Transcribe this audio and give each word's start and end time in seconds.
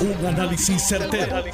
Un 0.00 0.26
análisis 0.26 0.82
certero, 0.88 1.44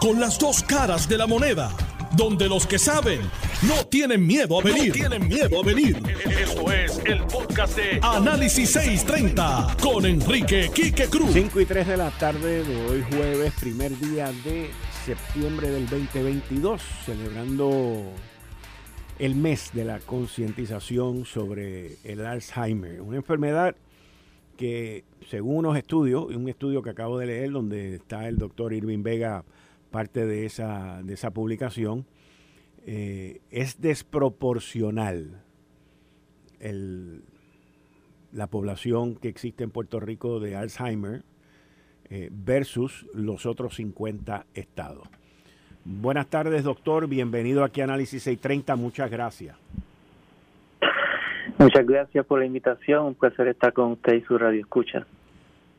Con 0.00 0.18
las 0.18 0.36
dos 0.36 0.64
caras 0.64 1.08
de 1.08 1.16
la 1.16 1.28
moneda. 1.28 1.70
Donde 2.16 2.48
los 2.48 2.66
que 2.66 2.76
saben 2.76 3.20
no 3.62 3.86
tienen 3.86 4.26
miedo 4.26 4.58
a 4.58 4.64
venir. 4.64 4.92
tienen 4.92 5.28
miedo 5.28 5.60
a 5.60 5.64
venir. 5.64 5.96
Esto 6.40 6.72
es 6.72 7.00
el 7.04 7.22
podcast 7.22 7.76
de 7.76 8.00
Análisis 8.02 8.68
630 8.72 9.76
con 9.80 10.04
Enrique 10.04 10.72
Quique 10.74 11.06
Cruz. 11.06 11.30
5 11.32 11.60
y 11.60 11.64
3 11.64 11.86
de 11.86 11.96
la 11.96 12.10
tarde 12.10 12.64
de 12.64 12.86
hoy 12.86 13.04
jueves, 13.08 13.52
primer 13.60 13.96
día 13.96 14.32
de 14.44 14.68
septiembre 15.06 15.70
del 15.70 15.88
2022, 15.88 16.82
celebrando 17.06 18.12
el 19.20 19.36
mes 19.36 19.70
de 19.72 19.84
la 19.84 20.00
concientización 20.00 21.24
sobre 21.24 21.98
el 22.02 22.26
Alzheimer, 22.26 23.00
una 23.02 23.18
enfermedad 23.18 23.76
que 24.56 25.04
según 25.28 25.56
unos 25.56 25.76
estudios, 25.76 26.26
un 26.34 26.48
estudio 26.48 26.82
que 26.82 26.90
acabo 26.90 27.18
de 27.18 27.26
leer 27.26 27.50
donde 27.50 27.96
está 27.96 28.28
el 28.28 28.38
doctor 28.38 28.72
Irving 28.72 29.02
Vega, 29.02 29.44
parte 29.90 30.26
de 30.26 30.46
esa, 30.46 31.02
de 31.02 31.14
esa 31.14 31.30
publicación, 31.30 32.06
eh, 32.84 33.40
es 33.50 33.80
desproporcional 33.80 35.42
la 38.32 38.46
población 38.46 39.16
que 39.16 39.28
existe 39.28 39.64
en 39.64 39.70
Puerto 39.70 39.98
Rico 40.00 40.38
de 40.38 40.56
Alzheimer 40.56 41.24
eh, 42.08 42.28
versus 42.30 43.06
los 43.14 43.46
otros 43.46 43.76
50 43.76 44.46
estados. 44.54 45.08
Buenas 45.84 46.28
tardes, 46.28 46.62
doctor. 46.62 47.08
Bienvenido 47.08 47.64
aquí 47.64 47.80
a 47.80 47.84
Análisis 47.84 48.22
630. 48.22 48.76
Muchas 48.76 49.10
gracias. 49.10 49.56
Muchas 51.62 51.86
gracias 51.86 52.26
por 52.26 52.40
la 52.40 52.46
invitación. 52.46 53.06
Un 53.06 53.14
placer 53.14 53.46
estar 53.46 53.72
con 53.72 53.92
usted 53.92 54.14
y 54.14 54.22
su 54.22 54.36
radio 54.36 54.60
escucha. 54.60 55.06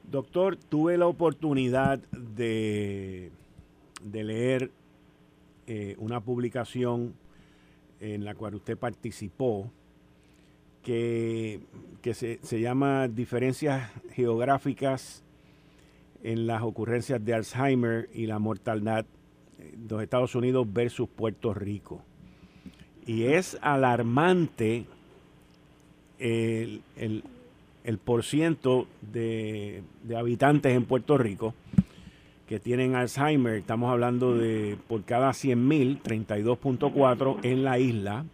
Doctor, 0.09 0.55
tuve 0.55 0.97
la 0.97 1.07
oportunidad 1.07 1.99
de, 2.11 3.31
de 4.01 4.23
leer 4.23 4.71
eh, 5.67 5.95
una 5.97 6.21
publicación 6.21 7.15
en 7.99 8.23
la 8.23 8.33
cual 8.33 8.55
usted 8.55 8.77
participó 8.77 9.69
que, 10.83 11.59
que 12.01 12.13
se, 12.13 12.39
se 12.43 12.61
llama 12.61 13.09
Diferencias 13.09 13.91
Geográficas 14.11 15.23
en 16.23 16.47
las 16.47 16.61
ocurrencias 16.63 17.23
de 17.25 17.33
Alzheimer 17.33 18.09
y 18.13 18.27
la 18.27 18.39
mortalidad 18.39 19.05
de 19.57 19.93
los 19.95 20.01
Estados 20.01 20.33
Unidos 20.35 20.65
versus 20.71 21.09
Puerto 21.09 21.53
Rico. 21.53 22.01
Y 23.05 23.25
es 23.25 23.57
alarmante 23.61 24.85
el, 26.19 26.81
el, 26.95 27.23
el 27.83 27.97
porciento 27.97 28.87
de, 29.01 29.83
de, 30.03 30.15
habitantes 30.15 30.73
en 30.73 30.85
Puerto 30.85 31.17
Rico 31.17 31.53
que 32.47 32.59
tienen 32.59 32.95
Alzheimer. 32.95 33.55
Estamos 33.55 33.91
hablando 33.91 34.35
de 34.35 34.77
por 34.87 35.03
cada 35.03 35.31
100.000, 35.31 36.01
32.4 36.01 37.39
en 37.43 37.63
la 37.63 37.79
isla, 37.79 38.25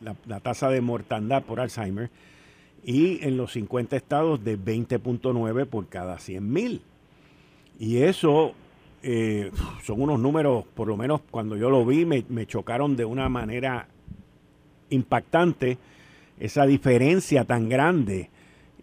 la, 0.00 0.16
la, 0.26 0.40
tasa 0.40 0.68
de 0.70 0.80
mortandad 0.80 1.42
por 1.42 1.60
Alzheimer, 1.60 2.10
y 2.84 3.24
en 3.24 3.36
los 3.36 3.52
50 3.52 3.96
estados 3.96 4.42
de 4.42 4.58
20.9 4.58 5.66
por 5.66 5.88
cada 5.88 6.16
100.000. 6.16 6.80
Y 7.78 7.98
eso 7.98 8.54
eh, 9.02 9.50
son 9.82 10.02
unos 10.02 10.20
números, 10.20 10.64
por 10.74 10.88
lo 10.88 10.96
menos 10.96 11.22
cuando 11.30 11.56
yo 11.56 11.70
lo 11.70 11.84
vi, 11.86 12.04
me, 12.04 12.24
me 12.28 12.46
chocaron 12.46 12.96
de 12.96 13.04
una 13.04 13.28
manera 13.28 13.88
impactante 14.90 15.78
esa 16.40 16.66
diferencia 16.66 17.44
tan 17.44 17.68
grande. 17.68 18.30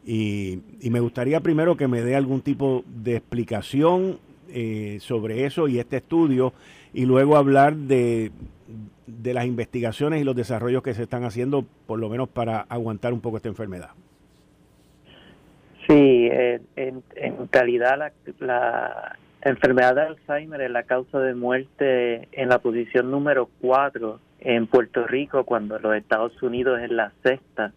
Y, 0.05 0.59
y, 0.79 0.89
me 0.89 1.01
gustaría 1.01 1.41
primero 1.41 1.75
que 1.75 1.89
me 1.89 2.01
dé 2.01 2.15
algún 2.15 2.41
tipo 2.41 2.85
de 2.87 3.17
explicación 3.17 4.19
eh, 4.49 4.99
sobre 5.01 5.45
eso 5.45 5.67
y 5.67 5.79
este 5.79 5.97
estudio, 5.97 6.53
y 6.93 7.05
luego 7.05 7.35
hablar 7.35 7.75
de, 7.75 8.31
de 9.05 9.33
las 9.33 9.45
investigaciones 9.45 10.21
y 10.21 10.23
los 10.23 10.35
desarrollos 10.35 10.81
que 10.81 10.93
se 10.93 11.03
están 11.03 11.25
haciendo, 11.25 11.65
por 11.85 11.99
lo 11.99 12.07
menos 12.07 12.29
para 12.29 12.61
aguantar 12.61 13.11
un 13.11 13.19
poco 13.19 13.37
esta 13.37 13.49
enfermedad. 13.49 13.89
Sí, 15.87 16.29
en, 16.31 17.03
en 17.15 17.49
realidad 17.51 17.97
la, 17.97 18.11
la, 18.39 19.17
enfermedad 19.41 19.95
de 19.95 20.01
Alzheimer 20.01 20.61
es 20.61 20.71
la 20.71 20.83
causa 20.83 21.19
de 21.19 21.33
muerte 21.33 22.27
en 22.31 22.49
la 22.49 22.59
posición 22.59 23.11
número 23.11 23.49
4 23.61 24.19
en 24.39 24.67
Puerto 24.67 25.05
Rico, 25.07 25.43
cuando 25.43 25.79
los 25.79 25.95
Estados 25.95 26.41
Unidos 26.41 26.79
es 26.81 26.91
la 26.91 27.11
sexta 27.23 27.73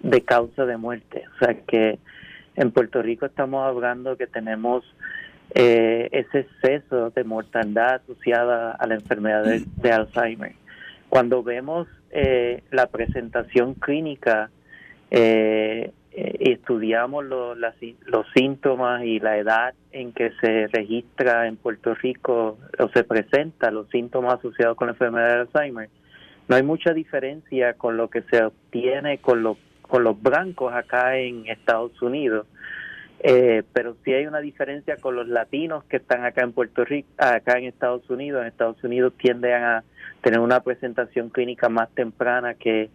de 0.00 0.22
causa 0.22 0.66
de 0.66 0.76
muerte. 0.76 1.24
O 1.34 1.44
sea 1.44 1.54
que 1.66 1.98
en 2.56 2.70
Puerto 2.70 3.02
Rico 3.02 3.26
estamos 3.26 3.66
hablando 3.66 4.16
que 4.16 4.26
tenemos 4.26 4.84
eh, 5.54 6.08
ese 6.12 6.40
exceso 6.40 7.10
de 7.10 7.24
mortandad 7.24 7.96
asociada 7.96 8.72
a 8.72 8.86
la 8.86 8.94
enfermedad 8.94 9.44
de, 9.44 9.92
Alzheimer. 9.92 10.54
Cuando 11.08 11.42
vemos 11.42 11.88
eh, 12.10 12.62
la 12.70 12.86
presentación 12.86 13.74
clínica 13.74 14.50
eh, 15.10 15.92
eh, 16.14 16.36
estudiamos 16.40 17.24
los 17.24 18.26
síntomas 18.34 19.02
y 19.04 19.18
la 19.18 19.38
edad 19.38 19.74
en 19.92 20.12
que 20.12 20.32
se 20.40 20.68
registra 20.68 21.46
en 21.46 21.56
Puerto 21.56 21.94
Rico 21.94 22.58
o 22.78 22.88
se 22.88 23.04
presenta 23.04 23.70
los 23.70 23.88
síntomas 23.88 24.34
asociados 24.34 24.76
con 24.76 24.88
la 24.88 24.92
enfermedad 24.92 25.28
de 25.28 25.40
Alzheimer, 25.40 25.88
no 26.48 26.56
hay 26.56 26.62
mucha 26.62 26.92
diferencia 26.92 27.74
con 27.74 27.96
lo 27.96 28.10
que 28.10 28.22
se 28.22 28.44
obtiene 28.44 29.18
con 29.18 29.42
los 29.42 29.56
con 29.80 30.04
los 30.04 30.20
blancos 30.20 30.72
acá 30.72 31.18
en 31.18 31.46
Estados 31.46 32.00
Unidos, 32.00 32.46
eh, 33.20 33.62
pero 33.72 33.94
sí 34.04 34.12
hay 34.12 34.26
una 34.26 34.40
diferencia 34.40 34.96
con 34.96 35.14
los 35.16 35.28
latinos 35.28 35.84
que 35.84 35.98
están 35.98 36.24
acá 36.24 36.42
en 36.42 36.52
Puerto 36.52 36.84
Rico, 36.84 37.08
acá 37.18 37.58
en 37.58 37.64
Estados 37.64 38.08
Unidos. 38.08 38.40
En 38.40 38.48
Estados 38.48 38.82
Unidos 38.82 39.12
tienden 39.18 39.62
a 39.62 39.84
tener 40.22 40.40
una 40.40 40.60
presentación 40.60 41.28
clínica 41.28 41.68
más 41.68 41.90
temprana 41.90 42.54
que 42.54 42.90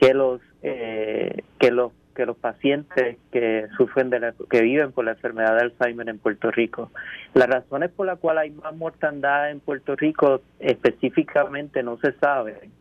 que 0.00 0.14
los 0.14 0.40
eh, 0.62 1.42
que 1.58 1.70
los 1.70 1.92
que 2.16 2.26
los 2.26 2.36
pacientes 2.36 3.18
que 3.30 3.66
sufren 3.76 4.10
de 4.10 4.18
la, 4.18 4.34
que 4.50 4.62
viven 4.62 4.90
por 4.92 5.04
la 5.04 5.12
enfermedad 5.12 5.54
de 5.54 5.62
Alzheimer 5.62 6.08
en 6.08 6.18
Puerto 6.18 6.50
Rico. 6.50 6.90
Las 7.34 7.48
razones 7.48 7.90
por 7.90 8.06
las 8.06 8.18
cuales 8.18 8.44
hay 8.44 8.50
más 8.50 8.74
mortandad 8.74 9.50
en 9.50 9.60
Puerto 9.60 9.94
Rico 9.94 10.40
específicamente 10.58 11.82
no 11.82 11.98
se 11.98 12.12
saben, 12.14 12.72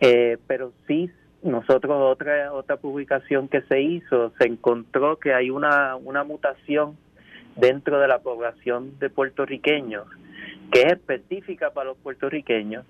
eh, 0.00 0.38
pero 0.46 0.72
sí 0.88 1.10
nosotros 1.42 1.94
otra 1.96 2.52
otra 2.52 2.78
publicación 2.78 3.46
que 3.46 3.60
se 3.62 3.80
hizo 3.80 4.32
se 4.38 4.48
encontró 4.48 5.18
que 5.18 5.34
hay 5.34 5.50
una 5.50 5.94
una 5.94 6.24
mutación 6.24 6.96
dentro 7.54 8.00
de 8.00 8.08
la 8.08 8.18
población 8.18 8.98
de 8.98 9.10
puertorriqueños 9.10 10.06
que 10.72 10.80
es 10.80 10.92
específica 10.94 11.70
para 11.70 11.90
los 11.90 11.98
puertorriqueños 11.98 12.84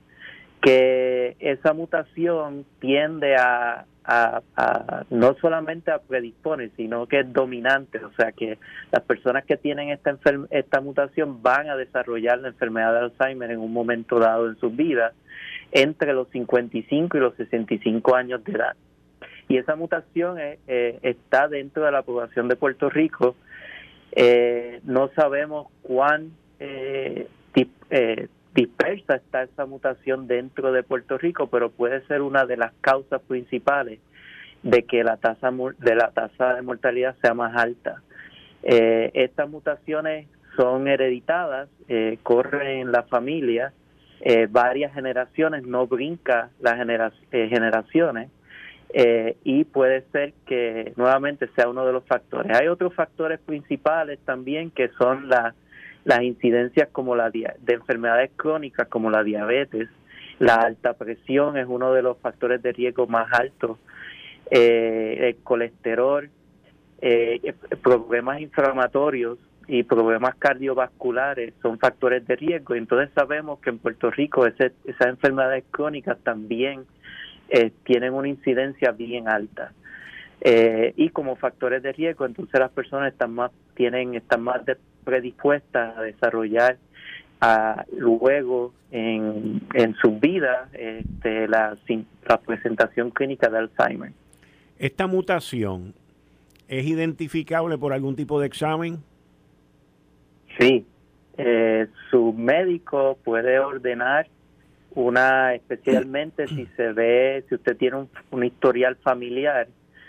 que 0.62 1.36
esa 1.38 1.74
mutación 1.74 2.64
tiende 2.80 3.36
a, 3.36 3.84
a, 4.06 5.04
no 5.10 5.34
solamente 5.40 5.90
a 5.90 5.98
predisponer, 5.98 6.70
sino 6.76 7.06
que 7.06 7.20
es 7.20 7.32
dominante, 7.32 8.04
o 8.04 8.12
sea 8.12 8.32
que 8.32 8.58
las 8.92 9.02
personas 9.02 9.44
que 9.44 9.56
tienen 9.56 9.90
esta, 9.90 10.16
esta 10.50 10.80
mutación 10.80 11.42
van 11.42 11.68
a 11.68 11.76
desarrollar 11.76 12.38
la 12.38 12.48
enfermedad 12.48 12.92
de 12.92 12.98
Alzheimer 13.00 13.50
en 13.50 13.58
un 13.58 13.72
momento 13.72 14.18
dado 14.18 14.48
en 14.48 14.56
sus 14.58 14.74
vidas, 14.74 15.12
entre 15.72 16.12
los 16.12 16.28
55 16.28 17.16
y 17.16 17.20
los 17.20 17.34
65 17.34 18.14
años 18.14 18.44
de 18.44 18.52
edad. 18.52 18.76
Y 19.48 19.58
esa 19.58 19.76
mutación 19.76 20.38
eh, 20.38 20.58
está 21.02 21.48
dentro 21.48 21.84
de 21.84 21.92
la 21.92 22.02
población 22.02 22.48
de 22.48 22.56
Puerto 22.56 22.88
Rico. 22.90 23.36
Eh, 24.12 24.80
no 24.84 25.10
sabemos 25.14 25.68
cuán 25.82 26.32
eh, 26.58 27.28
eh 27.90 28.28
dispersa 28.56 29.16
está 29.16 29.42
esa 29.44 29.66
mutación 29.66 30.26
dentro 30.26 30.72
de 30.72 30.82
Puerto 30.82 31.18
Rico, 31.18 31.46
pero 31.48 31.70
puede 31.70 32.04
ser 32.06 32.22
una 32.22 32.46
de 32.46 32.56
las 32.56 32.72
causas 32.80 33.20
principales 33.22 34.00
de 34.62 34.82
que 34.84 35.04
la 35.04 35.18
tasa 35.18 35.52
de 35.78 35.94
la 35.94 36.10
tasa 36.10 36.54
de 36.54 36.62
mortalidad 36.62 37.14
sea 37.22 37.34
más 37.34 37.54
alta. 37.54 38.02
Eh, 38.62 39.10
estas 39.14 39.48
mutaciones 39.48 40.26
son 40.56 40.88
hereditadas, 40.88 41.68
eh, 41.88 42.18
corren 42.22 42.80
en 42.80 42.92
la 42.92 43.02
familia, 43.04 43.72
eh, 44.20 44.48
varias 44.50 44.94
generaciones, 44.94 45.62
no 45.64 45.86
brinca 45.86 46.50
las 46.60 47.12
eh, 47.30 47.48
generaciones, 47.48 48.30
y 49.44 49.64
puede 49.64 50.04
ser 50.12 50.32
que 50.46 50.94
nuevamente 50.96 51.50
sea 51.54 51.68
uno 51.68 51.84
de 51.84 51.92
los 51.92 52.04
factores. 52.06 52.56
Hay 52.58 52.68
otros 52.68 52.94
factores 52.94 53.38
principales 53.40 54.18
también 54.24 54.70
que 54.70 54.88
son 54.96 55.28
la 55.28 55.54
las 56.06 56.22
incidencias 56.22 56.88
como 56.92 57.16
la 57.16 57.30
de 57.30 57.56
enfermedades 57.66 58.30
crónicas 58.36 58.86
como 58.86 59.10
la 59.10 59.24
diabetes, 59.24 59.88
la 60.38 60.54
alta 60.54 60.94
presión 60.94 61.56
es 61.58 61.66
uno 61.68 61.92
de 61.92 62.02
los 62.02 62.16
factores 62.18 62.62
de 62.62 62.72
riesgo 62.72 63.08
más 63.08 63.26
altos, 63.32 63.78
eh, 64.48 65.16
el 65.20 65.36
colesterol, 65.42 66.30
eh, 67.02 67.54
problemas 67.82 68.40
inflamatorios 68.40 69.38
y 69.66 69.82
problemas 69.82 70.36
cardiovasculares 70.36 71.54
son 71.60 71.76
factores 71.80 72.24
de 72.24 72.36
riesgo. 72.36 72.76
Entonces 72.76 73.10
sabemos 73.12 73.58
que 73.58 73.70
en 73.70 73.78
Puerto 73.78 74.08
Rico 74.12 74.46
esas 74.46 74.70
enfermedades 75.00 75.64
crónicas 75.72 76.18
también 76.22 76.84
eh, 77.48 77.72
tienen 77.82 78.14
una 78.14 78.28
incidencia 78.28 78.92
bien 78.92 79.28
alta. 79.28 79.72
eh, 80.40 80.92
y 80.96 81.08
como 81.08 81.34
factores 81.34 81.82
de 81.82 81.92
riesgo, 81.92 82.26
entonces 82.26 82.60
las 82.60 82.70
personas 82.70 83.10
están 83.12 83.32
más 83.32 83.50
tienen 83.74 84.14
están 84.14 84.42
más 84.42 84.64
predispuestas 85.06 85.96
a 85.96 86.02
desarrollar 86.02 86.76
a, 87.40 87.86
luego 87.96 88.74
en, 88.90 89.62
en 89.72 89.94
su 89.94 90.18
vida 90.18 90.68
este, 90.72 91.48
la, 91.48 91.78
la 92.28 92.40
presentación 92.40 93.10
clínica 93.10 93.48
de 93.48 93.58
Alzheimer. 93.58 94.12
¿Esta 94.78 95.06
mutación 95.06 95.94
es 96.68 96.84
identificable 96.84 97.78
por 97.78 97.92
algún 97.92 98.16
tipo 98.16 98.40
de 98.40 98.46
examen? 98.46 98.98
Sí, 100.58 100.84
eh, 101.38 101.86
su 102.10 102.32
médico 102.32 103.18
puede 103.22 103.58
ordenar 103.58 104.26
una, 104.94 105.54
especialmente 105.54 106.46
si 106.48 106.66
se 106.76 106.92
ve, 106.92 107.44
si 107.48 107.54
usted 107.54 107.76
tiene 107.76 108.06
un, 108.30 108.44
historial 108.44 108.96
familiar, 108.96 109.68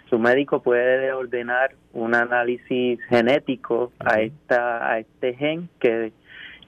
su 0.09 0.17
médico 0.17 0.61
puede 0.61 1.11
ordenar 1.11 1.75
un 1.97 2.13
análisis 2.13 2.99
genético 3.09 3.91
a 3.99 4.21
esta 4.21 4.91
a 4.91 4.99
este 4.99 5.33
gen 5.33 5.67
que, 5.79 6.13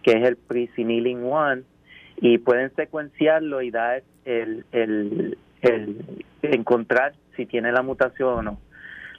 que 0.01 0.11
es 0.11 0.27
el 0.27 0.37
presenilin 0.37 1.23
1 1.23 1.61
y 2.17 2.39
pueden 2.39 2.73
secuenciarlo 2.75 3.61
y 3.61 3.69
dar 3.69 4.01
el, 4.25 4.65
el, 4.71 5.37
el 5.61 6.25
encontrar 6.41 7.13
si 7.35 7.45
tiene 7.45 7.71
la 7.71 7.83
mutación 7.83 8.39
o 8.39 8.41
no. 8.41 8.59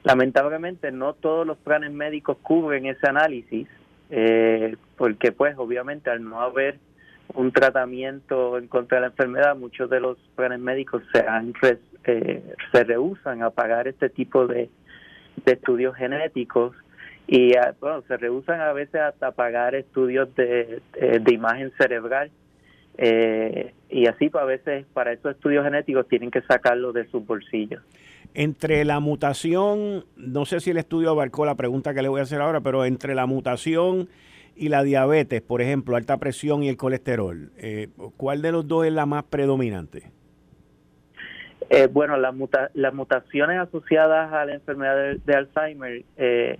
Lamentablemente 0.02 0.90
no 0.90 1.14
todos 1.14 1.46
los 1.46 1.58
planes 1.58 1.92
médicos 1.92 2.38
cubren 2.42 2.86
ese 2.86 3.08
análisis 3.08 3.68
eh, 4.10 4.76
porque 4.96 5.30
pues 5.30 5.54
obviamente 5.58 6.10
al 6.10 6.24
no 6.24 6.40
haber 6.40 6.78
un 7.34 7.52
tratamiento 7.52 8.58
en 8.58 8.66
contra 8.66 8.96
de 8.96 9.02
la 9.02 9.06
enfermedad, 9.08 9.54
muchos 9.54 9.88
de 9.88 10.00
los 10.00 10.18
planes 10.34 10.58
médicos 10.58 11.04
se, 11.12 11.20
han, 11.20 11.54
eh, 12.04 12.42
se 12.72 12.84
rehusan 12.84 13.44
a 13.44 13.50
pagar 13.50 13.86
este 13.86 14.08
tipo 14.10 14.48
de, 14.48 14.68
estudios 15.46 15.96
genéticos 15.96 16.76
y 17.26 17.54
ah, 17.56 17.74
bueno, 17.80 18.02
se 18.08 18.16
rehusan 18.16 18.60
a 18.60 18.72
veces 18.72 19.00
hasta 19.00 19.30
pagar 19.32 19.74
estudios 19.74 20.34
de, 20.34 20.82
de, 20.98 21.32
imagen 21.32 21.72
cerebral 21.78 22.30
eh, 22.98 23.72
y 23.88 24.06
así 24.06 24.28
pues, 24.28 24.42
a 24.42 24.46
veces 24.46 24.86
para 24.92 25.12
esos 25.12 25.36
estudios 25.36 25.64
genéticos 25.64 26.08
tienen 26.08 26.30
que 26.30 26.42
sacarlo 26.42 26.92
de 26.92 27.06
sus 27.06 27.24
bolsillos. 27.24 27.82
Entre 28.34 28.84
la 28.84 29.00
mutación, 29.00 30.04
no 30.16 30.44
sé 30.44 30.60
si 30.60 30.70
el 30.70 30.76
estudio 30.76 31.10
abarcó 31.10 31.44
la 31.44 31.56
pregunta 31.56 31.94
que 31.94 32.02
le 32.02 32.08
voy 32.08 32.20
a 32.20 32.24
hacer 32.24 32.40
ahora, 32.40 32.60
pero 32.60 32.84
entre 32.84 33.14
la 33.14 33.26
mutación 33.26 34.08
y 34.54 34.68
la 34.68 34.82
diabetes, 34.82 35.40
por 35.40 35.62
ejemplo, 35.62 35.96
alta 35.96 36.18
presión 36.18 36.62
y 36.62 36.68
el 36.68 36.76
colesterol, 36.76 37.50
eh, 37.56 37.88
¿cuál 38.16 38.42
de 38.42 38.52
los 38.52 38.68
dos 38.68 38.86
es 38.86 38.92
la 38.92 39.06
más 39.06 39.24
predominante? 39.24 40.10
Eh, 41.70 41.86
bueno, 41.86 42.16
las, 42.16 42.34
las 42.74 42.92
mutaciones 42.92 43.60
asociadas 43.60 44.32
a 44.32 44.44
la 44.44 44.54
enfermedad 44.54 45.14
de, 45.24 45.34
Alzheimer, 45.34 46.02
eh, 46.16 46.58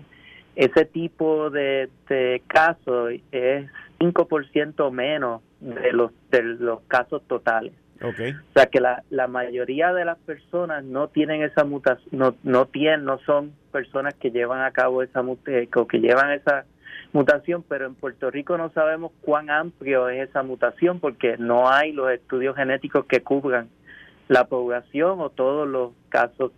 ese 0.55 0.85
tipo 0.85 1.51
de, 1.51 1.89
de 2.09 2.43
casos 2.47 3.15
es 3.33 3.69
5% 3.99 4.91
menos 4.93 5.43
de 5.59 5.93
los, 5.93 6.13
de 6.31 6.43
los 6.43 6.83
casos 6.83 7.23
totales. 7.27 7.73
Okay. 8.01 8.33
O 8.33 8.53
sea 8.55 8.67
que 8.67 8.81
la, 8.81 9.03
la 9.11 9.27
mayoría 9.27 9.93
de 9.93 10.05
las 10.05 10.17
personas 10.19 10.85
no 10.85 11.09
tienen 11.09 11.43
esa 11.43 11.65
mutación, 11.65 12.09
no, 12.13 12.35
no 12.45 12.67
tienen, 12.67 13.05
no 13.05 13.19
son 13.27 13.53
personas 13.73 14.15
que 14.15 14.31
llevan 14.31 14.63
a 14.63 14.71
cabo 14.71 15.03
esa 15.03 15.23
eh, 15.47 15.69
que 15.89 15.99
llevan 15.99 16.31
esa 16.31 16.65
mutación, 17.13 17.63
pero 17.69 17.87
en 17.87 17.95
Puerto 17.97 18.31
Rico 18.31 18.57
no 18.57 18.71
sabemos 18.71 19.13
cuán 19.21 19.51
amplio 19.51 20.09
es 20.09 20.31
esa 20.31 20.43
mutación 20.43 21.01
porque 21.01 21.37
no 21.37 21.69
hay 21.69 21.93
los 21.93 22.11
estudios 22.11 22.57
genéticos 22.57 23.05
que 23.07 23.21
cubran 23.23 23.69
la 24.31 24.45
población 24.45 25.21
o 25.21 25.31
todos 25.31 25.67
los 25.67 25.91
casos 26.09 26.53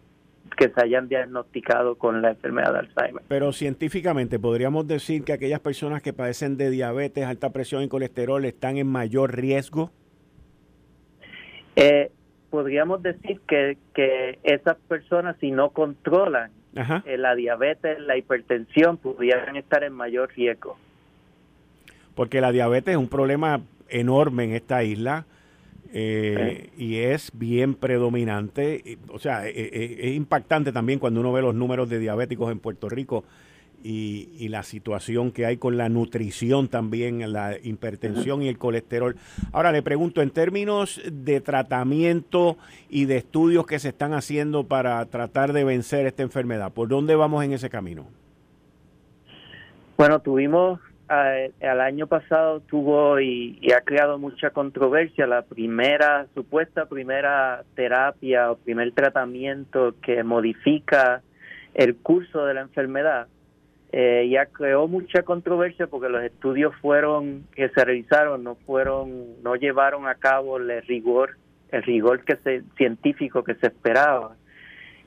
que 0.58 0.68
se 0.68 0.82
hayan 0.82 1.08
diagnosticado 1.08 1.96
con 1.96 2.20
la 2.20 2.32
enfermedad 2.32 2.74
de 2.74 2.78
Alzheimer. 2.80 3.22
Pero 3.28 3.50
científicamente 3.52 4.38
podríamos 4.38 4.86
decir 4.86 5.24
que 5.24 5.32
aquellas 5.32 5.60
personas 5.60 6.02
que 6.02 6.12
padecen 6.12 6.58
de 6.58 6.68
diabetes, 6.68 7.24
alta 7.24 7.50
presión 7.50 7.82
y 7.82 7.88
colesterol 7.88 8.44
están 8.44 8.76
en 8.76 8.88
mayor 8.88 9.34
riesgo. 9.34 9.90
Eh, 11.74 12.12
podríamos 12.50 13.02
decir 13.02 13.40
que, 13.48 13.78
que 13.94 14.38
esas 14.42 14.76
personas, 14.86 15.38
si 15.40 15.50
no 15.50 15.70
controlan 15.70 16.50
eh, 17.06 17.16
la 17.16 17.34
diabetes, 17.34 17.98
la 18.00 18.18
hipertensión, 18.18 18.98
pudieran 18.98 19.56
estar 19.56 19.82
en 19.82 19.94
mayor 19.94 20.28
riesgo. 20.36 20.76
Porque 22.14 22.42
la 22.42 22.52
diabetes 22.52 22.92
es 22.92 22.98
un 22.98 23.08
problema 23.08 23.62
enorme 23.88 24.44
en 24.44 24.52
esta 24.52 24.84
isla. 24.84 25.24
Eh, 25.94 26.70
y 26.78 26.96
es 26.96 27.30
bien 27.34 27.74
predominante, 27.74 28.98
o 29.08 29.18
sea, 29.18 29.46
es 29.46 30.14
impactante 30.14 30.72
también 30.72 30.98
cuando 30.98 31.20
uno 31.20 31.32
ve 31.32 31.42
los 31.42 31.54
números 31.54 31.90
de 31.90 31.98
diabéticos 31.98 32.50
en 32.50 32.60
Puerto 32.60 32.88
Rico 32.88 33.24
y, 33.84 34.48
la 34.48 34.62
situación 34.62 35.32
que 35.32 35.46
hay 35.46 35.56
con 35.56 35.76
la 35.76 35.88
nutrición 35.88 36.68
también, 36.68 37.32
la 37.32 37.56
hipertensión 37.62 38.42
y 38.42 38.48
el 38.48 38.58
colesterol. 38.58 39.16
Ahora 39.52 39.72
le 39.72 39.82
pregunto, 39.82 40.22
en 40.22 40.30
términos 40.30 41.00
de 41.10 41.40
tratamiento 41.40 42.56
y 42.88 43.06
de 43.06 43.18
estudios 43.18 43.66
que 43.66 43.78
se 43.78 43.88
están 43.88 44.12
haciendo 44.14 44.64
para 44.64 45.04
tratar 45.06 45.52
de 45.52 45.64
vencer 45.64 46.06
esta 46.06 46.22
enfermedad, 46.22 46.72
¿por 46.72 46.88
dónde 46.88 47.14
vamos 47.14 47.44
en 47.44 47.52
ese 47.52 47.70
camino? 47.70 48.06
Bueno, 49.96 50.20
tuvimos, 50.20 50.80
al 51.12 51.80
año 51.80 52.06
pasado 52.06 52.60
tuvo 52.60 53.20
y, 53.20 53.58
y, 53.60 53.72
ha 53.72 53.80
creado 53.80 54.18
mucha 54.18 54.50
controversia. 54.50 55.26
La 55.26 55.42
primera, 55.42 56.26
supuesta 56.34 56.86
primera 56.86 57.64
terapia 57.74 58.50
o 58.50 58.56
primer 58.56 58.92
tratamiento 58.92 59.94
que 60.02 60.22
modifica 60.22 61.22
el 61.74 61.96
curso 61.96 62.44
de 62.46 62.54
la 62.54 62.62
enfermedad 62.62 63.26
eh, 63.92 64.26
ya 64.30 64.46
creó 64.46 64.88
mucha 64.88 65.22
controversia 65.22 65.86
porque 65.86 66.08
los 66.08 66.24
estudios 66.24 66.74
fueron 66.80 67.46
que 67.54 67.68
se 67.68 67.84
realizaron 67.84 68.42
no 68.42 68.54
fueron 68.54 69.42
no 69.42 69.54
llevaron 69.54 70.08
a 70.08 70.14
cabo 70.14 70.56
el 70.56 70.82
rigor 70.82 71.36
el 71.70 71.82
rigor 71.82 72.24
que 72.24 72.36
se, 72.36 72.62
científico 72.76 73.44
que 73.44 73.54
se 73.56 73.66
esperaba 73.66 74.34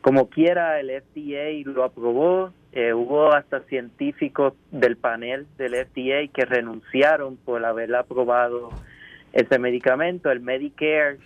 como 0.05 0.29
quiera 0.29 0.79
el 0.79 0.91
FDA 1.01 1.67
lo 1.67 1.83
aprobó 1.83 2.53
eh, 2.73 2.93
hubo 2.93 3.33
hasta 3.33 3.61
científicos 3.61 4.53
del 4.69 4.97
panel 4.97 5.47
del 5.57 5.73
FDA 5.73 6.31
que 6.31 6.45
renunciaron 6.45 7.37
por 7.37 7.65
haber 7.65 7.95
aprobado 7.95 8.69
ese 9.33 9.57
medicamento 9.57 10.29
el 10.29 10.41
Medicare. 10.41 11.17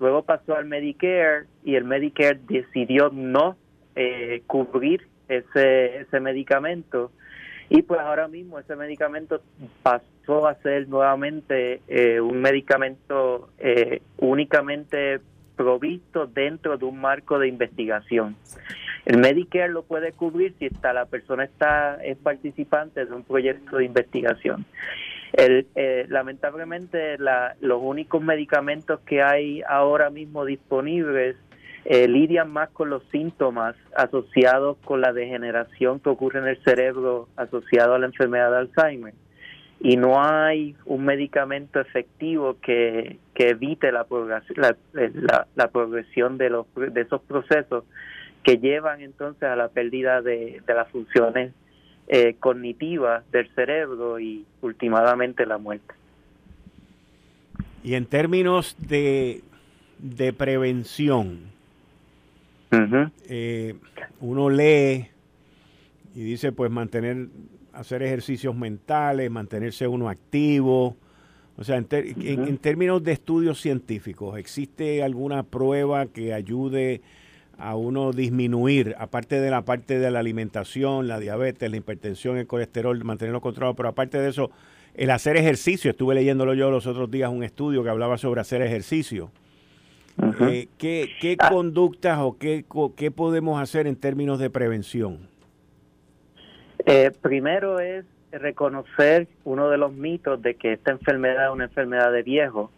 Luego 0.00 0.24
pasó 0.24 0.56
al 0.56 0.64
Medicare 0.64 1.46
y 1.62 1.76
el 1.76 1.84
Medicare 1.84 2.40
decidió 2.48 3.08
no 3.10 3.56
eh, 3.94 4.42
cubrir 4.48 5.06
ese, 5.28 5.98
ese 5.98 6.18
medicamento. 6.18 7.12
Y 7.68 7.82
pues 7.82 8.00
ahora 8.00 8.26
mismo 8.26 8.58
ese 8.58 8.74
medicamento 8.74 9.42
pasó 9.84 10.48
a 10.48 10.56
ser 10.56 10.88
nuevamente 10.88 11.82
eh, 11.86 12.20
un 12.20 12.40
medicamento 12.40 13.50
eh, 13.58 14.02
únicamente 14.18 15.20
provisto 15.56 16.26
dentro 16.26 16.76
de 16.78 16.84
un 16.84 17.00
marco 17.00 17.38
de 17.38 17.48
investigación. 17.48 18.36
El 19.04 19.18
Medicare 19.18 19.68
lo 19.68 19.82
puede 19.82 20.12
cubrir 20.12 20.54
si 20.58 20.66
está 20.66 20.92
la 20.92 21.06
persona 21.06 21.44
está 21.44 22.02
es 22.02 22.16
participante 22.16 23.04
de 23.04 23.12
un 23.12 23.22
proyecto 23.22 23.76
de 23.76 23.84
investigación. 23.84 24.64
El, 25.32 25.66
eh, 25.74 26.06
lamentablemente 26.08 27.18
la, 27.18 27.56
los 27.60 27.80
únicos 27.82 28.22
medicamentos 28.22 29.00
que 29.00 29.22
hay 29.22 29.62
ahora 29.68 30.08
mismo 30.08 30.44
disponibles 30.44 31.36
eh, 31.84 32.08
lidian 32.08 32.50
más 32.50 32.70
con 32.70 32.88
los 32.88 33.02
síntomas 33.10 33.76
asociados 33.94 34.78
con 34.84 35.02
la 35.02 35.12
degeneración 35.12 36.00
que 36.00 36.08
ocurre 36.08 36.38
en 36.38 36.48
el 36.48 36.62
cerebro 36.64 37.28
asociado 37.36 37.94
a 37.94 37.98
la 37.98 38.06
enfermedad 38.06 38.50
de 38.52 38.56
Alzheimer. 38.58 39.14
Y 39.84 39.98
no 39.98 40.18
hay 40.18 40.74
un 40.86 41.04
medicamento 41.04 41.78
efectivo 41.78 42.56
que, 42.62 43.18
evite 43.34 43.92
la, 43.92 44.06
la, 44.56 45.46
la, 45.54 45.68
progresión 45.68 46.38
de, 46.38 46.48
los, 46.48 46.66
de 46.74 47.02
esos 47.02 47.20
procesos 47.20 47.84
que 48.42 48.56
llevan 48.56 49.02
entonces 49.02 49.42
a 49.42 49.56
la 49.56 49.68
pérdida 49.68 50.22
de, 50.22 50.62
las 50.66 50.88
funciones 50.88 51.52
eh, 52.08 52.34
cognitivas 52.40 53.30
del 53.30 53.46
cerebro 53.54 54.18
y 54.18 54.46
últimamente 54.62 55.44
la 55.44 55.58
muerte. 55.58 55.94
Y 57.82 57.92
en 57.92 58.06
términos 58.06 58.76
de, 58.78 59.42
de 59.98 60.32
prevención, 60.32 61.40
eh, 63.28 63.74
uno 64.20 64.48
lee 64.48 65.08
y 66.14 66.22
dice, 66.22 66.52
pues 66.52 66.70
mantener, 66.70 67.26
hacer 67.74 68.02
ejercicios 68.02 68.54
mentales, 68.54 69.30
mantenerse 69.30 69.86
uno 69.86 70.08
activo. 70.08 70.96
O 71.56 71.64
sea, 71.64 71.76
en, 71.76 71.86
en, 71.90 72.58
términos 72.58 73.02
de 73.04 73.12
estudios 73.12 73.60
científicos, 73.60 74.38
¿existe 74.38 75.02
alguna 75.02 75.44
prueba 75.44 76.06
que 76.06 76.34
ayude 76.34 77.00
a 77.58 77.76
uno 77.76 78.12
disminuir, 78.12 78.96
aparte 78.98 79.40
de 79.40 79.50
la 79.50 79.62
parte 79.62 79.98
de 79.98 80.10
la 80.10 80.18
alimentación, 80.18 81.06
la 81.06 81.20
diabetes, 81.20 81.70
la 81.70 81.76
hipertensión, 81.76 82.38
el 82.38 82.46
colesterol, 82.46 83.02
mantenerlo 83.04 83.40
controlado, 83.40 83.74
pero 83.74 83.88
aparte 83.88 84.18
de 84.18 84.30
eso, 84.30 84.50
el 84.94 85.10
hacer 85.10 85.36
ejercicio, 85.36 85.90
estuve 85.90 86.14
leyéndolo 86.14 86.54
yo 86.54 86.70
los 86.70 86.86
otros 86.86 87.10
días, 87.10 87.30
un 87.30 87.44
estudio 87.44 87.82
que 87.84 87.90
hablaba 87.90 88.18
sobre 88.18 88.40
hacer 88.40 88.62
ejercicio 88.62 89.30
Eh, 90.40 90.68
¿Qué, 90.78 91.36
ah. 91.38 91.50
conductas 91.50 92.18
o 92.20 92.36
qué, 92.38 92.64
qué 92.96 93.10
podemos 93.10 93.60
hacer 93.60 93.86
en 93.86 93.96
términos 93.96 94.38
de 94.38 94.48
prevención? 94.50 95.18
Eh, 96.86 97.12
primero 97.22 97.80
es 97.80 98.04
reconocer 98.30 99.26
uno 99.44 99.70
de 99.70 99.78
los 99.78 99.92
mitos 99.92 100.42
de 100.42 100.54
que 100.56 100.74
esta 100.74 100.90
enfermedad 100.90 101.46
es 101.46 101.52
una 101.52 101.64
enfermedad 101.64 102.12
de 102.12 102.22
viejo, 102.22 102.70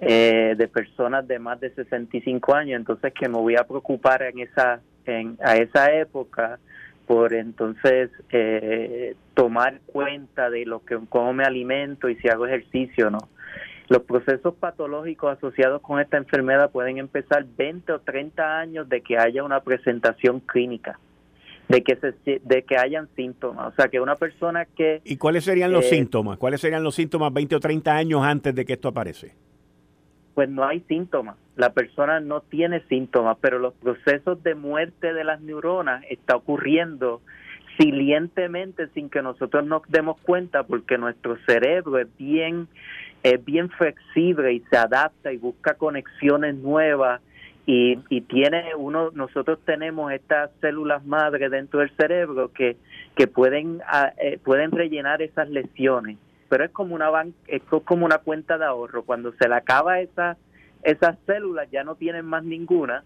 eh, 0.00 0.54
de 0.56 0.68
personas 0.68 1.26
de 1.26 1.38
más 1.38 1.58
de 1.60 1.74
65 1.74 2.54
años, 2.54 2.78
entonces 2.78 3.12
que 3.12 3.28
me 3.28 3.38
voy 3.38 3.56
a 3.56 3.64
preocupar 3.64 4.22
en 4.22 4.40
esa, 4.40 4.80
en, 5.06 5.38
a 5.42 5.56
esa 5.56 5.92
época 5.92 6.58
por 7.06 7.34
entonces 7.34 8.10
eh, 8.30 9.16
tomar 9.34 9.80
cuenta 9.86 10.48
de 10.48 10.64
lo 10.64 10.84
que 10.84 10.98
cómo 11.08 11.32
me 11.32 11.44
alimento 11.44 12.08
y 12.08 12.16
si 12.16 12.28
hago 12.28 12.46
ejercicio 12.46 13.10
no. 13.10 13.28
Los 13.88 14.02
procesos 14.02 14.54
patológicos 14.54 15.36
asociados 15.36 15.82
con 15.82 16.00
esta 16.00 16.16
enfermedad 16.16 16.70
pueden 16.70 16.98
empezar 16.98 17.44
20 17.56 17.92
o 17.92 18.00
30 18.00 18.60
años 18.60 18.88
de 18.88 19.00
que 19.02 19.18
haya 19.18 19.42
una 19.42 19.60
presentación 19.60 20.40
clínica 20.40 20.98
de 21.68 21.82
que 21.82 21.96
se, 21.96 22.40
de 22.44 22.62
que 22.62 22.76
hayan 22.76 23.08
síntomas, 23.16 23.72
o 23.72 23.76
sea, 23.76 23.88
que 23.88 24.00
una 24.00 24.16
persona 24.16 24.66
que 24.66 25.00
¿Y 25.04 25.16
cuáles 25.16 25.44
serían 25.44 25.72
los 25.72 25.84
eh, 25.86 25.90
síntomas? 25.90 26.38
¿Cuáles 26.38 26.60
serían 26.60 26.82
los 26.82 26.94
síntomas 26.94 27.32
20 27.32 27.56
o 27.56 27.60
30 27.60 27.94
años 27.94 28.22
antes 28.22 28.54
de 28.54 28.64
que 28.64 28.74
esto 28.74 28.88
aparece? 28.88 29.34
Pues 30.34 30.48
no 30.48 30.64
hay 30.64 30.80
síntomas. 30.88 31.36
La 31.56 31.72
persona 31.72 32.20
no 32.20 32.40
tiene 32.40 32.80
síntomas, 32.88 33.36
pero 33.40 33.58
los 33.58 33.74
procesos 33.74 34.42
de 34.42 34.54
muerte 34.54 35.12
de 35.12 35.24
las 35.24 35.40
neuronas 35.40 36.04
está 36.08 36.36
ocurriendo 36.36 37.20
silientemente 37.78 38.88
sin 38.88 39.08
que 39.08 39.22
nosotros 39.22 39.64
nos 39.64 39.82
demos 39.88 40.20
cuenta 40.20 40.62
porque 40.64 40.98
nuestro 40.98 41.36
cerebro 41.46 41.98
es 41.98 42.08
bien 42.18 42.68
es 43.22 43.42
bien 43.44 43.70
flexible 43.70 44.52
y 44.52 44.60
se 44.68 44.76
adapta 44.76 45.32
y 45.32 45.36
busca 45.36 45.74
conexiones 45.74 46.56
nuevas 46.56 47.20
y, 47.66 47.98
y 48.08 48.22
tiene 48.22 48.74
uno 48.76 49.10
nosotros 49.12 49.60
tenemos 49.64 50.12
estas 50.12 50.50
células 50.60 51.04
madre 51.04 51.48
dentro 51.48 51.80
del 51.80 51.90
cerebro 51.96 52.52
que 52.52 52.76
que 53.14 53.26
pueden 53.26 53.80
ah, 53.86 54.12
eh, 54.18 54.38
pueden 54.42 54.72
rellenar 54.72 55.22
esas 55.22 55.48
lesiones 55.48 56.18
pero 56.52 56.64
es 56.66 56.70
como 56.70 56.94
una 56.94 57.10
es 57.46 57.62
como 57.62 58.04
una 58.04 58.18
cuenta 58.18 58.58
de 58.58 58.66
ahorro. 58.66 59.04
Cuando 59.04 59.32
se 59.40 59.48
le 59.48 59.54
acaba 59.54 60.00
esa 60.00 60.36
esas 60.82 61.16
células 61.24 61.70
ya 61.70 61.82
no 61.82 61.94
tienen 61.94 62.26
más 62.26 62.44
ninguna 62.44 63.04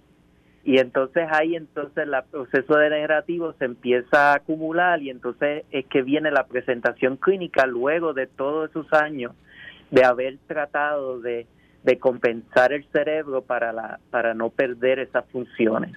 y 0.64 0.78
entonces 0.80 1.28
ahí 1.30 1.54
entonces 1.54 2.08
el 2.08 2.14
proceso 2.28 2.75
degenerativo 2.75 3.52
se 3.52 3.66
empieza 3.66 4.32
a 4.32 4.36
acumular 4.38 5.00
y 5.00 5.10
entonces 5.10 5.64
es 5.70 5.86
que 5.86 6.02
viene 6.02 6.32
la 6.32 6.48
presentación 6.48 7.18
clínica 7.18 7.66
luego 7.66 8.14
de 8.14 8.26
todos 8.26 8.70
esos 8.70 8.92
años 8.92 9.30
de 9.92 10.04
haber 10.04 10.38
tratado 10.48 11.20
de 11.20 11.46
de 11.87 11.99
compensar 11.99 12.73
el 12.73 12.85
cerebro 12.93 13.43
para 13.43 13.73
la 13.73 14.00
para 14.11 14.35
no 14.35 14.50
perder 14.50 14.99
esas 14.99 15.25
funciones. 15.31 15.97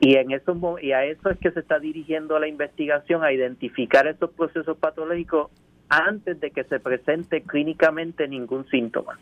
Y 0.00 0.16
en 0.16 0.32
eso 0.32 0.76
y 0.82 0.92
a 0.92 1.04
eso 1.04 1.30
es 1.30 1.38
que 1.38 1.52
se 1.52 1.60
está 1.60 1.78
dirigiendo 1.78 2.38
la 2.40 2.48
investigación 2.48 3.22
a 3.22 3.32
identificar 3.32 4.06
esos 4.08 4.30
procesos 4.30 4.76
patológicos 4.78 5.50
antes 5.88 6.40
de 6.40 6.50
que 6.50 6.64
se 6.64 6.80
presente 6.80 7.42
clínicamente 7.42 8.26
ningún 8.26 8.66
síntoma. 8.68 9.18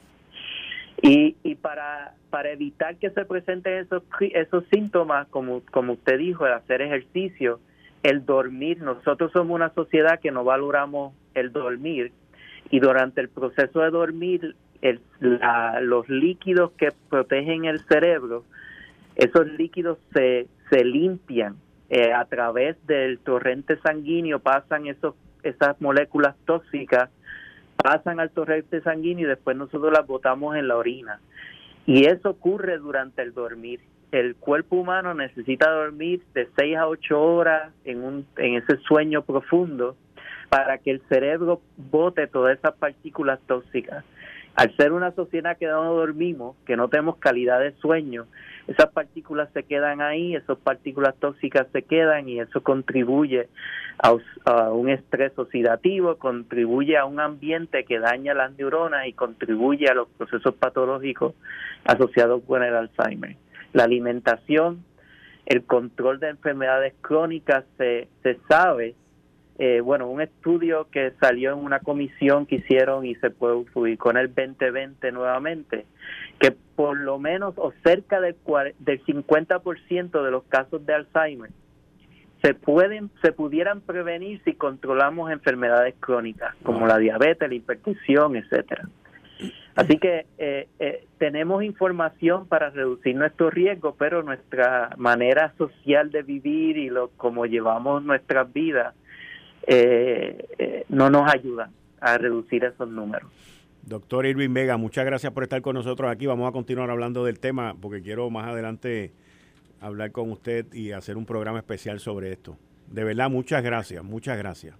Y, 1.03 1.37
y 1.43 1.55
para 1.57 2.15
para 2.31 2.51
evitar 2.51 2.97
que 2.97 3.11
se 3.11 3.25
presenten 3.27 3.75
esos 3.85 4.03
esos 4.21 4.65
síntomas 4.73 5.29
como 5.29 5.61
como 5.71 5.93
usted 5.95 6.19
dijo 6.19 6.47
el 6.47 6.55
hacer 6.55 6.81
ejercicio 6.81 7.61
el 8.03 8.25
dormir 8.25 8.81
nosotros 8.81 9.33
somos 9.33 9.55
una 9.55 9.71
sociedad 9.75 10.21
que 10.21 10.31
no 10.31 10.45
valoramos 10.45 11.13
el 11.35 11.53
dormir 11.53 12.13
y 12.71 12.79
durante 12.79 13.21
el 13.21 13.29
proceso 13.29 13.81
de 13.81 13.91
dormir 13.91 14.55
el, 14.83 15.01
los 15.21 16.09
líquidos 16.09 16.73
que 16.73 16.93
protegen 17.09 17.65
el 17.65 17.81
cerebro, 17.81 18.45
esos 19.17 19.47
líquidos 19.47 19.99
se, 20.13 20.47
se 20.71 20.85
limpian 20.85 21.57
eh, 21.89 22.13
a 22.13 22.25
través 22.25 22.77
del 22.87 23.19
torrente 23.19 23.77
sanguíneo, 23.79 24.39
pasan 24.39 24.87
esos, 24.87 25.15
esas 25.43 25.81
moléculas 25.81 26.37
tóxicas, 26.45 27.11
pasan 27.77 28.21
al 28.21 28.31
torrente 28.31 28.81
sanguíneo 28.83 29.27
y 29.27 29.29
después 29.29 29.57
nosotros 29.57 29.93
las 29.93 30.07
botamos 30.07 30.57
en 30.57 30.69
la 30.69 30.77
orina. 30.77 31.21
Y 31.87 32.07
eso 32.07 32.31
ocurre 32.31 32.79
durante 32.79 33.23
el 33.23 33.35
dormir. 33.35 33.81
El 34.13 34.37
cuerpo 34.37 34.77
humano 34.77 35.15
necesita 35.15 35.71
dormir 35.71 36.23
de 36.35 36.49
6 36.57 36.77
a 36.77 36.89
8 36.89 37.21
horas 37.21 37.73
en, 37.85 38.03
un, 38.03 38.27
en 38.37 38.55
ese 38.55 38.77
sueño 38.79 39.23
profundo 39.23 39.97
para 40.49 40.79
que 40.79 40.91
el 40.91 41.01
cerebro 41.09 41.61
bote 41.77 42.27
todas 42.27 42.59
esas 42.59 42.75
partículas 42.75 43.39
tóxicas. 43.47 44.05
Al 44.57 44.77
ser 44.77 44.93
una 44.93 45.13
sociedad 45.13 45.57
que 45.57 45.67
no 45.67 45.95
dormimos, 45.95 46.57
que 46.67 46.77
no 46.77 46.89
tenemos 46.89 47.17
calidad 47.19 47.61
de 47.61 47.73
sueño, 47.77 48.27
esas 48.67 48.91
partículas 48.93 49.49
se 49.53 49.65
quedan 49.65 50.01
ahí, 50.01 50.37
esas 50.37 50.59
partículas 50.59 51.15
tóxicas 51.17 51.67
se 51.73 51.83
quedan 51.83 52.29
y 52.29 52.41
eso 52.41 52.63
contribuye 52.63 53.49
a, 53.99 54.13
un 54.71 54.89
estrés 54.89 55.33
oxidativo, 55.37 56.17
contribuye 56.17 56.97
a 56.97 57.05
un 57.05 57.21
ambiente 57.21 57.85
que 57.85 57.99
daña 57.99 58.35
las 58.35 58.53
neuronas 58.57 59.07
y 59.07 59.13
contribuye 59.13 59.89
a 59.89 59.95
los 59.95 60.09
procesos 60.11 60.55
patológicos 60.55 61.35
asociados 61.85 62.43
con 62.47 62.63
el 62.63 62.75
Alzheimer. 62.75 63.37
La 63.73 63.85
alimentación, 63.85 64.85
el 65.47 65.65
control 65.65 66.21
de 66.21 66.29
enfermedades 66.29 66.95
crónicas 67.01 67.65
se, 67.77 68.09
sabe 68.49 68.95
eh, 69.63 69.83
bueno, 69.83 70.09
un 70.09 70.23
estudio 70.23 70.89
que 70.91 71.13
salió 71.21 71.53
en 71.53 71.59
una 71.59 71.81
comisión 71.81 72.47
que 72.47 72.55
hicieron 72.57 73.05
y 73.05 73.15
se 73.17 73.29
publicó 73.29 74.11
en 74.11 74.17
el 74.17 74.35
2020 74.35 75.13
nuevamente, 75.13 75.85
que 76.39 76.53
por 76.75 76.97
lo 76.97 77.19
menos 77.19 77.53
o 77.59 77.71
cerca 77.85 78.23
del, 78.23 78.37
del 78.79 79.05
50% 79.05 80.25
de 80.25 80.31
los 80.31 80.45
casos 80.45 80.87
de 80.87 80.95
Alzheimer 80.95 81.51
se 82.43 82.55
pueden 82.55 83.11
se 83.21 83.33
pudieran 83.33 83.83
prevenir 83.83 84.41
si 84.47 84.55
controlamos 84.55 85.31
enfermedades 85.31 85.95
crónicas 86.01 86.55
como 86.63 86.87
la 86.87 86.97
diabetes, 86.97 87.47
la 87.47 87.55
hipertensión, 87.55 88.37
etcétera. 88.37 88.89
Así 89.75 89.99
que 89.99 90.25
eh, 90.39 90.69
eh, 90.79 91.05
tenemos 91.19 91.63
información 91.65 92.49
para 92.49 92.71
reducir 92.71 93.15
nuestro 93.15 93.51
riesgo, 93.51 93.95
pero 93.99 94.23
nuestra 94.23 94.95
manera 94.97 95.53
social 95.59 96.11
de 96.11 96.23
vivir 96.23 96.79
y 96.79 96.89
lo 96.89 97.09
como 97.19 97.45
llevamos 97.45 98.03
nuestras 98.03 98.51
vidas 98.55 98.95
eh, 99.73 100.49
eh, 100.59 100.85
no 100.89 101.11
nos 101.11 101.33
ayudan 101.33 101.71
a 102.01 102.19
reducir 102.19 102.65
esos 102.65 102.89
números. 102.89 103.31
Doctor 103.83 104.27
Irving 104.27 104.53
Vega, 104.53 104.77
muchas 104.77 105.05
gracias 105.05 105.33
por 105.33 105.45
estar 105.45 105.63
con 105.63 105.75
nosotros 105.77 106.11
aquí. 106.11 106.27
Vamos 106.27 106.49
a 106.49 106.53
continuar 106.53 106.91
hablando 106.91 107.25
del 107.25 107.39
tema 107.39 107.77
porque 107.81 108.03
quiero 108.03 108.29
más 108.31 108.49
adelante 108.49 109.13
hablar 109.81 110.11
con 110.11 110.33
usted 110.33 110.67
y 110.75 110.91
hacer 110.91 111.17
un 111.17 111.25
programa 111.25 111.59
especial 111.59 112.01
sobre 112.01 112.33
esto. 112.33 112.59
De 112.89 113.05
verdad, 113.05 113.31
muchas 113.31 113.63
gracias, 113.63 114.03
muchas 114.03 114.37
gracias. 114.39 114.75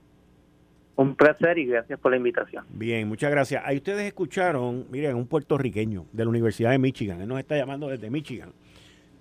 Un 0.97 1.15
placer 1.15 1.59
y 1.59 1.67
gracias 1.67 2.01
por 2.01 2.11
la 2.11 2.17
invitación. 2.17 2.65
Bien, 2.71 3.07
muchas 3.07 3.31
gracias. 3.31 3.63
Ahí 3.65 3.77
ustedes 3.77 4.03
escucharon, 4.03 4.87
miren, 4.91 5.15
un 5.15 5.29
puertorriqueño 5.29 6.07
de 6.13 6.25
la 6.25 6.31
Universidad 6.31 6.73
de 6.73 6.79
Michigan. 6.79 7.21
Él 7.21 7.29
nos 7.29 7.39
está 7.39 7.57
llamando 7.57 7.87
desde 7.87 8.11
Michigan. 8.11 8.53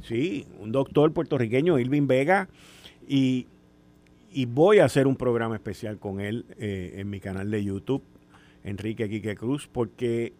Sí, 0.01 0.47
un 0.59 0.71
doctor 0.71 1.13
puertorriqueño, 1.13 1.77
Irving 1.77 2.07
Vega. 2.07 2.49
Y 3.07 3.45
y 4.31 4.45
voy 4.45 4.79
a 4.79 4.85
hacer 4.85 5.07
un 5.07 5.15
programa 5.15 5.55
especial 5.55 5.97
con 5.97 6.19
él 6.19 6.45
eh, 6.57 6.95
en 6.97 7.09
mi 7.09 7.19
canal 7.19 7.49
de 7.49 7.63
YouTube, 7.63 8.03
Enrique 8.63 9.09
Quique 9.09 9.35
Cruz, 9.35 9.67
porque 9.71 10.33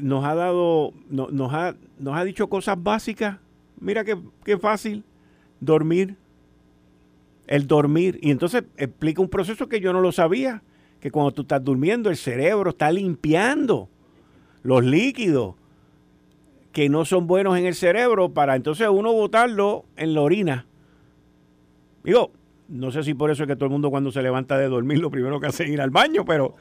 nos 0.00 0.24
ha 0.24 0.34
dado, 0.34 0.92
nos, 1.08 1.52
ha, 1.52 1.74
nos 1.98 2.16
ha 2.16 2.24
dicho 2.24 2.48
cosas 2.48 2.82
básicas. 2.82 3.38
Mira 3.80 4.04
qué, 4.04 4.18
qué 4.44 4.58
fácil, 4.58 5.04
dormir, 5.60 6.16
el 7.46 7.66
dormir. 7.66 8.18
Y 8.22 8.30
entonces 8.30 8.64
explica 8.76 9.22
un 9.22 9.28
proceso 9.28 9.68
que 9.68 9.80
yo 9.80 9.92
no 9.92 10.00
lo 10.00 10.12
sabía, 10.12 10.62
que 11.00 11.10
cuando 11.10 11.32
tú 11.32 11.42
estás 11.42 11.64
durmiendo 11.64 12.10
el 12.10 12.16
cerebro 12.16 12.70
está 12.70 12.92
limpiando 12.92 13.88
los 14.62 14.84
líquidos 14.84 15.54
que 16.72 16.88
no 16.88 17.04
son 17.04 17.26
buenos 17.26 17.58
en 17.58 17.66
el 17.66 17.74
cerebro 17.74 18.28
para 18.28 18.54
entonces 18.54 18.86
uno 18.88 19.12
botarlo 19.12 19.86
en 19.96 20.14
la 20.14 20.20
orina. 20.20 20.66
Digo, 22.04 22.30
no 22.70 22.92
sé 22.92 23.02
si 23.02 23.14
por 23.14 23.30
eso 23.30 23.42
es 23.42 23.46
que 23.48 23.56
todo 23.56 23.66
el 23.66 23.72
mundo 23.72 23.90
cuando 23.90 24.12
se 24.12 24.22
levanta 24.22 24.56
de 24.56 24.68
dormir 24.68 24.98
lo 24.98 25.10
primero 25.10 25.40
que 25.40 25.48
hace 25.48 25.64
es 25.64 25.70
ir 25.70 25.80
al 25.80 25.90
baño, 25.90 26.24
pero 26.24 26.54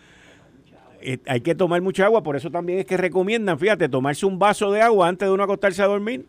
eh, 1.01 1.20
hay 1.28 1.42
que 1.42 1.56
tomar 1.56 1.82
mucha 1.82 2.06
agua, 2.06 2.24
por 2.24 2.36
eso 2.36 2.50
también 2.50 2.80
es 2.80 2.86
que 2.86 2.98
recomiendan, 2.98 3.60
fíjate, 3.60 3.88
tomarse 3.88 4.25
un 4.25 4.39
vaso 4.39 4.72
de 4.72 4.82
agua 4.82 5.08
antes 5.08 5.28
de 5.28 5.34
uno 5.34 5.44
acostarse 5.44 5.82
a 5.82 5.86
dormir. 5.86 6.25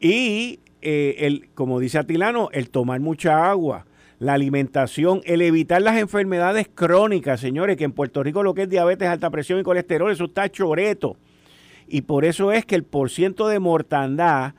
Y 0.00 0.60
eh, 0.80 1.16
el, 1.18 1.50
como 1.54 1.80
dice 1.80 1.98
Atilano, 1.98 2.48
el 2.52 2.70
tomar 2.70 3.00
mucha 3.00 3.50
agua, 3.50 3.86
la 4.20 4.34
alimentación, 4.34 5.20
el 5.24 5.42
evitar 5.42 5.82
las 5.82 5.98
enfermedades 5.98 6.68
crónicas, 6.72 7.40
señores, 7.40 7.76
que 7.76 7.84
en 7.84 7.92
Puerto 7.92 8.22
Rico 8.22 8.42
lo 8.42 8.54
que 8.54 8.62
es 8.62 8.68
diabetes, 8.68 9.08
alta 9.08 9.28
presión 9.30 9.58
y 9.58 9.64
colesterol, 9.64 10.10
eso 10.10 10.26
está 10.26 10.48
choreto. 10.48 11.16
Y 11.88 12.02
por 12.02 12.24
eso 12.24 12.52
es 12.52 12.64
que 12.64 12.76
el 12.76 12.84
porciento 12.84 13.48
de 13.48 13.58
mortandad 13.58 14.54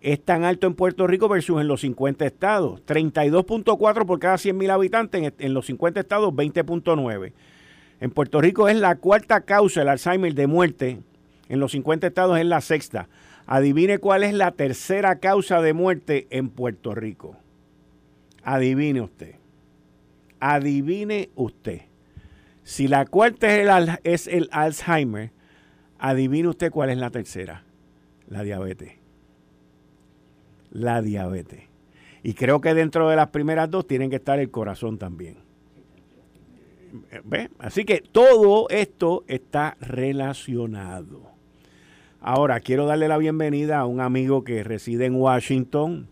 es 0.00 0.24
tan 0.24 0.44
alto 0.44 0.66
en 0.66 0.74
Puerto 0.74 1.06
Rico 1.06 1.28
versus 1.28 1.60
en 1.60 1.68
los 1.68 1.82
50 1.82 2.24
estados. 2.26 2.80
32.4 2.86 4.06
por 4.06 4.18
cada 4.18 4.36
100.000 4.36 4.70
habitantes, 4.70 5.32
en, 5.38 5.54
los 5.54 5.66
50 5.66 6.00
estados 6.00 6.32
20.9. 6.32 7.32
En 8.00 8.10
Puerto 8.10 8.40
Rico 8.40 8.68
es 8.68 8.76
la 8.76 8.96
cuarta 8.96 9.42
causa 9.42 9.82
el 9.82 9.88
Alzheimer 9.88 10.34
de 10.34 10.46
muerte, 10.46 11.00
en 11.48 11.60
los 11.60 11.72
50 11.72 12.06
estados 12.06 12.38
es 12.38 12.46
la 12.46 12.60
sexta. 12.60 13.08
Adivine 13.46 13.98
cuál 13.98 14.22
es 14.22 14.32
la 14.32 14.52
tercera 14.52 15.18
causa 15.18 15.60
de 15.60 15.74
muerte 15.74 16.26
en 16.30 16.48
Puerto 16.48 16.94
Rico. 16.94 17.36
Adivine 18.42 19.02
usted. 19.02 19.34
Adivine 20.38 21.30
usted. 21.34 21.82
Si 22.62 22.88
la 22.88 23.04
cuarta 23.04 23.54
es 23.54 23.68
el, 23.68 23.98
es 24.04 24.26
el 24.28 24.48
Alzheimer, 24.52 25.32
adivine 25.98 26.48
usted 26.48 26.70
cuál 26.70 26.90
es 26.90 26.98
la 26.98 27.10
tercera. 27.10 27.64
La 28.28 28.44
diabetes. 28.44 28.99
La 30.70 31.02
diabetes. 31.02 31.62
Y 32.22 32.34
creo 32.34 32.60
que 32.60 32.74
dentro 32.74 33.08
de 33.08 33.16
las 33.16 33.28
primeras 33.28 33.70
dos 33.70 33.86
tienen 33.86 34.10
que 34.10 34.16
estar 34.16 34.38
el 34.38 34.50
corazón 34.50 34.98
también. 34.98 35.36
¿Ve? 37.24 37.50
Así 37.58 37.84
que 37.84 38.02
todo 38.12 38.68
esto 38.68 39.24
está 39.28 39.76
relacionado. 39.80 41.30
Ahora, 42.20 42.60
quiero 42.60 42.86
darle 42.86 43.08
la 43.08 43.16
bienvenida 43.16 43.78
a 43.78 43.86
un 43.86 44.00
amigo 44.00 44.44
que 44.44 44.62
reside 44.62 45.06
en 45.06 45.14
Washington, 45.14 46.08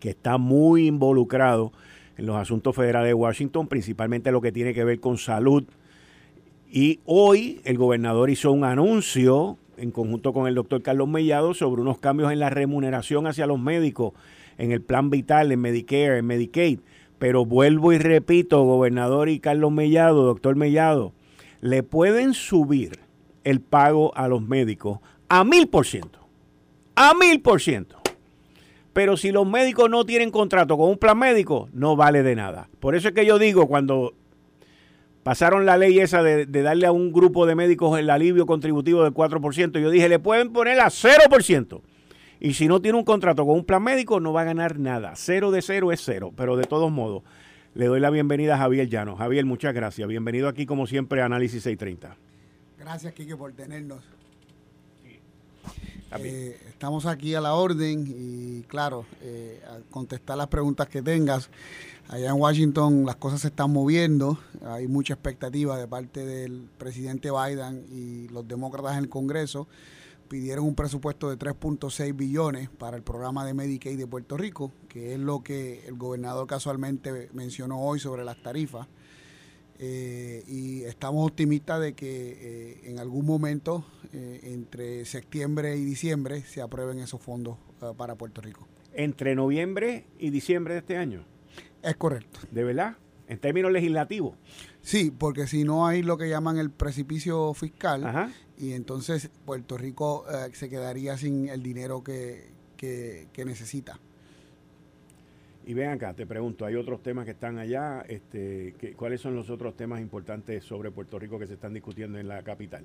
que 0.00 0.10
está 0.10 0.38
muy 0.38 0.88
involucrado 0.88 1.72
en 2.16 2.26
los 2.26 2.36
asuntos 2.36 2.74
federales 2.74 3.10
de 3.10 3.14
Washington, 3.14 3.68
principalmente 3.68 4.32
lo 4.32 4.40
que 4.40 4.50
tiene 4.50 4.74
que 4.74 4.82
ver 4.82 4.98
con 4.98 5.18
salud. 5.18 5.64
Y 6.70 7.00
hoy 7.04 7.60
el 7.64 7.78
gobernador 7.78 8.30
hizo 8.30 8.50
un 8.50 8.64
anuncio 8.64 9.58
en 9.78 9.90
conjunto 9.90 10.32
con 10.32 10.46
el 10.46 10.54
doctor 10.54 10.82
Carlos 10.82 11.08
Mellado 11.08 11.54
sobre 11.54 11.82
unos 11.82 11.98
cambios 11.98 12.32
en 12.32 12.38
la 12.38 12.50
remuneración 12.50 13.26
hacia 13.26 13.46
los 13.46 13.58
médicos 13.58 14.12
en 14.58 14.72
el 14.72 14.82
plan 14.82 15.10
vital, 15.10 15.52
en 15.52 15.60
Medicare, 15.60 16.18
en 16.18 16.26
Medicaid. 16.26 16.80
Pero 17.18 17.44
vuelvo 17.44 17.92
y 17.92 17.98
repito, 17.98 18.62
gobernador 18.62 19.28
y 19.28 19.40
Carlos 19.40 19.72
Mellado, 19.72 20.24
doctor 20.24 20.56
Mellado, 20.56 21.12
le 21.60 21.82
pueden 21.82 22.34
subir 22.34 23.00
el 23.44 23.60
pago 23.60 24.16
a 24.16 24.28
los 24.28 24.42
médicos 24.42 25.00
a 25.28 25.44
mil 25.44 25.68
por 25.68 25.86
ciento. 25.86 26.20
A 26.94 27.14
mil 27.14 27.40
por 27.40 27.60
ciento. 27.60 27.96
Pero 28.92 29.16
si 29.16 29.30
los 29.30 29.46
médicos 29.46 29.88
no 29.90 30.04
tienen 30.04 30.30
contrato 30.30 30.76
con 30.76 30.90
un 30.90 30.98
plan 30.98 31.18
médico, 31.18 31.68
no 31.72 31.94
vale 31.94 32.22
de 32.22 32.34
nada. 32.34 32.68
Por 32.80 32.94
eso 32.94 33.08
es 33.08 33.14
que 33.14 33.26
yo 33.26 33.38
digo, 33.38 33.68
cuando 33.68 34.14
pasaron 35.22 35.66
la 35.66 35.76
ley 35.76 35.98
esa 35.98 36.22
de, 36.22 36.46
darle 36.46 36.86
a 36.86 36.92
un 36.92 37.12
grupo 37.12 37.46
de 37.46 37.54
médicos 37.54 37.98
el 37.98 38.10
alivio 38.10 38.46
contributivo 38.46 39.04
del 39.04 39.12
4%, 39.12 39.80
yo 39.80 39.90
dije, 39.90 40.08
le 40.08 40.18
pueden 40.18 40.52
poner 40.52 40.80
a 40.80 40.86
0%. 40.86 41.80
Y 42.40 42.54
si 42.54 42.68
no 42.68 42.80
tiene 42.80 42.98
un 42.98 43.04
contrato 43.04 43.44
con 43.44 43.56
un 43.56 43.64
plan 43.64 43.82
médico, 43.82 44.20
no 44.20 44.32
va 44.32 44.42
a 44.42 44.44
ganar 44.44 44.78
nada. 44.78 45.14
Cero 45.16 45.50
de 45.50 45.60
cero 45.60 45.90
es 45.90 46.00
cero. 46.04 46.32
Pero 46.36 46.56
de 46.56 46.64
todos 46.64 46.90
modos, 46.90 47.24
le 47.74 47.86
doy 47.86 47.98
la 47.98 48.10
bienvenida 48.10 48.54
a 48.54 48.58
Javier 48.58 48.88
Llano. 48.88 49.16
Javier, 49.16 49.44
muchas 49.44 49.74
gracias. 49.74 50.06
Bienvenido 50.06 50.46
aquí, 50.46 50.64
como 50.64 50.86
siempre, 50.86 51.20
a 51.20 51.24
Análisis 51.24 51.64
630. 51.64 52.16
Gracias, 52.78 53.12
Kike, 53.12 53.36
por 53.36 53.52
tenernos. 53.52 54.04
Eh, 56.16 56.58
estamos 56.68 57.04
aquí 57.04 57.34
a 57.34 57.40
la 57.40 57.54
orden 57.54 58.06
y 58.08 58.62
claro, 58.62 59.04
eh, 59.20 59.62
a 59.68 59.78
contestar 59.90 60.38
las 60.38 60.48
preguntas 60.48 60.88
que 60.88 61.02
tengas. 61.02 61.50
Allá 62.08 62.30
en 62.30 62.40
Washington 62.40 63.04
las 63.04 63.16
cosas 63.16 63.42
se 63.42 63.48
están 63.48 63.70
moviendo, 63.70 64.38
hay 64.64 64.88
mucha 64.88 65.12
expectativa 65.12 65.76
de 65.76 65.86
parte 65.86 66.24
del 66.24 66.66
presidente 66.78 67.30
Biden 67.30 67.84
y 67.92 68.28
los 68.28 68.48
demócratas 68.48 68.92
en 68.92 69.04
el 69.04 69.08
Congreso. 69.10 69.68
Pidieron 70.28 70.64
un 70.64 70.74
presupuesto 70.74 71.28
de 71.30 71.38
3.6 71.38 72.16
billones 72.16 72.70
para 72.70 72.96
el 72.96 73.02
programa 73.02 73.44
de 73.44 73.54
Medicaid 73.54 73.98
de 73.98 74.06
Puerto 74.06 74.36
Rico, 74.36 74.72
que 74.88 75.14
es 75.14 75.20
lo 75.20 75.42
que 75.42 75.86
el 75.86 75.96
gobernador 75.96 76.46
casualmente 76.46 77.30
mencionó 77.32 77.80
hoy 77.80 77.98
sobre 77.98 78.24
las 78.24 78.42
tarifas. 78.42 78.86
Eh, 79.80 80.42
y 80.48 80.82
estamos 80.84 81.24
optimistas 81.24 81.80
de 81.80 81.92
que 81.94 82.08
eh, 82.08 82.80
en 82.90 82.98
algún 82.98 83.24
momento, 83.24 83.84
eh, 84.12 84.40
entre 84.42 85.04
septiembre 85.04 85.76
y 85.76 85.84
diciembre, 85.84 86.42
se 86.42 86.60
aprueben 86.60 86.98
esos 86.98 87.20
fondos 87.20 87.58
para 87.96 88.16
Puerto 88.16 88.40
Rico. 88.40 88.66
¿Entre 88.92 89.36
noviembre 89.36 90.06
y 90.18 90.30
diciembre 90.30 90.74
de 90.74 90.80
este 90.80 90.96
año? 90.96 91.24
Es 91.82 91.94
correcto. 91.96 92.40
¿De 92.50 92.64
verdad? 92.64 92.96
En 93.28 93.38
términos 93.38 93.70
legislativos. 93.70 94.36
Sí, 94.82 95.12
porque 95.16 95.46
si 95.46 95.62
no 95.62 95.86
hay 95.86 96.02
lo 96.02 96.18
que 96.18 96.28
llaman 96.28 96.58
el 96.58 96.70
precipicio 96.70 97.54
fiscal 97.54 98.32
y 98.56 98.72
entonces 98.72 99.30
Puerto 99.44 99.76
Rico 99.76 100.24
se 100.54 100.68
quedaría 100.68 101.16
sin 101.18 101.48
el 101.48 101.62
dinero 101.62 102.02
que, 102.02 102.50
que 102.76 103.44
necesita. 103.44 104.00
Y 105.68 105.74
ven 105.74 105.90
acá, 105.90 106.14
te 106.14 106.24
pregunto, 106.24 106.64
hay 106.64 106.76
otros 106.76 107.02
temas 107.02 107.26
que 107.26 107.32
están 107.32 107.58
allá. 107.58 108.00
Este, 108.08 108.74
¿Cuáles 108.96 109.20
son 109.20 109.36
los 109.36 109.50
otros 109.50 109.76
temas 109.76 110.00
importantes 110.00 110.64
sobre 110.64 110.90
Puerto 110.90 111.18
Rico 111.18 111.38
que 111.38 111.46
se 111.46 111.52
están 111.52 111.74
discutiendo 111.74 112.18
en 112.18 112.26
la 112.26 112.42
capital? 112.42 112.84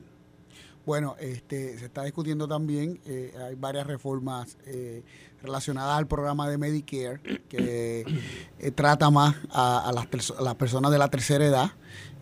Bueno, 0.86 1.16
este, 1.18 1.80
se 1.80 1.86
está 1.86 2.04
discutiendo 2.04 2.46
también, 2.46 3.00
eh, 3.06 3.34
hay 3.42 3.56
varias 3.56 3.88
reformas 3.88 4.58
eh, 4.66 5.02
relacionadas 5.42 5.98
al 5.98 6.08
programa 6.08 6.50
de 6.50 6.58
Medicare 6.58 7.22
que 7.48 8.06
eh, 8.60 8.72
trata 8.72 9.10
más 9.10 9.38
a, 9.50 9.90
las, 9.94 10.56
personas 10.58 10.92
de 10.92 10.98
la 10.98 11.08
tercera 11.08 11.46
edad 11.46 11.72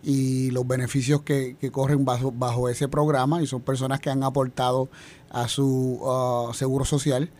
y 0.04 0.52
los 0.52 0.64
beneficios 0.64 1.22
que, 1.22 1.56
corren 1.72 2.04
bajo, 2.04 2.68
ese 2.68 2.86
programa 2.86 3.42
y 3.42 3.48
son 3.48 3.62
personas 3.62 3.98
que 3.98 4.10
han 4.10 4.22
aportado 4.22 4.88
a 5.30 5.48
su 5.48 5.98
uh, 6.00 6.54
seguro 6.54 6.84
social 6.84 7.30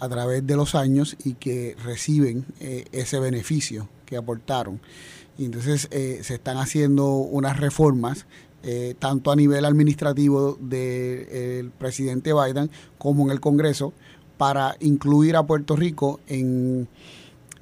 a 0.00 0.08
través 0.08 0.46
de 0.46 0.56
los 0.56 0.74
años 0.74 1.16
y 1.24 1.34
que 1.34 1.76
reciben 1.84 2.46
eh, 2.58 2.86
ese 2.90 3.20
beneficio 3.20 3.88
que 4.06 4.16
aportaron. 4.16 4.80
Y 5.38 5.44
entonces 5.44 5.88
eh, 5.90 6.20
se 6.22 6.34
están 6.34 6.56
haciendo 6.56 7.12
unas 7.12 7.60
reformas, 7.60 8.26
eh, 8.62 8.94
tanto 8.98 9.30
a 9.30 9.36
nivel 9.36 9.64
administrativo 9.64 10.58
del 10.60 11.70
presidente 11.78 12.32
Biden 12.32 12.70
como 12.98 13.24
en 13.26 13.30
el 13.30 13.40
Congreso, 13.40 13.92
para 14.38 14.76
incluir 14.80 15.36
a 15.36 15.46
Puerto 15.46 15.76
Rico 15.76 16.18
en, 16.26 16.88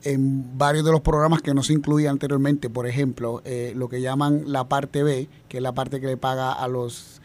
en 0.05 0.57
varios 0.57 0.85
de 0.85 0.93
los 0.93 1.01
programas 1.01 1.43
que 1.43 1.55
no 1.55 1.65
se 1.65 1.73
incluían 1.73 2.13
anteriormente. 2.13 2.71
Por 2.71 2.87
ejemplo, 2.87 3.43
lo 3.75 3.89
que 3.89 4.01
llaman 4.01 4.45
la 4.47 4.69
parte 4.69 5.03
B, 5.03 5.29
que 5.49 5.57
es 5.57 5.63
la 5.63 5.73
parte 5.73 6.01
que 6.01 6.07
le 6.07 6.17
paga 6.17 6.53
a 6.53 6.69
los, 6.69 7.21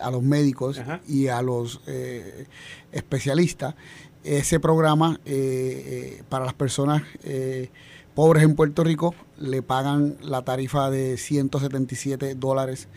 a 0.00 0.10
los 0.12 0.22
médicos 0.22 0.80
y 1.08 1.26
a 1.26 1.42
los 1.42 1.80
especialistas 2.92 3.74
ese 4.26 4.58
programa 4.58 5.20
eh, 5.24 6.18
eh, 6.18 6.22
para 6.28 6.44
las 6.44 6.54
personas 6.54 7.02
eh, 7.22 7.70
pobres 8.14 8.42
en 8.42 8.56
Puerto 8.56 8.82
Rico 8.82 9.14
le 9.38 9.62
pagan 9.62 10.16
la 10.20 10.42
tarifa 10.42 10.90
de 10.90 11.16
177 11.16 12.34
dólares 12.34 12.88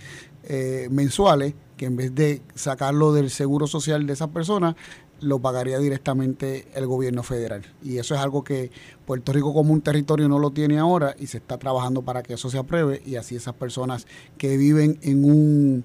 mensuales, 0.90 1.54
que 1.78 1.86
en 1.86 1.96
vez 1.96 2.16
de 2.16 2.42
sacarlo 2.56 3.14
del 3.14 3.30
seguro 3.30 3.68
social 3.68 4.08
de 4.08 4.14
esas 4.14 4.30
personas, 4.30 4.76
lo 5.22 5.40
pagaría 5.40 5.78
directamente 5.78 6.68
el 6.74 6.88
gobierno 6.88 7.22
federal. 7.22 7.62
Y 7.84 7.98
eso 7.98 8.16
es 8.16 8.22
algo 8.22 8.44
que 8.44 8.72
Puerto 9.06 9.32
Rico 9.32 9.54
como 9.54 9.74
un 9.74 9.82
territorio 9.82 10.28
no 10.28 10.40
lo 10.40 10.50
tiene 10.50 10.80
ahora 10.80 11.16
y 11.20 11.28
se 11.28 11.38
está 11.38 11.60
trabajando 11.60 12.02
para 12.02 12.24
que 12.24 12.34
eso 12.34 12.50
se 12.50 12.58
apruebe 12.58 13.04
y 13.06 13.18
así 13.18 13.36
esas 13.36 13.54
personas 13.54 14.08
que 14.40 14.58
viven 14.58 14.98
en 15.04 15.24
un, 15.24 15.84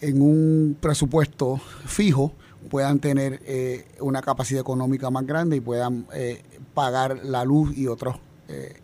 en 0.00 0.20
un 0.20 0.76
presupuesto 0.78 1.58
fijo, 1.86 2.32
puedan 2.70 3.00
tener 3.00 3.40
eh, 3.46 3.84
una 4.00 4.22
capacidad 4.22 4.60
económica 4.60 5.10
más 5.10 5.26
grande 5.26 5.56
y 5.56 5.60
puedan 5.60 6.06
eh, 6.14 6.42
pagar 6.74 7.24
la 7.24 7.44
luz 7.44 7.76
y 7.76 7.86
otras 7.86 8.16
eh, 8.48 8.74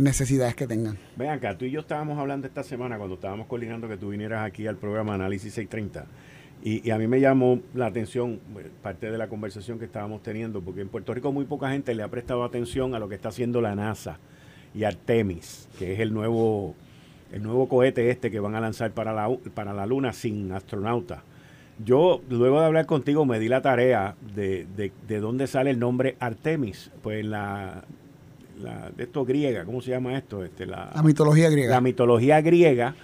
necesidades 0.00 0.54
que 0.54 0.66
tengan. 0.66 0.98
Ven 1.16 1.30
acá, 1.30 1.56
tú 1.56 1.64
y 1.64 1.70
yo 1.70 1.80
estábamos 1.80 2.18
hablando 2.18 2.46
esta 2.46 2.62
semana 2.62 2.96
cuando 2.96 3.14
estábamos 3.16 3.46
coordinando 3.46 3.88
que 3.88 3.96
tú 3.96 4.10
vinieras 4.10 4.44
aquí 4.46 4.66
al 4.66 4.76
programa 4.76 5.14
Análisis 5.14 5.54
630 5.54 6.06
y, 6.62 6.90
a 6.90 6.98
mí 6.98 7.06
me 7.06 7.20
llamó 7.20 7.60
la 7.74 7.86
atención 7.86 8.40
parte 8.82 9.10
de 9.10 9.18
la 9.18 9.28
conversación 9.28 9.78
que 9.78 9.84
estábamos 9.84 10.22
teniendo 10.22 10.62
porque 10.62 10.80
en 10.80 10.88
Puerto 10.88 11.12
Rico 11.12 11.30
muy 11.30 11.44
poca 11.44 11.70
gente 11.70 11.94
le 11.94 12.02
ha 12.02 12.08
prestado 12.08 12.42
atención 12.42 12.94
a 12.94 12.98
lo 12.98 13.08
que 13.08 13.14
está 13.14 13.28
haciendo 13.28 13.60
la 13.60 13.74
NASA 13.74 14.18
y 14.74 14.84
Artemis, 14.84 15.68
que 15.78 15.92
es 15.92 16.00
el 16.00 16.14
nuevo 16.14 16.74
el 17.32 17.42
nuevo 17.42 17.68
cohete 17.68 18.10
este 18.10 18.30
que 18.30 18.40
van 18.40 18.54
a 18.54 18.60
lanzar 18.60 18.92
para 18.92 19.12
la, 19.12 19.28
para 19.54 19.74
la 19.74 19.86
Luna 19.86 20.12
sin 20.12 20.52
astronauta. 20.52 21.24
Yo, 21.82 22.20
luego 22.28 22.60
de 22.60 22.66
hablar 22.66 22.86
contigo, 22.86 23.24
me 23.24 23.40
di 23.40 23.48
la 23.48 23.60
tarea 23.60 24.14
de, 24.34 24.66
de, 24.76 25.20
dónde 25.20 25.46
sale 25.46 25.70
el 25.70 25.78
nombre 25.78 26.16
Artemis. 26.20 26.90
Pues 27.02 27.24
la, 27.24 27.82
la, 28.62 28.90
de 28.96 29.04
esto 29.04 29.24
griega, 29.24 29.64
¿cómo 29.64 29.80
se 29.80 29.90
llama 29.90 30.16
esto? 30.16 30.44
Este, 30.44 30.66
la, 30.66 30.92
mitología 31.02 31.50
griega. 31.50 31.70
La 31.70 31.80
mitología 31.80 32.40
griega. 32.40 32.94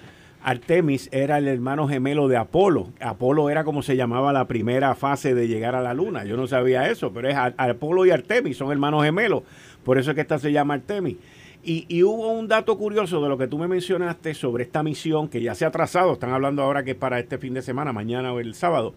Artemis 0.42 1.08
era 1.12 1.36
el 1.38 1.48
hermano 1.48 1.88
gemelo 1.88 2.28
de 2.28 2.36
Apolo. 2.36 2.88
Apolo 3.00 3.50
era 3.50 3.64
como 3.64 3.82
se 3.82 3.96
llamaba 3.96 4.32
la 4.32 4.46
primera 4.46 4.94
fase 4.94 5.34
de 5.34 5.48
llegar 5.48 5.74
a 5.74 5.82
la 5.82 5.92
luna. 5.92 6.24
Yo 6.24 6.36
no 6.36 6.46
sabía 6.46 6.88
eso, 6.88 7.12
pero 7.12 7.28
es 7.28 7.36
Apolo 7.36 8.06
y 8.06 8.10
Artemis 8.10 8.56
son 8.56 8.70
hermanos 8.70 9.04
gemelos. 9.04 9.42
Por 9.84 9.98
eso 9.98 10.12
es 10.12 10.14
que 10.14 10.20
esta 10.22 10.38
se 10.38 10.52
llama 10.52 10.74
Artemis. 10.74 11.16
Y, 11.62 12.02
hubo 12.02 12.32
un 12.32 12.48
dato 12.48 12.78
curioso 12.78 13.22
de 13.22 13.28
lo 13.28 13.36
que 13.36 13.46
tú 13.46 13.58
me 13.58 13.68
mencionaste 13.68 14.32
sobre 14.32 14.64
esta 14.64 14.82
misión 14.82 15.28
que 15.28 15.42
ya 15.42 15.54
se 15.54 15.66
ha 15.66 15.70
trazado, 15.70 16.14
están 16.14 16.32
hablando 16.32 16.62
ahora 16.62 16.84
que 16.84 16.92
es 16.92 16.96
para 16.96 17.18
este 17.18 17.36
fin 17.36 17.52
de 17.52 17.60
semana, 17.60 17.92
mañana 17.92 18.32
o 18.32 18.40
el 18.40 18.54
sábado, 18.54 18.94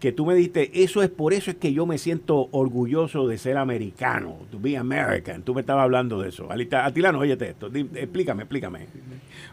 que 0.00 0.12
tú 0.12 0.24
me 0.24 0.34
diste, 0.34 0.82
eso 0.82 1.02
es 1.02 1.10
por 1.10 1.34
eso 1.34 1.50
es 1.50 1.58
que 1.58 1.72
yo 1.72 1.84
me 1.84 1.98
siento 1.98 2.48
orgulloso 2.52 3.28
de 3.28 3.36
ser 3.36 3.58
americano, 3.58 4.38
to 4.50 4.58
be 4.58 4.76
American. 4.76 5.42
Tú 5.42 5.54
me 5.54 5.60
estabas 5.60 5.84
hablando 5.84 6.20
de 6.20 6.30
eso. 6.30 6.48
Atilano, 6.50 7.18
óyete 7.20 7.50
esto, 7.50 7.66
explícame, 7.66 8.42
explícame. 8.44 8.86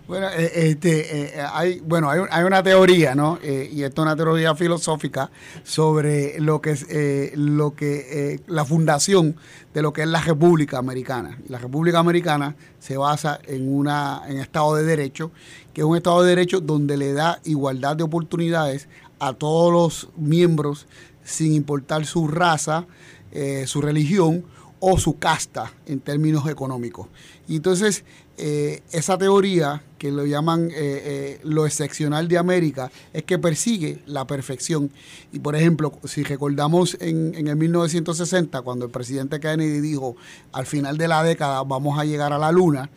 Bueno, 0.07 0.29
eh, 0.29 0.69
este, 0.69 1.35
eh, 1.37 1.41
hay, 1.51 1.81
bueno, 1.81 2.09
hay, 2.09 2.21
hay, 2.31 2.43
una 2.45 2.63
teoría, 2.63 3.13
¿no? 3.13 3.39
Eh, 3.43 3.69
y 3.73 3.83
esto 3.83 4.01
es 4.01 4.05
una 4.05 4.15
teoría 4.15 4.55
filosófica 4.55 5.29
sobre 5.63 6.39
lo 6.39 6.61
que 6.61 6.71
es 6.71 6.87
lo 7.35 7.75
que 7.75 8.39
la 8.47 8.63
fundación 8.63 9.35
de 9.73 9.81
lo 9.81 9.91
que 9.91 10.03
es 10.03 10.07
la 10.07 10.21
República 10.21 10.77
Americana. 10.77 11.37
La 11.49 11.57
República 11.57 11.99
Americana 11.99 12.55
se 12.79 12.95
basa 12.95 13.39
en 13.45 13.71
una 13.71 14.21
en 14.27 14.37
Estado 14.37 14.75
de 14.75 14.85
Derecho, 14.85 15.31
que 15.73 15.81
es 15.81 15.85
un 15.85 15.97
Estado 15.97 16.23
de 16.23 16.29
Derecho 16.29 16.61
donde 16.61 16.95
le 16.95 17.11
da 17.11 17.41
igualdad 17.43 17.97
de 17.97 18.03
oportunidades 18.03 18.87
a 19.19 19.33
todos 19.33 19.71
los 19.71 20.09
miembros 20.17 20.87
sin 21.23 21.53
importar 21.53 22.05
su 22.05 22.27
raza, 22.27 22.85
eh, 23.31 23.65
su 23.67 23.81
religión 23.81 24.45
o 24.79 24.97
su 24.97 25.17
casta 25.17 25.73
en 25.85 25.99
términos 25.99 26.47
económicos. 26.47 27.07
Y 27.47 27.57
entonces 27.57 28.03
eh, 28.37 28.81
esa 28.91 29.17
teoría 29.17 29.83
que 29.97 30.11
lo 30.11 30.25
llaman 30.25 30.69
eh, 30.71 31.39
lo 31.43 31.65
excepcional 31.65 32.27
de 32.27 32.37
América 32.37 32.91
es 33.11 33.23
que 33.23 33.39
persigue 33.39 34.03
la 34.05 34.27
perfección. 34.27 34.91
Y 35.33 35.39
por 35.39 35.55
ejemplo, 35.55 35.91
si 36.03 36.23
recordamos 36.23 36.95
en, 37.01 37.33
en 37.33 37.47
el 37.47 37.55
1960, 37.55 38.61
cuando 38.61 38.85
el 38.85 38.91
presidente 38.91 39.39
Kennedy 39.39 39.81
dijo, 39.81 40.15
al 40.51 40.67
final 40.67 40.97
de 40.97 41.07
la 41.07 41.23
década 41.23 41.63
vamos 41.63 41.97
a 41.99 42.05
llegar 42.05 42.31
a 42.31 42.37
la 42.37 42.51
luna, 42.51 42.91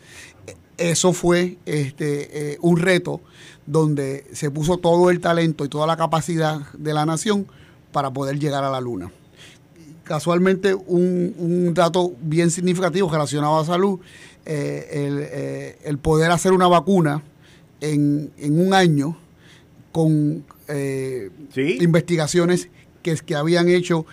eso 0.89 1.13
fue 1.13 1.57
este, 1.65 2.57
un 2.61 2.77
reto 2.77 3.21
donde 3.65 4.25
se 4.33 4.51
puso 4.51 4.77
todo 4.77 5.09
el 5.09 5.19
talento 5.19 5.63
y 5.65 5.69
toda 5.69 5.87
la 5.87 5.97
capacidad 5.97 6.59
de 6.73 6.93
la 6.93 7.05
nación 7.05 7.47
para 7.91 8.11
poder 8.11 8.39
llegar 8.39 8.63
a 8.63 8.69
la 8.69 8.81
luna. 8.81 9.11
Casualmente, 10.03 10.73
un, 10.73 11.73
dato 11.73 12.13
bien 12.21 12.51
significativo 12.51 13.09
relacionado 13.09 13.59
a 13.59 13.65
salud, 13.65 13.99
eh, 14.45 14.87
eh, 14.91 15.79
el, 15.83 15.97
poder 15.99 16.31
hacer 16.31 16.51
una 16.51 16.67
vacuna 16.67 17.23
en, 17.79 18.31
un 18.39 18.73
año 18.73 19.17
con 19.91 20.43
eh, 20.67 21.29
investigaciones 21.79 22.69
que, 23.03 23.15
que 23.15 23.35
habían 23.35 23.69
hecho 23.69 24.05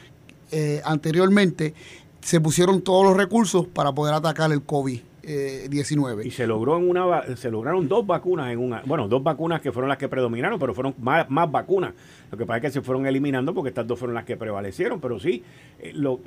anteriormente, 0.85 1.75
se 2.23 2.41
pusieron 2.41 2.81
todos 2.81 3.05
los 3.05 3.17
recursos 3.17 3.67
para 3.67 3.93
poder 3.93 4.15
atacar 4.15 4.51
el 4.53 4.63
COVID. 4.63 5.01
19. 5.29 6.27
Y 6.27 6.31
se 6.31 6.47
logró 6.47 6.79
en 6.79 6.89
una 6.89 7.37
se 7.37 7.51
lograron 7.51 7.89
dos 7.89 8.07
vacunas 8.07 8.51
en 8.51 8.59
una, 8.59 8.83
bueno, 8.87 9.09
dos 9.09 9.23
vacunas 9.23 9.61
que 9.61 9.73
fueron 9.73 9.89
las 9.89 9.99
que 9.99 10.09
predominaron, 10.09 10.59
pero 10.59 10.75
fueron 10.75 10.95
más, 10.99 11.27
vacunas. 11.51 11.93
Lo 12.31 12.39
que 12.39 12.47
pasa 12.47 12.57
es 12.59 12.63
que 12.63 12.71
se 12.71 12.81
fueron 12.81 13.07
eliminando 13.07 13.55
porque 13.55 13.69
estas 13.69 13.87
dos 13.87 13.99
fueron 13.99 14.15
las 14.15 14.25
que 14.25 14.37
prevalecieron, 14.37 15.01
pero 15.01 15.19
sí, 15.19 15.43
eh, 15.81 15.93
lo, 15.95 16.19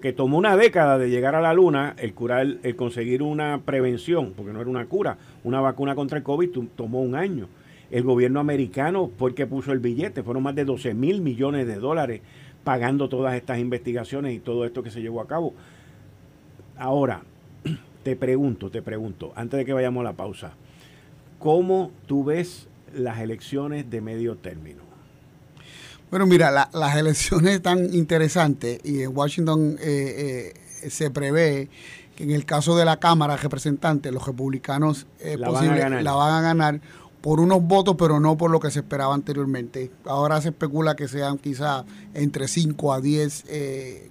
que 0.00 0.12
tomó 0.12 0.38
una 0.38 0.56
década 0.56 0.98
de 0.98 1.10
llegar 1.10 1.34
a 1.34 1.40
la 1.40 1.54
luna, 1.54 1.94
el 1.98 2.14
curar, 2.14 2.46
el 2.62 2.76
conseguir 2.76 3.22
una 3.22 3.60
prevención, 3.64 4.32
porque 4.36 4.52
no 4.52 4.60
era 4.60 4.70
una 4.70 4.86
cura, 4.86 5.18
una 5.44 5.60
vacuna 5.60 5.94
contra 5.94 6.18
el 6.18 6.24
COVID 6.24 6.50
tomó 6.76 7.00
un 7.00 7.14
año. 7.14 7.48
El 7.90 8.04
gobierno 8.04 8.38
americano 8.38 9.10
porque 9.18 9.46
puso 9.46 9.72
el 9.72 9.80
billete, 9.80 10.22
fueron 10.22 10.44
más 10.44 10.54
de 10.54 10.64
12 10.64 10.94
mil 10.94 11.20
millones 11.22 11.66
de 11.66 11.76
dólares 11.76 12.20
pagando 12.62 13.08
todas 13.08 13.34
estas 13.34 13.58
investigaciones 13.58 14.34
y 14.34 14.38
todo 14.38 14.64
esto 14.64 14.82
que 14.82 14.90
se 14.90 15.00
llevó 15.00 15.20
a 15.20 15.26
cabo. 15.26 15.54
Ahora, 16.76 17.22
te 18.02 18.16
pregunto, 18.16 18.70
te 18.70 18.82
pregunto, 18.82 19.32
antes 19.36 19.58
de 19.58 19.64
que 19.64 19.72
vayamos 19.72 20.00
a 20.00 20.04
la 20.04 20.12
pausa, 20.14 20.52
¿cómo 21.38 21.90
tú 22.06 22.24
ves 22.24 22.68
las 22.94 23.20
elecciones 23.20 23.90
de 23.90 24.00
medio 24.00 24.36
término? 24.36 24.90
Bueno, 26.10 26.26
mira, 26.26 26.68
las 26.72 26.96
elecciones 26.96 27.54
están 27.54 27.94
interesantes 27.94 28.80
y 28.84 29.02
en 29.02 29.16
Washington 29.16 29.76
eh, 29.80 30.52
eh, 30.82 30.90
se 30.90 31.10
prevé 31.10 31.68
que 32.16 32.24
en 32.24 32.32
el 32.32 32.44
caso 32.44 32.76
de 32.76 32.84
la 32.84 32.98
Cámara 32.98 33.36
de 33.36 33.42
Representantes, 33.42 34.12
los 34.12 34.26
republicanos 34.26 35.06
eh, 35.20 35.36
la, 35.38 35.50
van 35.50 36.02
la 36.02 36.12
van 36.12 36.34
a 36.34 36.40
ganar 36.40 36.80
por 37.20 37.38
unos 37.38 37.62
votos, 37.62 37.94
pero 37.96 38.18
no 38.18 38.36
por 38.36 38.50
lo 38.50 38.58
que 38.58 38.72
se 38.72 38.80
esperaba 38.80 39.14
anteriormente. 39.14 39.92
Ahora 40.04 40.40
se 40.40 40.48
especula 40.48 40.96
que 40.96 41.06
sean 41.06 41.38
quizá 41.38 41.84
entre 42.14 42.48
5 42.48 42.92
a 42.92 43.00
10 43.00 43.44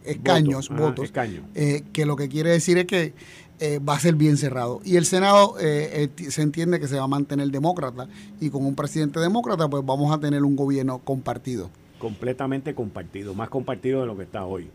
escaños, 0.05 0.69
votos, 0.69 1.11
que 1.11 2.05
lo 2.05 2.15
que 2.15 2.29
quiere 2.29 2.51
decir 2.51 2.77
es 2.77 2.85
que 2.85 3.13
eh, 3.61 3.79
va 3.79 3.95
a 3.95 3.99
ser 3.99 4.15
bien 4.15 4.37
cerrado. 4.37 4.79
Y 4.85 4.95
el 4.95 5.05
Senado 5.05 5.55
eh, 5.59 6.09
eh, 6.17 6.31
se 6.31 6.41
entiende 6.41 6.79
que 6.79 6.87
se 6.87 6.95
va 6.95 7.03
a 7.03 7.07
mantener 7.07 7.49
demócrata 7.49 8.07
y 8.39 8.49
con 8.49 8.65
un 8.65 8.73
presidente 8.73 9.19
demócrata 9.19 9.67
pues 9.67 9.85
vamos 9.85 10.13
a 10.13 10.19
tener 10.19 10.43
un 10.45 10.55
gobierno 10.55 10.99
compartido. 10.99 11.69
Completamente 11.97 12.73
compartido, 12.73 13.33
más 13.33 13.49
compartido 13.49 13.99
de 13.99 14.07
lo 14.07 14.15
que 14.15 14.23
está 14.23 14.45
hoy. 14.45 14.69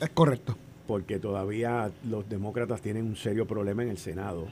Es 0.00 0.08
correcto. 0.08 0.56
Porque 0.86 1.18
todavía 1.18 1.90
los 2.08 2.30
demócratas 2.30 2.80
tienen 2.80 3.04
un 3.04 3.14
serio 3.14 3.46
problema 3.46 3.82
en 3.82 3.90
el 3.90 3.98
Senado, 3.98 4.46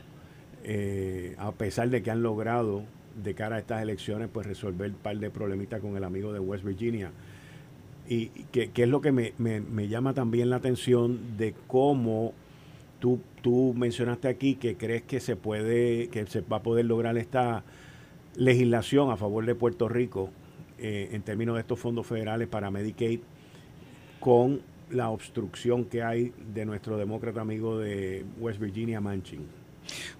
a 1.39 1.53
pesar 1.53 1.89
de 1.89 2.03
que 2.03 2.11
han 2.11 2.23
logrado 2.23 2.83
de 3.25 3.35
cara 3.35 3.57
a 3.57 3.59
estas 3.59 3.83
elecciones 3.83 4.29
pues 4.31 4.47
resolver 4.47 4.91
un 4.91 4.99
par 4.99 5.19
de 5.19 5.31
problemitas 5.31 5.81
con 5.81 5.97
el 5.97 6.05
amigo 6.05 6.33
de 6.35 6.41
West 6.41 6.63
Virginia. 6.63 7.11
Y 8.07 8.27
que, 8.53 8.71
es 8.75 8.89
lo 8.89 9.01
que 9.01 9.13
me, 9.13 9.33
me 9.39 9.89
llama 9.89 10.13
también 10.13 10.51
la 10.51 10.57
atención 10.57 11.39
de 11.39 11.55
cómo 11.67 12.35
Tú, 12.99 13.21
tú 13.43 13.75
mencionaste 13.77 14.29
aquí 14.29 14.57
que 14.57 14.77
crees 14.77 15.03
que 15.03 15.21
se 15.21 15.37
puede, 15.37 16.09
que 16.09 16.27
se 16.27 16.41
va 16.41 16.59
a 16.59 16.63
poder 16.63 16.85
lograr 16.85 17.17
esta 17.17 17.63
legislación 18.35 19.11
a 19.11 19.17
favor 19.17 19.47
de 19.47 19.55
Puerto 19.55 19.89
Rico 19.89 20.31
eh, 20.79 21.11
en 21.13 21.23
términos 21.23 21.57
de 21.57 21.63
estos 21.63 21.79
fondos 21.79 22.07
federales 22.07 22.49
para 22.49 22.71
Medicaid 22.71 23.21
con 24.21 24.61
la 24.91 25.11
obstrucción 25.11 25.85
que 25.85 26.03
hay 26.03 26.33
de 26.55 26.65
nuestro 26.65 26.97
demócrata 26.97 27.41
amigo 27.41 27.79
de 27.79 28.25
West 28.39 28.61
Virginia, 28.61 29.01
Manchin. 29.01 29.47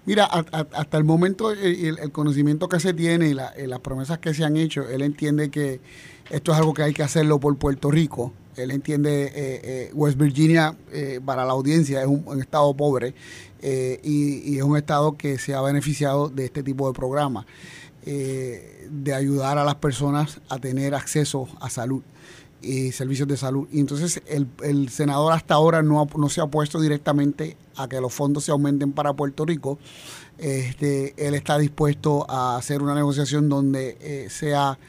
Mira, 0.05 0.25
hasta 0.25 0.97
el 0.97 1.03
momento 1.03 1.51
el, 1.51 2.11
conocimiento 2.11 2.67
que 2.67 2.79
se 2.79 2.93
tiene 2.93 3.29
y, 3.29 3.33
las 3.33 3.79
promesas 3.81 4.17
que 4.17 4.33
se 4.33 4.43
han 4.43 4.57
hecho, 4.57 4.87
él 4.89 5.01
entiende 5.01 5.49
que 5.49 5.79
esto 6.29 6.51
es 6.51 6.57
algo 6.57 6.73
que 6.73 6.83
hay 6.83 6.93
que 6.93 7.03
hacerlo 7.03 7.39
por 7.39 7.55
Puerto 7.57 7.91
Rico 7.91 8.33
él 8.63 8.71
entiende 8.71 9.25
eh, 9.25 9.31
eh, 9.35 9.91
West 9.93 10.17
Virginia 10.17 10.75
eh, 10.91 11.19
para 11.23 11.45
la 11.45 11.51
audiencia 11.51 12.01
es 12.01 12.07
un, 12.07 12.41
estado 12.41 12.73
pobre 12.73 13.13
y, 13.61 14.57
es 14.57 14.63
un 14.63 14.77
estado 14.77 15.17
que 15.17 15.37
se 15.37 15.53
ha 15.53 15.61
beneficiado 15.61 16.29
de 16.29 16.45
este 16.45 16.63
tipo 16.63 16.87
de 16.87 16.93
programas, 16.93 17.45
de 18.05 19.13
ayudar 19.13 19.57
a 19.57 19.65
las 19.65 19.75
personas 19.75 20.39
a 20.47 20.59
tener 20.59 20.95
acceso 20.95 21.47
a 21.59 21.69
salud 21.69 22.01
y 22.61 22.91
servicios 22.93 23.27
de 23.27 23.35
salud. 23.35 23.67
Y 23.71 23.81
entonces 23.81 24.21
el, 24.27 24.89
senador 24.89 25.33
hasta 25.33 25.55
ahora 25.55 25.83
no, 25.83 26.07
no 26.17 26.29
se 26.29 26.39
ha 26.39 26.45
opuesto 26.45 26.79
directamente 26.79 27.57
a 27.75 27.87
que 27.89 27.99
los 27.99 28.13
fondos 28.13 28.45
se 28.45 28.51
aumenten 28.51 28.93
para 28.93 29.13
Puerto 29.13 29.45
Rico. 29.45 29.77
Este, 30.37 31.13
él 31.17 31.33
está 31.33 31.57
dispuesto 31.57 32.25
a 32.29 32.55
hacer 32.55 32.81
una 32.81 32.95
negociación 32.95 33.49
donde 33.49 34.27
sea 34.29 34.79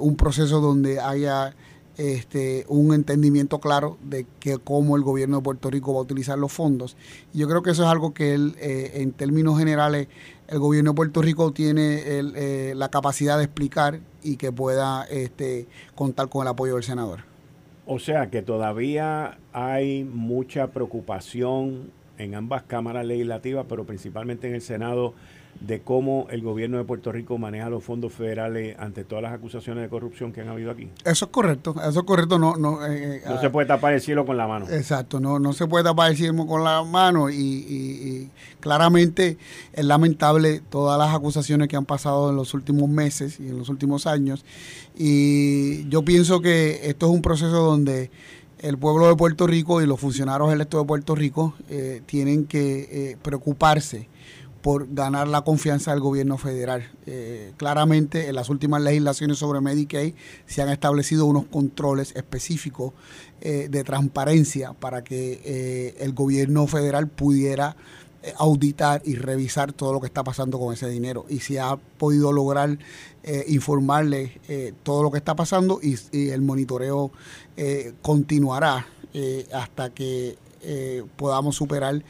un 0.00 0.16
proceso 0.16 0.60
donde 0.60 1.00
haya 1.00 1.54
este, 1.98 2.64
un 2.68 2.94
entendimiento 2.94 3.58
claro 3.58 3.98
de 4.02 4.24
que 4.38 4.58
cómo 4.58 4.96
el 4.96 5.02
gobierno 5.02 5.38
de 5.38 5.42
Puerto 5.42 5.68
Rico 5.68 5.92
va 5.92 5.98
a 5.98 6.02
utilizar 6.02 6.38
los 6.38 6.52
fondos. 6.52 6.96
yo 7.34 7.48
creo 7.48 7.62
que 7.62 7.70
eso 7.70 7.82
es 7.82 7.88
algo 7.88 8.14
que 8.14 8.34
él, 8.34 8.54
eh, 8.60 8.92
en 9.02 9.12
términos 9.12 9.58
generales, 9.58 10.08
el 10.46 10.60
gobierno 10.60 10.92
de 10.92 10.96
Puerto 10.96 11.20
Rico 11.20 11.52
tiene 11.52 12.02
eh, 12.04 12.72
la 12.76 12.88
capacidad 12.88 13.36
de 13.36 13.44
explicar 13.44 14.00
y 14.22 14.36
que 14.36 14.52
pueda 14.52 15.04
este, 15.10 15.66
contar 15.94 16.28
con 16.28 16.42
el 16.42 16.48
apoyo 16.48 16.74
del 16.74 16.84
senador. 16.84 17.20
O 17.84 17.98
sea 17.98 18.30
que 18.30 18.42
todavía 18.42 19.38
hay 19.52 20.04
mucha 20.04 20.68
preocupación 20.68 21.90
en 22.16 22.34
ambas 22.34 22.62
cámaras 22.62 23.06
legislativas, 23.06 23.66
pero 23.68 23.84
principalmente 23.84 24.48
en 24.48 24.54
el 24.54 24.60
Senado 24.60 25.14
de 25.60 25.80
cómo 25.80 26.28
el 26.30 26.42
gobierno 26.42 26.78
de 26.78 26.84
Puerto 26.84 27.10
Rico 27.10 27.36
maneja 27.36 27.68
los 27.68 27.82
fondos 27.82 28.12
federales 28.12 28.76
ante 28.78 29.04
todas 29.04 29.22
las 29.22 29.32
acusaciones 29.32 29.82
de 29.82 29.88
corrupción 29.88 30.32
que 30.32 30.40
han 30.40 30.48
habido 30.48 30.70
aquí. 30.70 30.88
Eso 31.04 31.24
es 31.24 31.30
correcto, 31.30 31.74
eso 31.80 32.00
es 32.00 32.06
correcto. 32.06 32.38
No, 32.38 32.56
no, 32.56 32.86
eh, 32.86 33.22
no 33.26 33.40
se 33.40 33.46
ah, 33.46 33.52
puede 33.52 33.66
tapar 33.66 33.94
el 33.94 34.00
cielo 34.00 34.24
con 34.24 34.36
la 34.36 34.46
mano. 34.46 34.66
Exacto, 34.70 35.18
no, 35.18 35.38
no 35.40 35.52
se 35.52 35.66
puede 35.66 35.84
tapar 35.84 36.10
el 36.10 36.16
cielo 36.16 36.46
con 36.46 36.62
la 36.62 36.82
mano 36.84 37.28
y, 37.28 38.30
claramente 38.60 39.38
es 39.72 39.84
lamentable 39.84 40.60
todas 40.68 40.98
las 40.98 41.14
acusaciones 41.14 41.68
que 41.68 41.76
han 41.76 41.84
pasado 41.84 42.30
en 42.30 42.36
los 42.36 42.54
últimos 42.54 42.88
meses 42.88 43.38
y 43.40 43.48
en 43.48 43.58
los 43.58 43.68
últimos 43.68 44.06
años. 44.06 44.44
Y 44.96 45.88
yo 45.88 46.02
pienso 46.02 46.40
que 46.40 46.80
esto 46.84 47.06
es 47.06 47.12
un 47.12 47.22
proceso 47.22 47.56
donde 47.56 48.10
el 48.60 48.78
pueblo 48.78 49.08
de 49.08 49.16
Puerto 49.16 49.46
Rico 49.46 49.80
y 49.80 49.86
los 49.86 50.00
funcionarios 50.00 50.52
electos 50.52 50.82
de 50.82 50.86
Puerto 50.86 51.14
Rico 51.14 51.54
eh, 51.68 52.02
tienen 52.06 52.46
que 52.46 52.88
eh, 52.90 53.16
preocuparse 53.22 54.08
por 54.68 54.92
ganar 54.92 55.28
la 55.28 55.40
confianza 55.44 55.92
del 55.92 56.00
gobierno 56.00 56.36
federal. 56.36 56.90
Eh, 57.06 57.54
claramente 57.56 58.28
en 58.28 58.34
las 58.34 58.50
últimas 58.50 58.82
legislaciones 58.82 59.38
sobre 59.38 59.62
Medicaid 59.62 60.12
se 60.44 60.60
han 60.60 60.68
establecido 60.68 61.24
unos 61.24 61.46
controles 61.46 62.14
específicos 62.14 62.92
eh, 63.40 63.68
de 63.70 63.82
transparencia 63.82 64.74
para 64.74 65.02
que 65.02 65.40
eh, 65.42 65.94
el 66.00 66.12
gobierno 66.12 66.66
federal 66.66 67.08
pudiera 67.08 67.76
auditar 68.36 69.00
y 69.06 69.14
revisar 69.14 69.72
todo 69.72 69.94
lo 69.94 70.00
que 70.00 70.06
está 70.08 70.22
pasando 70.22 70.58
con 70.58 70.74
ese 70.74 70.90
dinero 70.90 71.24
y 71.30 71.40
si 71.40 71.56
ha 71.56 71.76
podido 71.76 72.30
lograr 72.30 72.78
informarle 73.46 74.38
eh, 74.48 74.74
todo 74.82 75.02
lo 75.02 75.10
que 75.10 75.16
está 75.16 75.34
pasando 75.34 75.80
y, 75.82 75.96
el 76.28 76.42
monitoreo 76.42 77.10
continuará 78.02 78.86
hasta 79.52 79.90
que 79.94 80.36
podamos 81.16 81.56
superar 81.56 82.02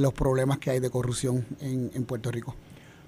los 0.00 0.12
problemas 0.12 0.58
que 0.58 0.70
hay 0.70 0.80
de 0.80 0.90
corrupción 0.90 1.44
en, 1.60 2.04
Puerto 2.04 2.30
Rico. 2.30 2.54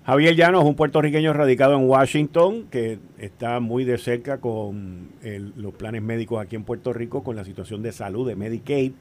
Javier 0.05 0.37
Llano 0.37 0.61
es 0.61 0.67
un 0.67 0.75
puertorriqueño 0.75 1.33
radicado 1.33 1.77
en 1.77 1.89
Washington 1.89 2.67
que 2.71 2.99
está 3.19 3.61
muy 3.61 3.85
de 3.85 3.97
cerca 3.97 4.39
con 4.39 5.09
los 5.57 5.75
planes 5.75 6.03
médicos 6.03 6.43
aquí 6.43 6.57
en 6.57 6.65
Puerto 6.65 6.93
Rico, 6.93 7.23
con 7.23 7.37
la 7.37 7.45
situación 7.45 7.83
de 7.83 7.93
salud 7.93 8.29
de 8.29 8.37
Medicaid 8.37 8.93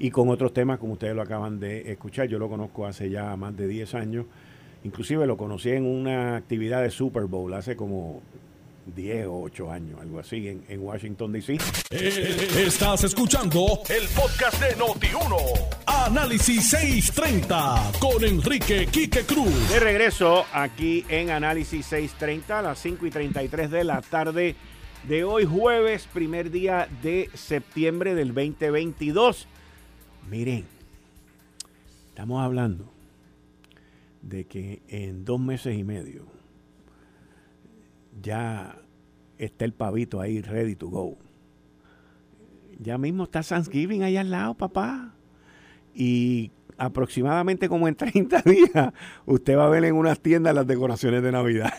y 0.00 0.10
con 0.10 0.30
otros 0.30 0.52
temas 0.52 0.78
como 0.78 0.94
ustedes 0.94 1.14
lo 1.14 1.22
acaban 1.22 1.60
de 1.60 1.92
escuchar. 1.92 2.26
Yo 2.26 2.38
lo 2.38 2.48
conozco 2.48 2.86
hace 2.86 3.10
ya 3.10 3.36
más 3.36 3.56
de 3.56 3.68
10 3.68 3.94
años. 3.94 4.26
Inclusive 4.82 5.26
lo 5.26 5.36
conocí 5.36 5.70
en 5.70 5.84
una 5.84 6.36
actividad 6.36 6.82
de 6.82 6.90
Super 6.90 7.24
Bowl 7.24 7.52
hace 7.52 7.76
como 7.76 8.22
10 8.94 9.26
o 9.26 9.42
8 9.42 9.70
años, 9.70 10.00
algo 10.00 10.20
así, 10.20 10.48
en, 10.48 10.80
Washington, 10.80 11.32
D.C. 11.32 11.58
Eh, 11.90 12.48
estás 12.66 13.04
escuchando 13.04 13.80
el 13.88 14.08
podcast 14.08 14.60
de 14.60 14.76
Noti1. 14.76 15.36
Análisis 15.86 16.70
630 16.70 17.92
con 18.00 18.24
Enrique 18.24 18.86
Quique 18.86 19.22
Cruz. 19.22 19.70
De 19.70 19.80
regreso 19.80 20.44
aquí 20.52 21.04
en 21.08 21.30
Análisis 21.30 21.86
630 21.86 22.58
a 22.58 22.62
las 22.62 22.78
5 22.78 23.06
y 23.06 23.10
33 23.10 23.70
de 23.70 23.84
la 23.84 24.00
tarde 24.00 24.56
de 25.08 25.24
hoy, 25.24 25.44
jueves, 25.44 26.06
primer 26.12 26.50
día 26.50 26.88
de 27.02 27.30
septiembre 27.34 28.14
del 28.14 28.34
2022. 28.34 29.46
Miren, 30.28 30.66
estamos 32.08 32.42
hablando 32.42 32.92
de 34.22 34.44
que 34.44 34.82
en 34.88 35.24
dos 35.24 35.40
meses 35.40 35.76
y 35.76 35.84
medio 35.84 36.29
ya 38.22 38.76
está 39.38 39.64
el 39.64 39.72
pavito 39.72 40.20
ahí 40.20 40.40
ready 40.40 40.76
to 40.76 40.88
go. 40.88 41.18
Ya 42.78 42.98
mismo 42.98 43.24
está 43.24 43.42
Thanksgiving 43.42 44.02
ahí 44.02 44.16
al 44.16 44.30
lado, 44.30 44.54
papá. 44.54 45.14
Y 45.94 46.50
aproximadamente 46.78 47.68
como 47.68 47.88
en 47.88 47.94
30 47.94 48.42
días, 48.46 48.92
usted 49.26 49.56
va 49.56 49.66
a 49.66 49.70
ver 49.70 49.84
en 49.84 49.94
unas 49.94 50.20
tiendas 50.20 50.54
las 50.54 50.66
decoraciones 50.66 51.22
de 51.22 51.32
Navidad. 51.32 51.74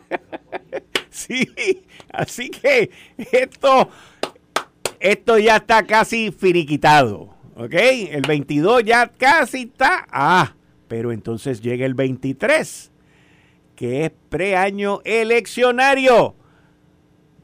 sí, 1.10 1.48
así 2.12 2.50
que 2.50 2.90
esto, 3.32 3.88
esto 4.98 5.38
ya 5.38 5.56
está 5.56 5.86
casi 5.86 6.32
finiquitado. 6.32 7.36
¿Ok? 7.54 7.74
El 7.74 8.22
22 8.22 8.84
ya 8.84 9.08
casi 9.08 9.62
está. 9.62 10.06
Ah, 10.10 10.54
pero 10.88 11.12
entonces 11.12 11.60
llega 11.60 11.84
el 11.84 11.94
23, 11.94 12.90
que 13.80 14.04
es 14.04 14.12
preaño 14.28 15.00
eleccionario. 15.06 16.34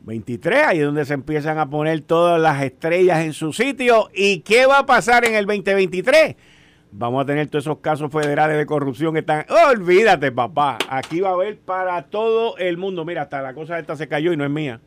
23, 0.03 0.65
ahí 0.67 0.79
es 0.81 0.85
donde 0.85 1.07
se 1.07 1.15
empiezan 1.15 1.59
a 1.59 1.71
poner 1.71 2.03
todas 2.03 2.39
las 2.39 2.63
estrellas 2.63 3.25
en 3.25 3.33
su 3.33 3.55
sitio. 3.55 4.11
¿Y 4.15 4.41
qué 4.41 4.67
va 4.67 4.81
a 4.81 4.85
pasar 4.85 5.25
en 5.25 5.35
el 5.35 5.47
2023? 5.47 6.37
Vamos 6.93 7.23
a 7.23 7.25
tener 7.25 7.47
todos 7.49 7.65
esos 7.65 7.79
casos 7.79 8.13
federales 8.13 8.59
de 8.59 8.67
corrupción 8.67 9.15
que 9.15 9.21
están. 9.21 9.47
olvídate, 9.73 10.31
papá. 10.31 10.77
Aquí 10.91 11.21
va 11.21 11.31
a 11.31 11.33
haber 11.33 11.59
para 11.59 12.03
todo 12.03 12.59
el 12.59 12.77
mundo. 12.77 13.07
Mira, 13.07 13.23
hasta 13.23 13.41
la 13.41 13.55
cosa 13.55 13.79
esta 13.79 13.97
se 13.97 14.07
cayó 14.07 14.31
y 14.31 14.37
no 14.37 14.45
es 14.45 14.51
mía. 14.51 14.83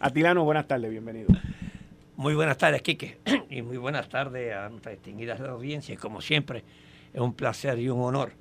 Atilano, 0.00 0.42
buenas 0.42 0.66
tardes, 0.66 0.90
bienvenido. 0.90 1.28
Muy 2.16 2.34
buenas 2.34 2.58
tardes, 2.58 2.82
Quique, 2.82 3.18
y 3.50 3.62
muy 3.62 3.76
buenas 3.76 4.08
tardes 4.08 4.52
a 4.52 4.68
nuestras 4.68 4.96
distinguidas 4.96 5.40
audiencias. 5.42 5.96
Como 6.00 6.20
siempre, 6.20 6.64
es 7.14 7.20
un 7.20 7.34
placer 7.34 7.78
y 7.78 7.88
un 7.88 8.00
honor 8.00 8.32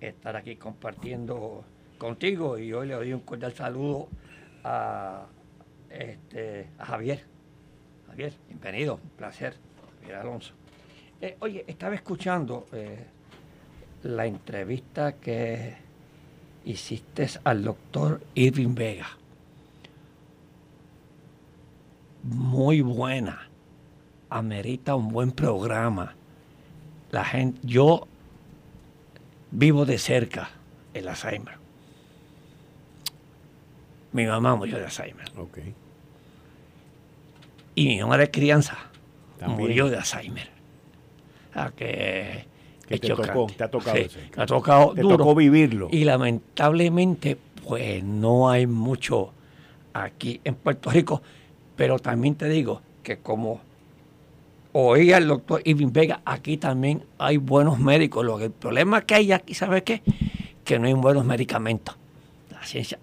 estar 0.00 0.36
aquí 0.36 0.54
compartiendo 0.54 1.64
contigo 1.98 2.58
y 2.58 2.72
hoy 2.72 2.88
le 2.88 2.94
doy 2.94 3.12
un 3.12 3.20
cordial 3.20 3.52
saludo 3.52 4.08
a, 4.64 5.26
este, 5.90 6.68
a 6.78 6.86
Javier. 6.86 7.24
Javier, 8.08 8.32
bienvenido, 8.48 9.00
un 9.02 9.10
placer, 9.10 9.54
Javier 10.00 10.16
Alonso. 10.18 10.54
Eh, 11.20 11.36
oye, 11.40 11.64
estaba 11.66 11.94
escuchando 11.94 12.66
eh, 12.72 13.06
la 14.02 14.26
entrevista 14.26 15.14
que 15.14 15.74
hiciste 16.64 17.28
al 17.44 17.64
doctor 17.64 18.20
Irving 18.34 18.74
Vega 18.74 19.08
muy 22.24 22.80
buena. 22.80 23.48
Amerita 24.30 24.96
un 24.96 25.08
buen 25.08 25.30
programa. 25.30 26.14
La 27.10 27.24
gente, 27.24 27.60
yo 27.62 28.08
vivo 29.50 29.84
de 29.84 29.98
cerca 29.98 30.50
el 30.94 31.08
Alzheimer. 31.08 31.63
Mi 34.14 34.24
mamá 34.24 34.56
murió 34.56 34.78
de 34.78 34.84
Alzheimer. 34.84 35.30
Okay. 35.36 35.74
Y 37.74 37.88
mi 37.88 38.00
mamá 38.00 38.16
de 38.16 38.30
crianza 38.30 38.78
murió 39.46 39.90
de 39.90 39.98
Alzheimer. 39.98 40.48
O 41.54 41.74
que, 41.74 42.46
te, 42.88 42.98
tocó, 42.98 43.46
te 43.54 43.64
ha 43.64 43.70
tocado, 43.70 43.98
ha 44.36 44.46
tocado 44.46 44.94
te 44.94 45.02
tocó 45.02 45.34
vivirlo. 45.34 45.88
Y 45.92 46.04
lamentablemente, 46.04 47.36
pues 47.66 48.02
no 48.02 48.48
hay 48.48 48.66
mucho 48.66 49.32
aquí 49.92 50.40
en 50.44 50.54
Puerto 50.54 50.90
Rico 50.90 51.20
pero 51.76 51.98
también 51.98 52.34
te 52.34 52.48
digo 52.48 52.80
que 53.02 53.18
como 53.18 53.60
oía 54.72 55.18
el 55.18 55.28
doctor 55.28 55.60
Irving 55.64 55.92
Vega, 55.92 56.20
aquí 56.24 56.56
también 56.56 57.04
hay 57.18 57.36
buenos 57.36 57.78
médicos. 57.78 58.24
Lo 58.24 58.38
que 58.38 58.44
el 58.44 58.50
problema 58.50 59.02
que 59.02 59.14
hay 59.14 59.32
aquí, 59.32 59.54
¿sabes 59.54 59.82
qué? 59.82 60.02
Que 60.64 60.78
no 60.78 60.86
hay 60.86 60.94
buenos 60.94 61.24
medicamentos. 61.24 61.96
La 62.50 62.64
ciencia, 62.64 62.98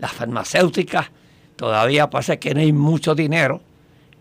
las 0.00 0.12
farmacéuticas 0.12 1.10
todavía 1.56 2.10
pasa 2.10 2.38
que 2.38 2.54
no 2.54 2.60
hay 2.60 2.72
mucho 2.72 3.14
dinero 3.14 3.60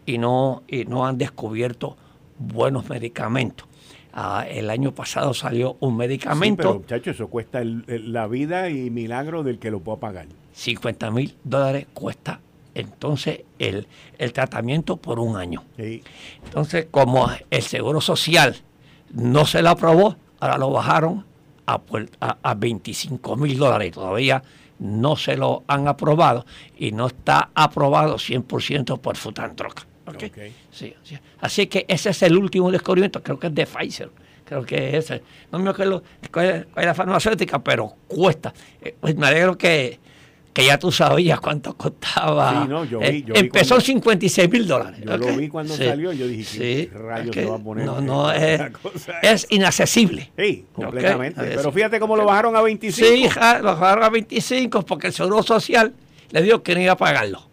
y 0.06 0.18
no, 0.18 0.64
y 0.68 0.86
no 0.86 1.06
han 1.06 1.18
descubierto 1.18 1.98
buenos 2.38 2.90
medicamentos. 2.90 3.68
Ah, 4.12 4.46
el 4.50 4.70
año 4.70 4.94
pasado 4.94 5.34
salió 5.34 5.78
un 5.80 5.96
medicamento. 5.96 6.64
Sí, 6.64 6.68
pero 6.68 6.80
muchachos, 6.80 7.16
eso 7.16 7.28
cuesta 7.28 7.62
la 7.64 8.28
vida 8.28 8.70
y 8.70 8.90
milagro 8.90 9.44
del 9.44 9.60
que 9.60 9.72
lo 9.72 9.80
pueda 9.80 10.00
pagar. 10.00 10.28
50 10.54 11.12
mil 11.12 11.36
dólares 11.44 11.88
cuesta 11.94 12.42
entonces 12.74 13.42
el, 13.60 13.88
tratamiento 14.34 14.98
por 14.98 15.20
un 15.20 15.36
año. 15.36 15.64
Entonces, 15.78 16.88
como 16.90 17.30
el 17.50 17.62
Seguro 17.62 18.02
Social 18.02 18.56
no 19.14 19.46
se 19.46 19.62
lo 19.62 19.70
aprobó, 19.70 20.16
ahora 20.40 20.58
lo 20.58 20.72
bajaron 20.72 21.26
a, 21.66 21.82
a, 22.42 22.54
25 22.56 23.36
mil 23.36 23.58
dólares. 23.58 23.92
Todavía 23.92 24.44
no 24.80 25.16
se 25.16 25.36
lo 25.36 25.64
han 25.68 25.88
aprobado 25.88 26.46
y 26.78 26.92
no 26.92 27.08
está 27.08 27.52
aprobado 27.54 28.16
100% 28.16 29.00
por 29.00 29.18
Futantroca. 29.18 29.86
Okay. 30.06 30.56
Sí, 30.72 30.96
Así 31.40 31.68
que 31.68 31.86
ese 31.88 32.10
es 32.10 32.24
el 32.24 32.36
último 32.36 32.72
descubrimiento, 32.72 33.22
creo 33.22 33.40
que 33.40 33.48
es 33.48 33.56
de 33.56 33.66
Pfizer. 33.66 34.10
Creo 34.50 34.66
que 34.66 34.98
es 34.98 35.06
ese. 35.06 35.22
No 35.52 35.60
me 35.60 35.70
acuerdo 35.70 36.02
cuál 36.34 36.68
es, 36.76 36.86
la 36.86 36.96
farmacéutica, 36.96 37.60
pero 37.60 37.94
cuesta. 38.08 38.52
Eh, 38.82 38.96
pues 39.00 39.16
me 39.16 39.28
alegro 39.28 39.56
que, 39.56 40.00
que 40.54 40.66
ya 40.66 40.80
tú 40.80 40.92
sabías 40.92 41.40
cuánto 41.40 41.76
costaba. 41.76 42.64
Sí, 42.64 42.70
no, 42.70 42.86
yo 42.86 43.00
vi, 43.00 43.06
eh, 43.06 43.24
yo 43.26 43.34
empezó 43.36 43.76
en 43.76 43.82
56 43.82 44.50
mil 44.50 44.68
dólares. 44.68 45.02
Yo 45.04 45.18
lo 45.18 45.38
vi 45.38 45.48
cuando 45.48 45.76
salió, 45.76 46.12
yo 46.12 46.28
dije, 46.28 46.90
¿qué 46.90 46.98
rayos 46.98 47.36
se 47.36 47.46
va 47.46 47.56
a 47.56 47.60
poner? 47.60 47.86
No, 47.86 48.02
no, 48.02 48.32
es, 48.32 48.62
es 49.22 49.48
inaccesible. 49.50 50.32
Sí, 50.38 50.66
completamente. 50.74 51.42
Pero 51.42 51.72
fíjate 51.72 52.00
cómo 52.00 52.16
lo 52.16 52.26
bajaron 52.26 52.56
a 52.56 52.62
25. 52.62 53.08
Sí, 53.08 53.24
lo 53.62 53.76
bajaron 53.76 54.04
a 54.04 54.10
25 54.10 54.86
porque 54.86 55.08
el 55.08 55.14
Seguro 55.14 55.44
Social 55.44 55.94
le 56.32 56.42
dijo 56.42 56.64
que 56.64 56.76
no 56.76 56.82
iba 56.82 56.94
a 56.94 56.98
pagarlo. 56.98 57.48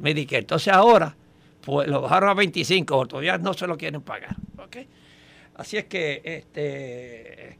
Me 0.00 0.14
dije, 0.14 0.38
entonces 0.38 0.72
ahora, 0.72 1.14
pues 1.60 1.88
lo 1.88 2.00
bajaron 2.02 2.30
a 2.30 2.34
25, 2.34 3.06
todavía 3.06 3.38
no 3.38 3.52
se 3.52 3.66
lo 3.66 3.76
quieren 3.76 4.00
pagar. 4.00 4.36
¿okay? 4.64 4.88
Así 5.56 5.76
es 5.76 5.84
que 5.84 6.22
este, 6.24 7.58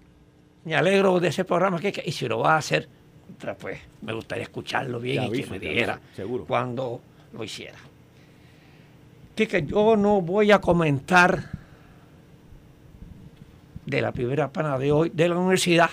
me 0.65 0.75
alegro 0.75 1.21
de 1.21 1.29
ese 1.29 1.45
programa 1.45 1.79
que, 1.79 2.03
y 2.05 2.13
si 2.13 2.27
lo 2.27 2.39
va 2.39 2.55
a 2.55 2.59
hacer 2.59 2.89
pues 3.59 3.81
me 4.01 4.13
gustaría 4.13 4.45
escucharlo 4.45 5.01
bien 5.01 5.25
y 5.25 5.43
que 5.43 5.47
me 5.47 5.59
dijera 5.59 6.01
cuando 6.47 7.01
lo 7.33 7.45
hiciera. 7.45 7.79
Que, 9.35 9.65
yo 9.67 9.97
no 9.97 10.21
voy 10.21 10.53
a 10.53 10.61
comentar 10.61 11.51
de 13.85 14.01
la 14.01 14.13
primera 14.13 14.53
pana 14.53 14.79
de 14.79 14.93
hoy 14.93 15.11
de 15.13 15.29
la 15.29 15.37
universidad. 15.37 15.91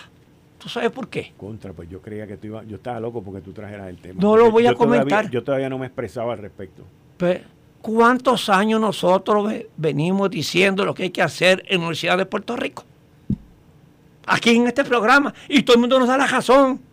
¿Tú 0.59 0.67
sabes 0.69 0.91
por 0.91 1.07
qué? 1.07 1.33
Contra, 1.37 1.73
pues 1.73 1.89
yo 1.89 2.01
creía 2.01 2.27
que 2.27 2.37
tú 2.37 2.47
ibas, 2.47 2.67
yo 2.67 2.75
estaba 2.75 2.99
loco 2.99 3.23
porque 3.23 3.41
tú 3.41 3.53
trajeras 3.53 3.87
el 3.87 3.97
tema. 3.97 4.21
No 4.21 4.35
lo 4.35 4.51
voy 4.51 4.67
a 4.67 4.75
comentar. 4.75 5.29
yo 5.29 5.43
todavía 5.43 5.69
no 5.69 5.77
me 5.77 5.87
expresaba 5.87 6.33
al 6.33 6.39
respecto. 6.39 6.83
Pues, 7.17 7.41
¿cuántos 7.81 8.49
años 8.49 8.79
nosotros 8.79 9.51
venimos 9.77 10.29
diciendo 10.29 10.85
lo 10.85 10.93
que 10.93 11.03
hay 11.03 11.09
que 11.09 11.21
hacer 11.21 11.63
en 11.67 11.77
la 11.77 11.87
Universidad 11.87 12.17
de 12.17 12.25
Puerto 12.25 12.57
Rico? 12.57 12.83
Aquí 14.25 14.55
en 14.55 14.67
este 14.67 14.83
programa. 14.83 15.33
Y 15.47 15.63
todo 15.63 15.75
el 15.75 15.79
mundo 15.79 15.97
nos 15.97 16.09
da 16.09 16.17
la 16.17 16.27
razón. 16.27 16.88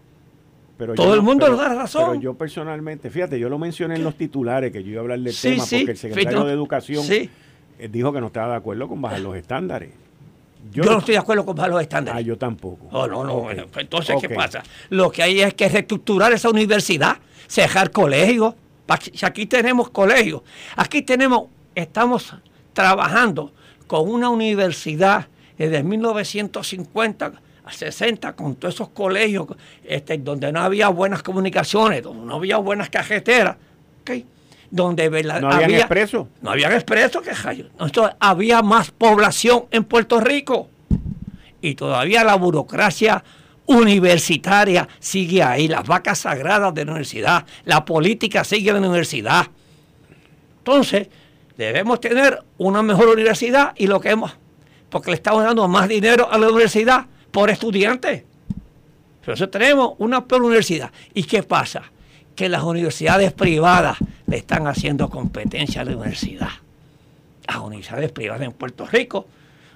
Todo 0.95 1.15
el 1.15 1.23
mundo 1.23 1.49
nos 1.49 1.59
da 1.59 1.75
razón. 1.75 2.11
Pero 2.11 2.21
yo 2.21 2.35
personalmente, 2.35 3.11
fíjate, 3.11 3.39
yo 3.39 3.49
lo 3.49 3.59
mencioné 3.59 3.97
en 3.97 4.05
los 4.05 4.15
titulares 4.17 4.73
que 4.73 4.83
yo 4.83 4.91
iba 4.91 5.01
a 5.01 5.03
hablar 5.03 5.21
del 5.21 5.35
tema 5.35 5.63
porque 5.63 5.91
el 5.91 5.97
secretario 5.97 6.45
de 6.45 6.53
Educación 6.53 7.05
eh, 7.09 7.31
dijo 7.91 8.13
que 8.13 8.21
no 8.21 8.27
estaba 8.27 8.51
de 8.51 8.57
acuerdo 8.57 8.89
con 8.89 9.01
bajar 9.01 9.21
los 9.21 9.37
estándares. 9.37 9.91
Yo, 10.73 10.85
no 10.85 10.99
estoy 10.99 11.13
de 11.13 11.19
acuerdo 11.19 11.47
con 11.47 11.57
bajar 11.57 11.71
los 11.71 11.81
estándares. 11.81 12.19
Ah, 12.19 12.21
yo 12.21 12.37
tampoco. 12.37 12.89
Oh, 12.91 13.07
no, 13.07 13.25
no. 13.25 13.43
Pues 13.43 13.67
entonces, 13.77 14.17
¿qué 14.21 14.29
pasa? 14.29 14.63
Lo 14.91 15.11
que 15.11 15.23
hay 15.23 15.41
es 15.41 15.55
que 15.55 15.69
reestructurar 15.69 16.33
esa 16.33 16.51
universidad, 16.51 17.19
cejar 17.49 17.91
colegios. 17.91 18.55
Aquí 19.23 19.47
tenemos 19.47 19.91
colegios. 19.91 20.43
Aquí 20.77 21.03
tenemos, 21.03 21.45
estamos 21.75 22.35
trabajando 22.73 23.53
con 23.87 24.11
una 24.11 24.29
universidad 24.29 25.29
desde 25.57 25.83
1950 25.83 27.27
a 27.27 27.33
60 27.75 28.35
con 28.35 28.57
todos 28.57 28.75
esos 28.75 28.91
colegios 28.91 29.47
este, 29.85 30.19
donde 30.19 30.53
no 30.53 30.61
había 30.61 30.89
buenas 30.89 31.23
comunicaciones, 31.23 32.03
donde 32.03 32.25
no 32.25 32.37
había 32.37 32.59
buenas 32.59 32.91
cajeteras, 32.91 33.57
donde 34.71 35.09
no 35.41 35.51
había 35.51 35.79
expreso. 35.79 36.29
No 36.41 36.55
expreso, 36.55 37.21
que 37.23 37.31
Entonces, 37.31 38.17
había 38.21 38.63
más 38.63 38.91
población 38.91 39.65
en 39.71 39.85
Puerto 39.85 40.21
Rico 40.21 40.69
y 41.61 41.75
todavía 41.75 42.23
la 42.25 42.37
burocracia 42.37 43.23
universitaria 43.67 44.89
sigue 45.01 45.43
ahí, 45.43 45.67
las 45.67 45.85
vacas 45.87 46.21
sagradas 46.21 46.73
de 46.73 46.85
la 46.85 46.93
universidad, 46.93 47.45
la 47.65 47.85
política 47.85 48.45
sigue 48.45 48.71
en 48.71 48.81
la 48.81 48.89
universidad. 48.89 49.47
Entonces, 50.59 51.09
debemos 51.57 52.01
tener 52.01 52.43
una 52.59 52.83
mejor 52.83 53.09
universidad 53.09 53.73
y 53.77 53.87
lo 53.87 54.01
que 54.01 54.11
hemos, 54.11 54.37
porque 54.89 55.11
le 55.11 55.17
estamos 55.17 55.43
dando 55.43 55.67
más 55.67 55.89
dinero 55.89 56.29
a 56.31 56.39
la 56.39 56.49
universidad 56.49 57.07
por 57.37 57.51
estudiante. 57.51 58.25
Entonces 59.21 59.51
tenemos 59.51 59.93
una 59.99 60.25
peor 60.25 60.45
universidad. 60.45 60.91
¿Y 61.13 61.25
qué 61.25 61.43
pasa? 61.43 61.83
Que 62.35 62.49
las 62.49 62.63
universidades 62.63 63.35
privadas 63.35 63.99
le 64.27 64.39
están 64.39 64.67
haciendo 64.67 65.11
competencia 65.11 65.83
a 65.83 65.85
la 65.85 65.99
universidad. 65.99 66.49
Las 67.47 67.59
universidades 67.59 68.11
privadas 68.11 68.41
en 68.41 68.53
Puerto 68.53 68.87
Rico, 68.87 69.27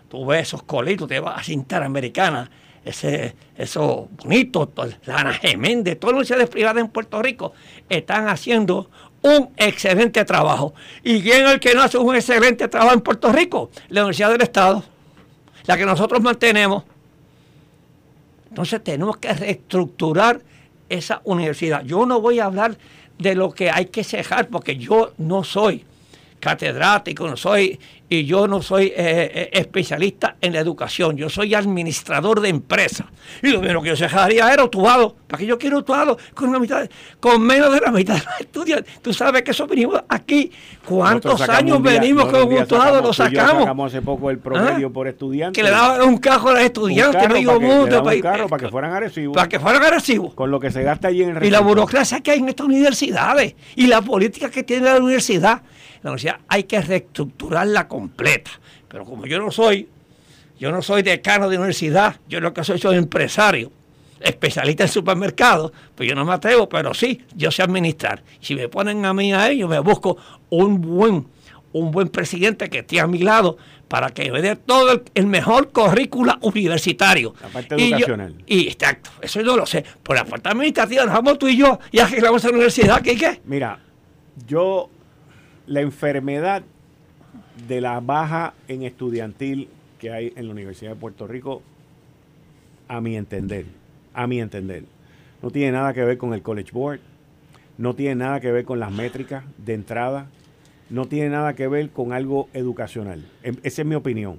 tú 0.08 0.24
ves 0.24 0.48
esos 0.48 0.62
colitos, 0.62 1.06
te 1.06 1.20
vas 1.20 1.46
a 1.46 1.52
Interamericana, 1.52 2.50
ese, 2.82 3.34
eso 3.58 4.08
bonito, 4.24 4.72
la 5.04 5.18
Ana 5.18 5.34
Geméndez, 5.34 6.00
todas 6.00 6.14
las 6.14 6.20
universidades 6.20 6.48
privadas 6.48 6.82
en 6.82 6.88
Puerto 6.88 7.20
Rico 7.20 7.52
están 7.90 8.28
haciendo 8.28 8.88
un 9.20 9.50
excelente 9.58 10.24
trabajo. 10.24 10.72
¿Y 11.04 11.20
quién 11.20 11.44
es 11.44 11.52
el 11.52 11.60
que 11.60 11.74
no 11.74 11.82
hace 11.82 11.98
un 11.98 12.16
excelente 12.16 12.68
trabajo 12.68 12.94
en 12.94 13.02
Puerto 13.02 13.30
Rico? 13.30 13.70
La 13.90 14.00
Universidad 14.00 14.30
del 14.30 14.40
Estado, 14.40 14.82
la 15.66 15.76
que 15.76 15.84
nosotros 15.84 16.22
mantenemos. 16.22 16.84
Entonces 18.50 18.84
tenemos 18.84 19.16
que 19.16 19.32
reestructurar 19.32 20.42
esa 20.88 21.22
universidad. 21.24 21.82
Yo 21.84 22.04
no 22.04 22.20
voy 22.20 22.40
a 22.40 22.44
hablar 22.44 22.76
de 23.18 23.34
lo 23.34 23.52
que 23.52 23.70
hay 23.70 23.86
que 23.86 24.04
cejar 24.04 24.48
porque 24.48 24.76
yo 24.76 25.12
no 25.18 25.44
soy 25.44 25.84
catedrático, 26.40 27.28
no 27.28 27.36
soy 27.36 27.78
y 28.12 28.24
yo 28.24 28.48
no 28.48 28.60
soy 28.60 28.86
eh, 28.86 28.92
eh, 28.96 29.50
especialista 29.52 30.34
en 30.40 30.52
la 30.52 30.58
educación, 30.58 31.16
yo 31.16 31.28
soy 31.28 31.54
administrador 31.54 32.40
de 32.40 32.48
empresas. 32.48 33.06
Y 33.40 33.50
lo 33.50 33.62
menos 33.62 33.84
que 33.84 33.90
yo 33.90 33.96
se 33.96 34.04
dejaría 34.04 34.52
era 34.52 34.66
tuado. 34.66 35.14
¿Para 35.28 35.38
qué 35.38 35.46
yo 35.46 35.56
quiero 35.56 35.84
tuado? 35.84 36.18
Con, 36.34 36.60
mitad, 36.60 36.90
con 37.20 37.40
menos 37.40 37.72
de 37.72 37.80
la 37.80 37.92
mitad 37.92 38.14
de 38.14 38.24
los 38.24 38.40
estudiantes. 38.40 39.00
Tú 39.00 39.14
sabes 39.14 39.42
que 39.42 39.52
eso 39.52 39.64
venimos 39.68 40.02
aquí. 40.08 40.50
¿Cuántos 40.84 41.40
años 41.48 41.80
venimos 41.80 42.24
con 42.24 42.52
un 42.52 42.66
tuado? 42.66 43.00
Lo 43.00 43.12
sacamos. 43.12 43.62
sacamos 43.62 43.92
hace 43.92 44.02
poco 44.02 44.28
el 44.30 44.40
promedio 44.40 44.88
¿Ah? 44.88 44.92
por 44.92 45.06
estudiante. 45.06 45.60
Que 45.60 45.62
le 45.62 45.70
daban 45.70 46.02
un 46.02 46.18
carro 46.18 46.48
a 46.48 46.54
los 46.54 46.62
estudiantes. 46.62 47.28
no 47.28 47.34
digo. 47.36 47.60
Para, 48.02 48.20
carro 48.20 48.48
para 48.48 48.64
que 48.64 48.68
fueran 48.70 48.92
agresivos. 48.92 49.36
Para 49.36 49.48
que 49.48 49.60
fueran 49.60 49.84
agresivos. 49.84 50.34
Con 50.34 50.50
lo 50.50 50.58
que 50.58 50.72
se 50.72 50.82
gasta 50.82 51.06
allí 51.06 51.22
en 51.22 51.36
el 51.36 51.44
Y 51.44 51.50
la 51.50 51.60
burocracia 51.60 52.20
que 52.22 52.32
hay 52.32 52.40
en 52.40 52.48
estas 52.48 52.66
universidades. 52.66 53.54
Y 53.76 53.86
la 53.86 54.02
política 54.02 54.50
que 54.50 54.64
tiene 54.64 54.86
la 54.86 54.98
universidad. 54.98 55.62
La 56.02 56.10
universidad 56.10 56.40
hay 56.48 56.64
que 56.64 56.80
reestructurarla 56.80 57.88
completa. 57.88 58.50
Pero 58.88 59.04
como 59.04 59.26
yo 59.26 59.38
no 59.38 59.50
soy, 59.50 59.88
yo 60.58 60.70
no 60.72 60.82
soy 60.82 61.02
decano 61.02 61.48
de 61.48 61.56
universidad, 61.56 62.16
yo 62.28 62.40
lo 62.40 62.52
que 62.52 62.64
soy 62.64 62.78
soy 62.78 62.96
empresario, 62.96 63.70
especialista 64.20 64.84
en 64.84 64.88
supermercados, 64.88 65.72
pues 65.94 66.08
yo 66.08 66.14
no 66.14 66.24
me 66.24 66.32
atrevo, 66.32 66.68
pero 66.68 66.94
sí, 66.94 67.22
yo 67.34 67.50
sé 67.50 67.62
administrar. 67.62 68.22
Si 68.40 68.54
me 68.54 68.68
ponen 68.68 69.04
a 69.04 69.14
mí 69.14 69.32
a 69.32 69.48
ellos, 69.50 69.68
me 69.68 69.78
busco 69.78 70.16
un 70.50 70.80
buen, 70.80 71.26
un 71.72 71.90
buen 71.90 72.08
presidente 72.08 72.68
que 72.68 72.80
esté 72.80 73.00
a 73.00 73.06
mi 73.06 73.18
lado 73.18 73.56
para 73.90 74.10
que 74.10 74.30
me 74.30 74.40
dé 74.40 74.54
todo 74.54 75.02
el, 75.14 75.26
mejor 75.26 75.72
currícula 75.72 76.38
universitario. 76.42 77.34
La 77.42 77.48
parte 77.48 77.74
educacional. 77.74 78.36
y 78.46 78.68
exacto, 78.68 79.10
eso 79.20 79.40
yo 79.40 79.56
lo 79.56 79.66
sé. 79.66 79.84
Por 80.02 80.14
la 80.14 80.24
parte 80.24 80.48
administrativa, 80.48 81.04
nos 81.04 81.14
vamos 81.14 81.38
tú 81.38 81.48
y 81.48 81.56
yo 81.56 81.80
y 81.90 81.98
arreglamos 81.98 82.44
la 82.44 82.50
universidad, 82.50 83.02
¿qué 83.02 83.16
qué? 83.16 83.40
Mira, 83.46 83.80
yo, 84.46 84.90
la 85.70 85.82
enfermedad 85.82 86.64
de 87.68 87.80
la 87.80 88.00
baja 88.00 88.54
en 88.66 88.82
estudiantil 88.82 89.68
que 90.00 90.10
hay 90.10 90.32
en 90.34 90.46
la 90.46 90.52
Universidad 90.52 90.90
de 90.90 90.96
Puerto 90.96 91.28
Rico, 91.28 91.62
a 92.88 93.00
mi 93.00 93.16
entender, 93.16 93.66
a 94.12 94.26
mi 94.26 94.40
entender, 94.40 94.82
no 95.40 95.52
tiene 95.52 95.70
nada 95.70 95.94
que 95.94 96.02
ver 96.02 96.18
con 96.18 96.34
el 96.34 96.42
College 96.42 96.72
Board, 96.72 96.98
no 97.78 97.94
tiene 97.94 98.16
nada 98.16 98.40
que 98.40 98.50
ver 98.50 98.64
con 98.64 98.80
las 98.80 98.90
métricas 98.90 99.44
de 99.58 99.74
entrada, 99.74 100.26
no 100.90 101.06
tiene 101.06 101.28
nada 101.28 101.54
que 101.54 101.68
ver 101.68 101.90
con 101.90 102.12
algo 102.12 102.48
educacional. 102.52 103.24
Em, 103.44 103.56
esa 103.62 103.82
es 103.82 103.86
mi 103.86 103.94
opinión. 103.94 104.38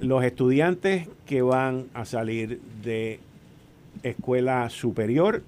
Los 0.00 0.24
estudiantes 0.24 1.06
que 1.26 1.42
van 1.42 1.88
a 1.92 2.06
salir 2.06 2.62
de 2.82 3.20
escuela 4.02 4.70
superior 4.70 5.42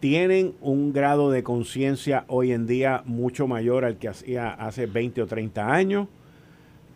tienen 0.00 0.54
un 0.60 0.92
grado 0.92 1.30
de 1.30 1.42
conciencia 1.42 2.24
hoy 2.28 2.52
en 2.52 2.66
día 2.66 3.02
mucho 3.04 3.46
mayor 3.46 3.84
al 3.84 3.96
que 3.98 4.08
hacía 4.08 4.50
hace 4.50 4.86
20 4.86 5.22
o 5.22 5.26
30 5.26 5.72
años. 5.72 6.08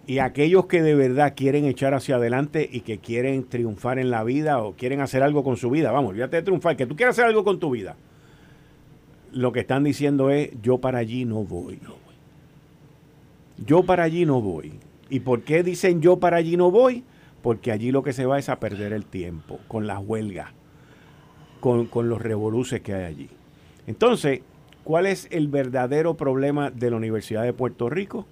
Y 0.07 0.19
aquellos 0.19 0.67
que 0.67 0.83
de 0.83 0.95
verdad 0.95 1.35
quieren 1.37 1.65
echar 1.65 1.95
hacia 1.95 2.17
adelante 2.17 2.69
y 2.71 2.81
que 2.81 2.99
quieren 2.99 3.45
triunfar 3.45 3.99
en 3.99 4.11
la 4.11 4.25
vida 4.25 4.63
o 4.63 4.75
quieren 4.75 5.01
hacer 5.01 5.23
algo 5.23 5.45
con 5.45 5.57
su 5.57 5.71
vida, 5.71 5.93
vamos, 5.93 6.11
olvídate 6.11 6.39
de 6.39 6.43
triunfar, 6.43 6.77
que 6.77 6.87
tú 6.87 6.97
quieras 6.97 7.15
hacer 7.17 7.27
algo 7.27 7.45
con 7.45 7.61
tu 7.61 7.71
vida. 7.71 7.97
Lo 9.33 9.53
que 9.53 9.61
están 9.61 9.85
diciendo 9.85 10.31
es, 10.31 10.51
yo 10.61 10.79
para 10.79 10.99
allí 10.99 11.25
no 11.25 11.45
voy. 11.45 11.79
Yo 13.65 13.85
para 13.85 14.03
allí 14.03 14.27
no 14.27 14.41
voy. 14.41 14.73
¿Y 15.09 15.21
por 15.21 15.43
qué 15.43 15.63
dicen 15.63 16.03
yo 16.03 16.19
para 16.19 16.39
allí 16.39 16.57
no 16.57 16.71
voy? 16.71 17.05
Porque 17.43 17.71
allí 17.71 17.93
lo 17.93 18.03
que 18.03 18.13
se 18.13 18.27
va 18.27 18.39
es 18.39 18.49
a 18.49 18.59
perder 18.59 18.93
el 18.93 19.05
tiempo 19.05 19.61
con 19.69 19.87
las 19.87 20.01
huelgas 20.01 20.53
con, 21.63 22.09
los 22.09 22.21
revoluces 22.21 22.81
que 22.81 22.93
hay 22.93 23.05
allí. 23.05 23.29
Entonces, 23.87 24.41
¿cuál 24.83 25.07
es 25.07 25.29
el 25.31 25.47
verdadero 25.47 26.15
problema 26.15 26.71
de 26.71 26.91
la 26.91 26.97
Universidad 26.97 27.45
de 27.45 27.53
Puerto 27.53 27.89
Rico? 27.89 28.27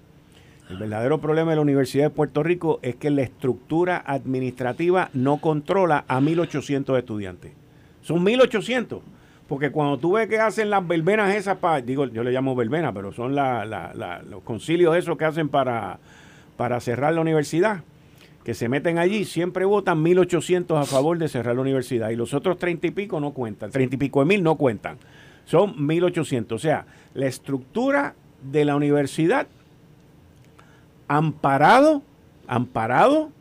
El 0.69 0.77
verdadero 0.77 1.19
problema 1.19 1.51
de 1.51 1.55
la 1.55 1.61
Universidad 1.61 2.05
de 2.05 2.09
Puerto 2.09 2.43
Rico 2.43 2.79
es 2.81 2.95
que 2.97 3.09
la 3.09 3.21
estructura 3.21 4.03
administrativa 4.05 5.09
no 5.13 5.37
controla 5.37 6.03
a 6.07 6.19
1.800 6.19 6.97
estudiantes. 6.97 7.53
Son 8.01 8.23
1.800. 8.25 8.99
Porque 9.47 9.71
cuando 9.71 9.97
tú 9.97 10.13
ves 10.13 10.27
que 10.27 10.39
hacen 10.39 10.69
las 10.69 10.85
verbenas 10.85 11.33
esas, 11.35 11.57
para, 11.57 11.81
digo, 11.81 12.05
yo 12.07 12.23
le 12.23 12.31
llamo 12.31 12.55
verbenas, 12.55 12.93
pero 12.93 13.11
son 13.11 13.35
los 13.35 14.43
concilios 14.43 14.95
esos 14.95 15.17
que 15.17 15.25
hacen 15.25 15.49
para, 15.49 15.99
para 16.57 16.79
cerrar 16.79 17.13
la 17.13 17.21
universidad 17.21 17.81
que 18.43 18.53
se 18.53 18.69
meten 18.69 18.97
allí, 18.97 19.25
siempre 19.25 19.65
votan 19.65 20.03
1.800 20.03 20.79
a 20.79 20.85
favor 20.85 21.17
de 21.17 21.27
cerrar 21.27 21.55
la 21.55 21.61
universidad 21.61 22.09
y 22.09 22.15
los 22.15 22.33
otros 22.33 22.57
30 22.57 22.87
y 22.87 22.91
pico 22.91 23.19
no 23.19 23.31
cuentan, 23.31 23.71
30 23.71 23.95
y 23.95 23.97
pico 23.97 24.21
de 24.21 24.25
mil 24.25 24.43
no 24.43 24.55
cuentan, 24.55 24.97
son 25.45 25.75
1.800. 25.75 26.51
O 26.53 26.59
sea, 26.59 26.85
la 27.13 27.27
estructura 27.27 28.15
de 28.41 28.65
la 28.65 28.75
universidad 28.75 29.47
amparado, 31.07 32.01
amparado 32.47 33.31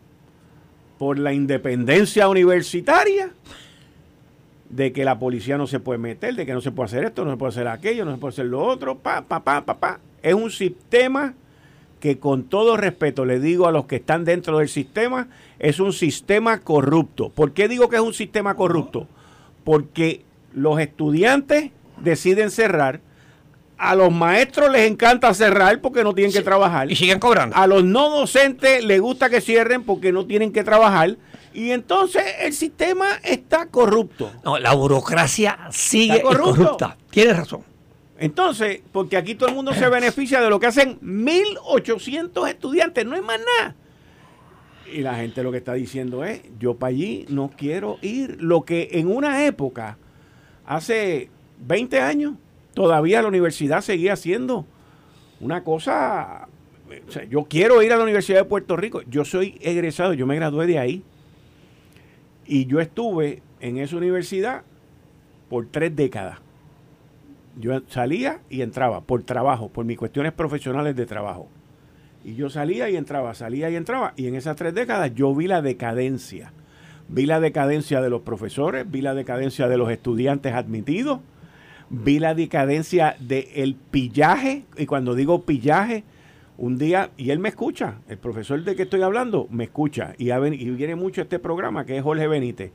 por 0.98 1.18
la 1.18 1.32
independencia 1.32 2.28
universitaria, 2.28 3.30
de 4.68 4.92
que 4.92 5.04
la 5.04 5.18
policía 5.18 5.58
no 5.58 5.66
se 5.66 5.80
puede 5.80 5.98
meter, 5.98 6.34
de 6.34 6.46
que 6.46 6.52
no 6.52 6.60
se 6.60 6.70
puede 6.70 6.86
hacer 6.86 7.04
esto, 7.04 7.24
no 7.24 7.32
se 7.32 7.36
puede 7.36 7.50
hacer 7.50 7.68
aquello, 7.68 8.04
no 8.04 8.12
se 8.12 8.18
puede 8.18 8.32
hacer 8.32 8.46
lo 8.46 8.62
otro, 8.62 8.98
pa, 8.98 9.22
pa, 9.22 9.40
pa, 9.42 9.64
pa, 9.64 9.78
pa. 9.78 10.00
Es 10.22 10.34
un 10.34 10.50
sistema 10.50 11.34
que 12.00 12.18
con 12.18 12.44
todo 12.44 12.76
respeto 12.76 13.24
le 13.24 13.38
digo 13.38 13.68
a 13.68 13.72
los 13.72 13.84
que 13.84 13.96
están 13.96 14.24
dentro 14.24 14.58
del 14.58 14.68
sistema, 14.68 15.28
es 15.58 15.78
un 15.78 15.92
sistema 15.92 16.60
corrupto. 16.60 17.28
¿Por 17.28 17.52
qué 17.52 17.68
digo 17.68 17.88
que 17.88 17.96
es 17.96 18.02
un 18.02 18.14
sistema 18.14 18.56
corrupto? 18.56 19.06
Porque 19.64 20.24
los 20.54 20.80
estudiantes 20.80 21.70
deciden 21.98 22.50
cerrar, 22.50 23.00
a 23.76 23.94
los 23.94 24.12
maestros 24.12 24.70
les 24.70 24.90
encanta 24.90 25.32
cerrar 25.32 25.80
porque 25.80 26.04
no 26.04 26.14
tienen 26.14 26.32
que 26.32 26.42
trabajar. 26.42 26.90
Y 26.90 26.96
siguen 26.96 27.18
cobrando. 27.18 27.56
A 27.56 27.66
los 27.66 27.82
no 27.82 28.10
docentes 28.10 28.84
les 28.84 29.00
gusta 29.00 29.30
que 29.30 29.40
cierren 29.40 29.84
porque 29.84 30.12
no 30.12 30.26
tienen 30.26 30.52
que 30.52 30.64
trabajar. 30.64 31.16
Y 31.54 31.70
entonces 31.70 32.22
el 32.40 32.52
sistema 32.52 33.06
está 33.22 33.66
corrupto. 33.66 34.30
No, 34.44 34.58
la 34.58 34.74
burocracia 34.74 35.58
sigue 35.70 36.20
corrupta. 36.20 36.96
Tienes 37.10 37.36
razón. 37.36 37.64
Entonces, 38.20 38.82
porque 38.92 39.16
aquí 39.16 39.34
todo 39.34 39.48
el 39.48 39.56
mundo 39.56 39.74
se 39.74 39.88
beneficia 39.88 40.40
de 40.40 40.48
lo 40.48 40.60
que 40.60 40.66
hacen 40.66 41.00
1.800 41.00 42.48
estudiantes, 42.48 43.04
no 43.04 43.16
es 43.16 43.22
más 43.22 43.40
nada. 43.58 43.74
Y 44.92 45.00
la 45.00 45.14
gente 45.16 45.42
lo 45.42 45.50
que 45.50 45.58
está 45.58 45.72
diciendo 45.72 46.22
es, 46.22 46.42
yo 46.58 46.74
para 46.74 46.90
allí 46.90 47.24
no 47.28 47.50
quiero 47.56 47.98
ir. 48.02 48.36
Lo 48.38 48.62
que 48.62 48.90
en 48.92 49.10
una 49.10 49.46
época, 49.46 49.98
hace 50.66 51.30
20 51.60 52.00
años, 52.00 52.34
todavía 52.74 53.22
la 53.22 53.28
universidad 53.28 53.80
seguía 53.80 54.14
siendo 54.16 54.66
una 55.40 55.64
cosa 55.64 56.46
yo 57.28 57.44
quiero 57.44 57.82
ir 57.82 57.92
a 57.92 57.96
la 57.96 58.02
Universidad 58.02 58.38
de 58.38 58.44
Puerto 58.44 58.76
Rico. 58.76 59.02
Yo 59.08 59.24
soy 59.24 59.56
egresado, 59.60 60.12
yo 60.12 60.26
me 60.26 60.36
gradué 60.36 60.66
de 60.66 60.78
ahí. 60.78 61.02
Y 62.46 62.66
yo 62.66 62.80
estuve 62.80 63.42
en 63.60 63.78
esa 63.78 63.96
universidad 63.96 64.62
por 65.48 65.66
tres 65.66 65.94
décadas. 65.94 66.38
Yo 67.60 67.80
salía 67.88 68.40
y 68.48 68.62
entraba 68.62 69.02
por 69.02 69.22
trabajo, 69.22 69.68
por 69.68 69.84
mis 69.84 69.98
cuestiones 69.98 70.32
profesionales 70.32 70.96
de 70.96 71.06
trabajo. 71.06 71.48
Y 72.24 72.34
yo 72.34 72.50
salía 72.50 72.90
y 72.90 72.96
entraba, 72.96 73.34
salía 73.34 73.70
y 73.70 73.76
entraba. 73.76 74.12
Y 74.16 74.26
en 74.26 74.34
esas 74.34 74.56
tres 74.56 74.74
décadas 74.74 75.14
yo 75.14 75.34
vi 75.34 75.46
la 75.46 75.62
decadencia. 75.62 76.52
Vi 77.08 77.26
la 77.26 77.40
decadencia 77.40 78.00
de 78.00 78.10
los 78.10 78.22
profesores, 78.22 78.88
vi 78.90 79.00
la 79.00 79.14
decadencia 79.14 79.68
de 79.68 79.76
los 79.76 79.90
estudiantes 79.90 80.54
admitidos, 80.54 81.20
vi 81.88 82.18
la 82.18 82.34
decadencia 82.34 83.16
del 83.18 83.74
pillaje. 83.90 84.64
Y 84.76 84.86
cuando 84.86 85.14
digo 85.14 85.42
pillaje, 85.42 86.04
un 86.56 86.78
día, 86.78 87.10
y 87.16 87.30
él 87.30 87.38
me 87.38 87.48
escucha, 87.48 87.96
el 88.08 88.18
profesor 88.18 88.62
de 88.62 88.76
que 88.76 88.82
estoy 88.82 89.02
hablando 89.02 89.48
me 89.50 89.64
escucha. 89.64 90.14
Y, 90.18 90.30
y 90.30 90.70
viene 90.70 90.94
mucho 90.94 91.22
este 91.22 91.38
programa 91.38 91.84
que 91.84 91.96
es 91.96 92.02
Jorge 92.02 92.28
Benítez. 92.28 92.72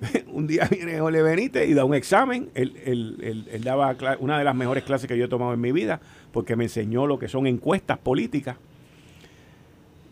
un 0.32 0.46
día 0.46 0.68
viene 0.70 0.98
Jorge 0.98 1.22
Benítez 1.22 1.68
y 1.68 1.74
da 1.74 1.84
un 1.84 1.94
examen. 1.94 2.50
Él, 2.54 2.74
él, 2.84 3.64
daba 3.64 3.96
una 4.20 4.38
de 4.38 4.44
las 4.44 4.54
mejores 4.54 4.84
clases 4.84 5.08
que 5.08 5.16
yo 5.16 5.26
he 5.26 5.28
tomado 5.28 5.54
en 5.54 5.60
mi 5.60 5.72
vida, 5.72 6.00
porque 6.32 6.56
me 6.56 6.64
enseñó 6.64 7.06
lo 7.06 7.18
que 7.18 7.28
son 7.28 7.46
encuestas 7.46 7.98
políticas. 7.98 8.56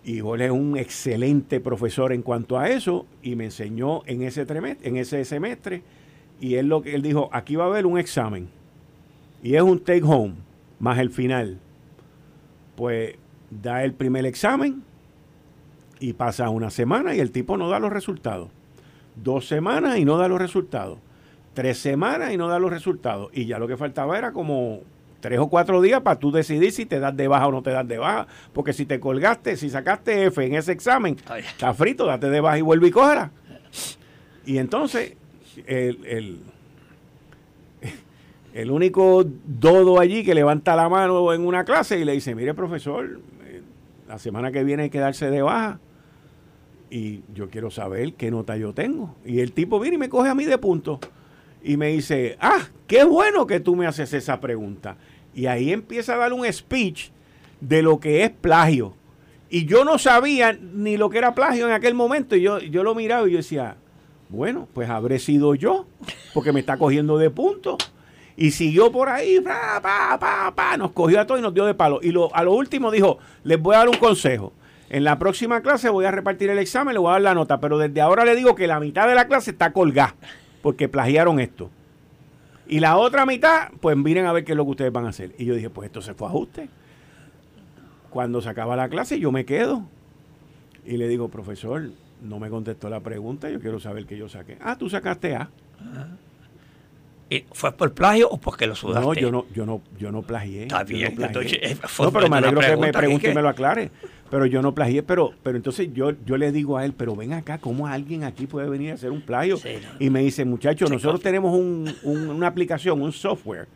Y 0.05 0.21
Jorge 0.21 0.47
es 0.47 0.51
un 0.51 0.77
excelente 0.77 1.61
profesor 1.61 2.13
en 2.13 2.23
cuanto 2.23 2.59
a 2.59 2.69
eso, 2.69 3.07
y 3.23 3.37
me 3.37 3.45
enseñó 3.45 4.03
en 4.07 4.23
ese, 4.23 4.47
en 4.83 4.97
ese 4.97 5.25
semestre. 5.25 5.83
Y 6.41 6.57
él, 6.57 6.69
lo, 6.69 6.83
él 6.85 7.03
dijo: 7.03 7.29
aquí 7.33 7.57
va 7.57 7.65
a 7.65 7.69
haber 7.69 7.87
un 7.87 7.99
examen. 7.99 8.49
Y 9.43 9.55
es 9.55 9.63
un 9.63 9.81
take 9.81 10.03
home, 10.05 10.35
más 10.79 10.99
el 10.99 11.11
final. 11.11 11.59
Pues 12.77 13.17
da 13.51 13.85
el 13.85 13.93
primer 13.93 14.25
examen 14.25 14.83
y 16.01 16.15
pasa 16.15 16.49
una 16.49 16.71
semana 16.71 17.15
y 17.15 17.21
el 17.21 17.31
tipo 17.31 17.57
no 17.57 17.69
da 17.69 17.79
los 17.79 17.93
resultados 17.93 18.49
dos 19.17 19.47
semanas 19.47 19.99
y 19.99 20.05
no 20.05 20.17
da 20.17 20.29
los 20.29 20.39
resultados, 20.39 20.99
tres 21.55 21.79
semanas 21.79 22.33
y 22.33 22.37
no 22.37 22.49
da 22.49 22.59
los 22.59 22.71
resultados. 22.71 23.31
Y 23.33 23.47
ya 23.47 23.59
lo 23.59 23.69
que 23.69 23.77
faltaba 23.77 24.19
era 24.19 24.33
como 24.33 24.81
tres 25.21 25.39
o 25.39 25.49
cuatro 25.49 25.81
días 25.81 26.01
para 26.01 26.19
tú 26.19 26.33
decidir 26.33 26.73
si 26.73 26.87
te 26.87 26.99
das 26.99 27.17
de 27.17 27.29
baja 27.29 27.47
o 27.47 27.53
no 27.53 27.63
te 27.63 27.71
das 27.71 27.87
de 27.87 27.99
baja. 27.99 28.27
Porque 28.53 28.73
si 28.73 28.87
te 28.87 29.01
colgaste, 29.01 29.57
si 29.57 29.71
sacaste 29.71 30.27
F 30.27 30.45
en 30.45 30.55
ese 30.55 30.73
examen, 30.73 31.17
está 31.39 31.73
frito, 31.75 32.07
date 32.07 32.29
de 32.29 32.41
baja 32.41 32.59
y 32.59 32.63
vuelve 32.63 32.89
y 32.89 32.91
cógela. 32.91 33.31
Y 34.45 34.59
entonces, 34.59 35.15
el, 35.67 36.41
el, 38.53 38.71
único 38.71 39.25
dodo 39.25 40.01
allí 40.01 40.25
que 40.25 40.35
levanta 40.35 40.75
la 40.75 40.89
mano 40.89 41.33
en 41.33 41.47
una 41.47 41.65
clase 41.65 41.99
y 41.99 42.05
le 42.05 42.13
dice, 42.13 42.35
mire 42.35 42.53
profesor, 42.55 43.21
eh, 43.47 43.63
la 44.09 44.19
semana 44.19 44.51
que 44.51 44.65
viene 44.65 44.85
hay 44.85 44.91
que 44.91 44.99
darse 44.99 45.31
de 45.31 45.43
baja 45.43 45.79
y 46.93 47.25
yo 47.33 47.49
quiero 47.49 47.71
saber 47.71 48.13
qué 48.15 48.31
nota 48.31 48.59
yo 48.59 48.75
tengo. 48.75 49.17
Y 49.25 49.41
el 49.41 49.53
tipo 49.53 49.81
viene 49.81 49.95
y 49.95 49.99
me 49.99 50.11
coge 50.11 50.29
a 50.29 50.35
mí 50.35 50.45
de 50.45 50.59
punto 50.59 51.01
y 51.65 51.79
me 51.79 51.89
dice, 51.89 52.37
ah, 52.39 52.61
qué 52.87 53.05
bueno 53.05 53.47
que 53.47 53.61
tú 53.61 53.75
me 53.75 53.87
haces 53.87 54.13
esa 54.13 54.41
pregunta. 54.41 54.99
Y 55.35 55.47
ahí 55.47 55.73
empieza 55.73 56.15
a 56.15 56.19
dar 56.19 56.35
un 56.35 56.51
speech 56.53 57.09
de 57.63 57.81
lo 57.81 57.99
que 57.99 58.25
es 58.25 58.31
plagio. 58.31 58.95
Y 59.49 59.65
yo 59.65 59.87
no 59.87 59.99
sabía 59.99 60.53
ni 60.53 60.99
lo 60.99 61.09
que 61.09 61.17
era 61.17 61.35
plagio 61.35 61.67
en 61.67 61.73
aquel 61.73 61.95
momento. 61.95 62.37
Y 62.37 62.43
yo, 62.43 62.59
yo 62.59 62.85
lo 62.85 62.95
miraba 62.95 63.27
y 63.27 63.33
yo 63.33 63.37
decía, 63.39 63.77
bueno, 64.29 64.69
pues 64.75 64.91
habré 64.91 65.19
sido 65.19 65.55
yo, 65.55 65.87
porque 66.35 66.53
me 66.53 66.61
está 66.61 66.77
cogiendo 66.77 67.17
de 67.17 67.31
punto. 67.31 67.79
Y 68.37 68.51
siguió 68.51 68.93
por 68.93 69.09
ahí, 69.09 69.41
pa, 69.41 69.81
pa, 69.81 70.53
pa, 70.55 70.77
nos 70.77 70.93
cogió 70.93 71.21
a 71.21 71.27
todos 71.27 71.41
y 71.41 71.43
nos 71.43 71.55
dio 71.55 71.65
de 71.65 71.73
palo. 71.73 72.01
Y 72.03 72.11
lo, 72.11 72.35
a 72.35 72.43
lo 72.43 72.53
último 72.53 72.91
dijo, 72.91 73.19
les 73.45 73.59
voy 73.59 73.77
a 73.77 73.79
dar 73.79 73.89
un 73.89 73.97
consejo. 73.97 74.53
En 74.93 75.05
la 75.05 75.19
próxima 75.19 75.63
clase 75.63 75.89
voy 75.89 76.05
a 76.05 76.11
repartir 76.11 76.51
el 76.51 76.59
examen, 76.59 76.93
le 76.93 77.01
voy 77.01 77.09
a 77.09 77.13
dar 77.13 77.23
la 77.23 77.35
nota, 77.35 77.59
pero 77.61 77.79
desde 77.79 78.03
ahora 78.03 78.27
le 78.27 78.37
digo 78.37 78.55
que 78.55 78.67
la 78.67 78.79
mitad 78.79 79.09
de 79.09 79.15
la 79.15 79.27
clase 79.27 79.53
está 79.53 79.73
colgada, 79.73 80.15
porque 80.61 80.87
plagiaron 80.87 81.41
esto. 81.41 81.71
Y 82.69 82.79
la 82.79 82.99
otra 82.99 83.25
mitad, 83.25 83.71
pues 83.81 83.97
miren 83.97 84.27
a 84.27 84.35
ver 84.35 84.45
qué 84.45 84.53
es 84.53 84.57
lo 84.57 84.67
que 84.67 84.73
ustedes 84.73 84.93
van 84.93 85.07
a 85.07 85.09
hacer. 85.09 85.35
Y 85.39 85.47
yo 85.47 85.55
dije, 85.55 85.71
pues 85.71 85.87
esto 85.87 86.03
se 86.03 86.13
fue 86.13 86.27
a 86.27 86.31
ajuste. 86.31 86.69
Cuando 88.11 88.43
se 88.43 88.51
acaba 88.51 88.77
la 88.77 88.91
clase, 88.91 89.19
yo 89.19 89.33
me 89.33 89.47
quedo. 89.47 89.83
Y 90.85 90.99
le 90.99 91.09
digo, 91.09 91.31
profesor, 91.31 91.89
no 92.21 92.39
me 92.39 92.51
contestó 92.51 92.91
la 92.91 93.01
pregunta, 93.01 93.49
yo 93.49 93.61
quiero 93.61 93.81
saber 93.81 94.05
qué 94.05 94.19
yo 94.19 94.29
saqué. 94.29 94.59
Ah, 94.61 94.77
tú 94.77 94.91
sacaste 94.91 95.35
A. 95.35 95.49
¿Y 97.31 97.47
¿Fue 97.53 97.73
por 97.73 97.95
plagio 97.95 98.29
o 98.29 98.37
porque 98.37 98.67
lo 98.67 98.75
sudaste? 98.75 99.07
No, 99.07 99.15
yo 99.15 99.33
no, 99.33 99.47
yo 99.55 99.65
no, 99.65 99.81
yo 99.99 100.13
no 100.13 100.21
plagié. 100.21 100.65
Está 100.65 100.85
bien, 100.85 101.15
no, 101.17 101.41
eh, 101.41 101.79
pero 102.13 102.29
me 102.29 102.37
alegro 102.37 102.61
que 102.61 102.77
me 102.77 102.93
pregunte 102.93 103.31
y 103.31 103.35
me 103.35 103.41
lo 103.41 103.49
aclare 103.49 103.91
pero 104.33 104.47
yo 104.47 104.63
no 104.63 104.75
plagié, 104.75 105.03
pero, 105.03 105.35
pero 105.43 105.59
entonces 105.59 105.93
yo, 105.93 106.13
yo 106.25 106.39
le 106.39 106.53
digo 106.53 106.79
a 106.79 106.87
él, 106.87 106.95
pero 106.97 107.15
ven 107.15 107.35
acá, 107.35 107.59
¿cómo 107.59 107.87
alguien 107.87 108.25
aquí 108.25 108.47
puede 108.47 108.67
venir 108.67 108.93
a 108.93 108.95
hacer 108.95 109.11
un 109.11 109.21
plagio? 109.21 109.59
Y 109.99 110.09
me 110.09 110.21
dice, 110.23 110.47
muchachos, 110.47 110.91
nosotros 110.91 111.21
tenemos 111.21 111.55
una 112.03 112.47
aplicación, 112.47 113.03
un 113.03 113.13
software, 113.13 113.69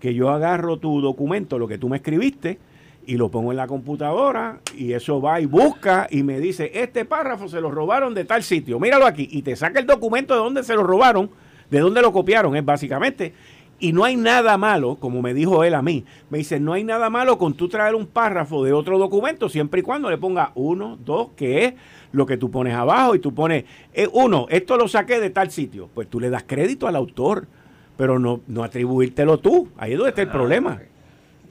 que 0.00 0.12
yo 0.12 0.30
agarro 0.30 0.78
tu 0.78 1.00
documento, 1.00 1.56
lo 1.56 1.68
que 1.68 1.78
tú 1.78 1.88
me 1.88 1.98
escribiste, 1.98 2.58
y 3.06 3.16
lo 3.16 3.30
pongo 3.30 3.52
en 3.52 3.58
la 3.58 3.68
computadora, 3.68 4.58
y 4.76 4.92
eso 4.92 5.20
va 5.20 5.40
y 5.40 5.46
busca, 5.46 6.08
y 6.10 6.24
me 6.24 6.40
dice, 6.40 6.72
este 6.74 7.04
párrafo 7.04 7.48
se 7.48 7.60
lo 7.60 7.70
robaron 7.70 8.12
de 8.12 8.24
tal 8.24 8.42
sitio, 8.42 8.80
míralo 8.80 9.06
aquí, 9.06 9.28
y 9.30 9.42
te 9.42 9.54
saca 9.54 9.78
el 9.78 9.86
documento 9.86 10.34
de 10.34 10.40
dónde 10.40 10.64
se 10.64 10.74
lo 10.74 10.82
robaron, 10.82 11.30
de 11.70 11.78
dónde 11.78 12.02
lo 12.02 12.12
copiaron, 12.12 12.56
es 12.56 12.64
básicamente. 12.64 13.34
Y 13.82 13.92
no 13.92 14.04
hay 14.04 14.14
nada 14.14 14.56
malo, 14.58 14.94
como 14.94 15.22
me 15.22 15.34
dijo 15.34 15.64
él 15.64 15.74
a 15.74 15.82
mí, 15.82 16.04
me 16.30 16.38
dice, 16.38 16.60
no 16.60 16.72
hay 16.72 16.84
nada 16.84 17.10
malo 17.10 17.36
con 17.36 17.54
tú 17.54 17.68
traer 17.68 17.96
un 17.96 18.06
párrafo 18.06 18.62
de 18.62 18.72
otro 18.72 18.96
documento 18.96 19.48
siempre 19.48 19.80
y 19.80 19.82
cuando 19.82 20.08
le 20.08 20.18
ponga 20.18 20.52
uno, 20.54 20.96
dos, 21.04 21.30
que 21.34 21.64
es 21.64 21.74
lo 22.12 22.24
que 22.24 22.36
tú 22.36 22.48
pones 22.48 22.74
abajo 22.74 23.16
y 23.16 23.18
tú 23.18 23.34
pones, 23.34 23.64
eh, 23.92 24.08
uno, 24.12 24.46
esto 24.50 24.76
lo 24.76 24.86
saqué 24.86 25.18
de 25.18 25.30
tal 25.30 25.50
sitio. 25.50 25.90
Pues 25.92 26.08
tú 26.08 26.20
le 26.20 26.30
das 26.30 26.44
crédito 26.46 26.86
al 26.86 26.94
autor, 26.94 27.48
pero 27.96 28.20
no, 28.20 28.42
no 28.46 28.62
atribuírtelo 28.62 29.38
tú. 29.38 29.68
Ahí 29.76 29.94
es 29.94 29.98
donde 29.98 30.10
está 30.10 30.22
el 30.22 30.28
ah, 30.28 30.32
problema. 30.32 30.80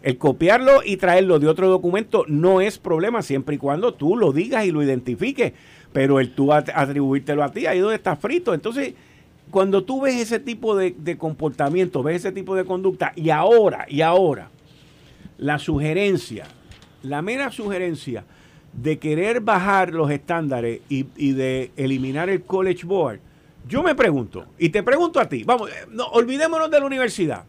El 0.01 0.17
copiarlo 0.17 0.83
y 0.85 0.95
traerlo 0.95 1.37
de 1.37 1.49
otro 1.49 1.67
documento 1.67 2.23
no 2.29 2.61
es 2.61 2.77
problema 2.77 3.23
siempre 3.23 3.55
y 3.55 3.57
cuando 3.57 3.93
tú 3.93 4.15
lo 4.15 4.31
digas 4.31 4.63
y 4.65 4.71
lo 4.71 4.81
identifiques. 4.81 5.51
Pero 5.91 6.21
el 6.21 6.33
tú 6.33 6.53
atribuírtelo 6.53 7.43
a 7.43 7.51
ti, 7.51 7.65
ahí 7.65 7.79
es 7.79 7.83
donde 7.83 7.97
está 7.97 8.15
frito. 8.15 8.53
Entonces, 8.53 8.93
cuando 9.51 9.83
tú 9.83 10.01
ves 10.01 10.15
ese 10.15 10.39
tipo 10.39 10.75
de, 10.75 11.17
comportamiento, 11.17 12.01
ves 12.01 12.17
ese 12.17 12.31
tipo 12.31 12.55
de 12.55 12.65
conducta, 12.65 13.11
y 13.15 13.29
ahora, 13.29 13.85
y 13.87 14.01
ahora, 14.01 14.49
la 15.37 15.59
sugerencia, 15.59 16.45
la 17.03 17.21
mera 17.21 17.51
sugerencia 17.51 18.23
de 18.73 18.97
querer 18.97 19.41
bajar 19.41 19.93
los 19.93 20.09
estándares 20.09 20.81
y, 20.87 21.31
de 21.33 21.71
eliminar 21.75 22.29
el 22.29 22.43
College 22.43 22.85
Board, 22.85 23.19
yo 23.67 23.83
me 23.83 23.93
pregunto, 23.93 24.45
y 24.57 24.69
te 24.69 24.81
pregunto 24.81 25.19
a 25.19 25.29
ti, 25.29 25.43
vamos, 25.43 25.69
eh, 25.69 25.85
no, 25.89 26.05
olvidémonos 26.07 26.71
de 26.71 26.79
la 26.79 26.85
universidad. 26.85 27.43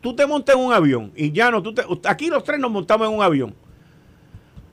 Tú 0.00 0.14
te 0.14 0.26
montas 0.26 0.54
en 0.54 0.62
un 0.62 0.72
avión 0.72 1.10
y 1.16 1.32
ya 1.32 1.50
no, 1.50 1.60
tú 1.60 1.74
aquí 2.04 2.28
los 2.28 2.44
tres 2.44 2.60
nos 2.60 2.70
montamos 2.70 3.08
en 3.08 3.14
un 3.14 3.22
avión. 3.22 3.54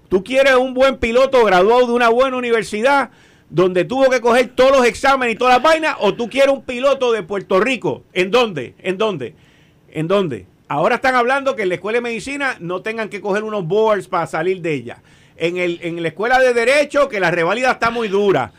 Tú 0.08 0.24
quieres 0.24 0.54
un 0.56 0.76
buen 0.76 0.98
piloto 0.98 1.44
graduado 1.44 1.88
de 1.88 1.94
una 1.94 2.10
buena 2.10 2.38
universidad 2.38 3.10
donde 3.50 3.86
tuvo 3.86 4.10
que 4.10 4.22
coger 4.22 4.50
todos 4.50 4.72
los 4.72 4.86
exámenes 4.86 5.36
y 5.36 5.38
todas 5.38 5.56
las 5.56 5.64
vainas, 5.64 5.96
o 6.00 6.14
tú 6.14 6.30
quieres 6.30 6.54
un 6.54 6.64
piloto 6.64 7.12
de 7.12 7.24
Puerto 7.24 7.60
Rico. 7.60 8.04
¿En 8.14 8.32
dónde? 8.32 8.76
¿En 8.80 8.98
dónde? 8.98 9.36
¿En 9.92 10.08
dónde? 10.08 10.48
Ahora 10.68 10.96
están 10.96 11.16
hablando 11.16 11.56
que 11.56 11.64
en 11.64 11.70
la 11.70 11.76
escuela 11.76 11.98
de 11.98 12.02
medicina 12.02 12.58
no 12.60 12.82
tengan 12.82 13.10
que 13.10 13.22
coger 13.22 13.44
unos 13.44 13.68
boards 13.68 14.08
para 14.08 14.26
salir 14.26 14.62
de 14.62 14.74
ella. 14.74 15.04
En, 15.38 15.58
el, 15.58 15.80
en 15.84 16.02
la 16.02 16.08
escuela 16.08 16.40
de 16.40 16.54
derecho, 16.54 17.08
que 17.08 17.20
la 17.20 17.30
revalida 17.30 17.72
está 17.72 17.92
muy 17.92 18.08
dura. 18.08 18.52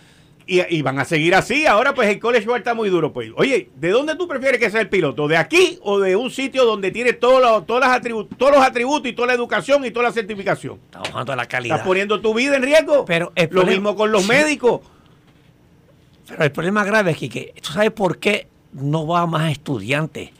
Y, 0.49 0.81
van 0.83 1.01
a 1.01 1.05
seguir 1.05 1.35
así. 1.35 1.67
Ahora, 1.67 1.93
pues 1.93 2.09
el 2.09 2.21
college 2.21 2.47
board 2.47 2.59
está 2.59 2.73
muy 2.73 2.89
duro. 2.89 3.13
Pues, 3.13 3.33
oye, 3.35 3.69
¿de 3.75 3.91
dónde 3.91 4.15
tú 4.15 4.29
prefieres 4.29 4.61
que 4.61 4.71
sea 4.71 4.81
el 4.81 4.89
piloto? 4.89 5.27
¿De 5.27 5.37
aquí 5.37 5.81
o 5.83 5.99
de 5.99 6.15
un 6.15 6.31
sitio 6.31 6.65
donde 6.65 6.93
tiene 6.93 7.15
todos 7.15 7.43
los, 7.43 7.67
todos, 7.67 7.81
las 7.81 8.01
todos 8.39 8.53
los 8.53 8.65
atributos 8.65 9.11
y 9.11 9.13
toda 9.13 9.27
la 9.27 9.35
educación 9.35 9.85
y 9.85 9.91
toda 9.91 10.05
la 10.05 10.13
certificación? 10.13 10.79
Estamos 10.85 11.09
hablando 11.09 11.33
de 11.33 11.37
la 11.37 11.47
calidad. 11.47 11.77
Estás 11.77 11.87
poniendo 11.89 12.21
tu 12.21 12.33
vida 12.33 12.55
en 12.55 12.63
riesgo. 12.63 13.05
Pero 13.05 13.33
Lo 13.51 13.65
mismo 13.65 13.97
con 13.97 14.13
los 14.13 14.25
médicos. 14.29 14.83
Pero 16.29 16.45
el 16.45 16.53
problema 16.53 16.85
grave 16.85 17.11
es 17.11 17.19
que, 17.19 17.53
¿tú 17.61 17.73
sabes 17.73 17.91
por 17.91 18.19
qué 18.19 18.47
no 18.73 19.05
va 19.05 19.27
más 19.27 19.51
estudiantes 19.51 20.31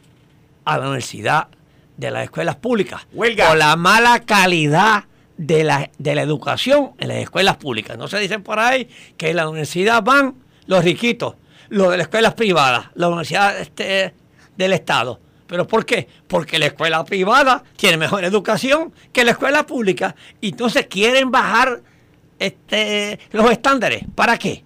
a 0.65 0.79
la 0.79 0.85
universidad 0.85 1.49
de 1.97 2.13
las 2.13 2.23
escuelas 2.23 2.55
públicas? 2.55 3.09
Huelga. 3.13 3.49
Por 3.49 3.59
la 3.59 3.75
mala 3.75 4.21
calidad 4.21 5.05
de 5.37 5.65
la, 5.65 5.91
de 5.99 6.15
la 6.15 6.23
educación 6.23 6.93
en 6.99 7.09
las 7.09 7.19
escuelas 7.19 7.57
públicas. 7.57 7.97
No 7.97 8.09
se 8.09 8.19
dicen 8.19 8.43
por 8.43 8.59
ahí 8.59 8.89
que 9.17 9.31
en 9.31 9.37
la 9.37 9.49
universidad 9.49 10.03
van 10.03 10.35
los 10.67 10.85
riquitos, 10.85 11.35
los 11.69 11.91
de 11.91 11.99
las 11.99 12.07
escuelas 12.07 12.35
privadas, 12.35 12.87
la 12.95 13.09
universidad 13.09 13.59
este, 13.59 14.15
del 14.57 14.73
Estado. 14.73 15.21
¿Pero 15.47 15.67
por 15.67 15.87
qué? 15.87 16.09
Porque 16.27 16.59
la 16.59 16.67
escuela 16.67 17.05
privada 17.05 17.63
tiene 17.77 17.97
mejor 17.97 18.25
educación 18.25 18.93
que 19.13 19.25
la 19.25 19.33
escuela 19.33 19.65
pública. 19.65 20.17
Y 20.41 20.49
entonces 20.49 20.87
quieren 20.89 21.31
bajar 21.31 21.83
este, 22.39 23.21
los 23.31 23.51
estándares. 23.51 24.05
¿Para 24.15 24.39
qué? 24.39 24.65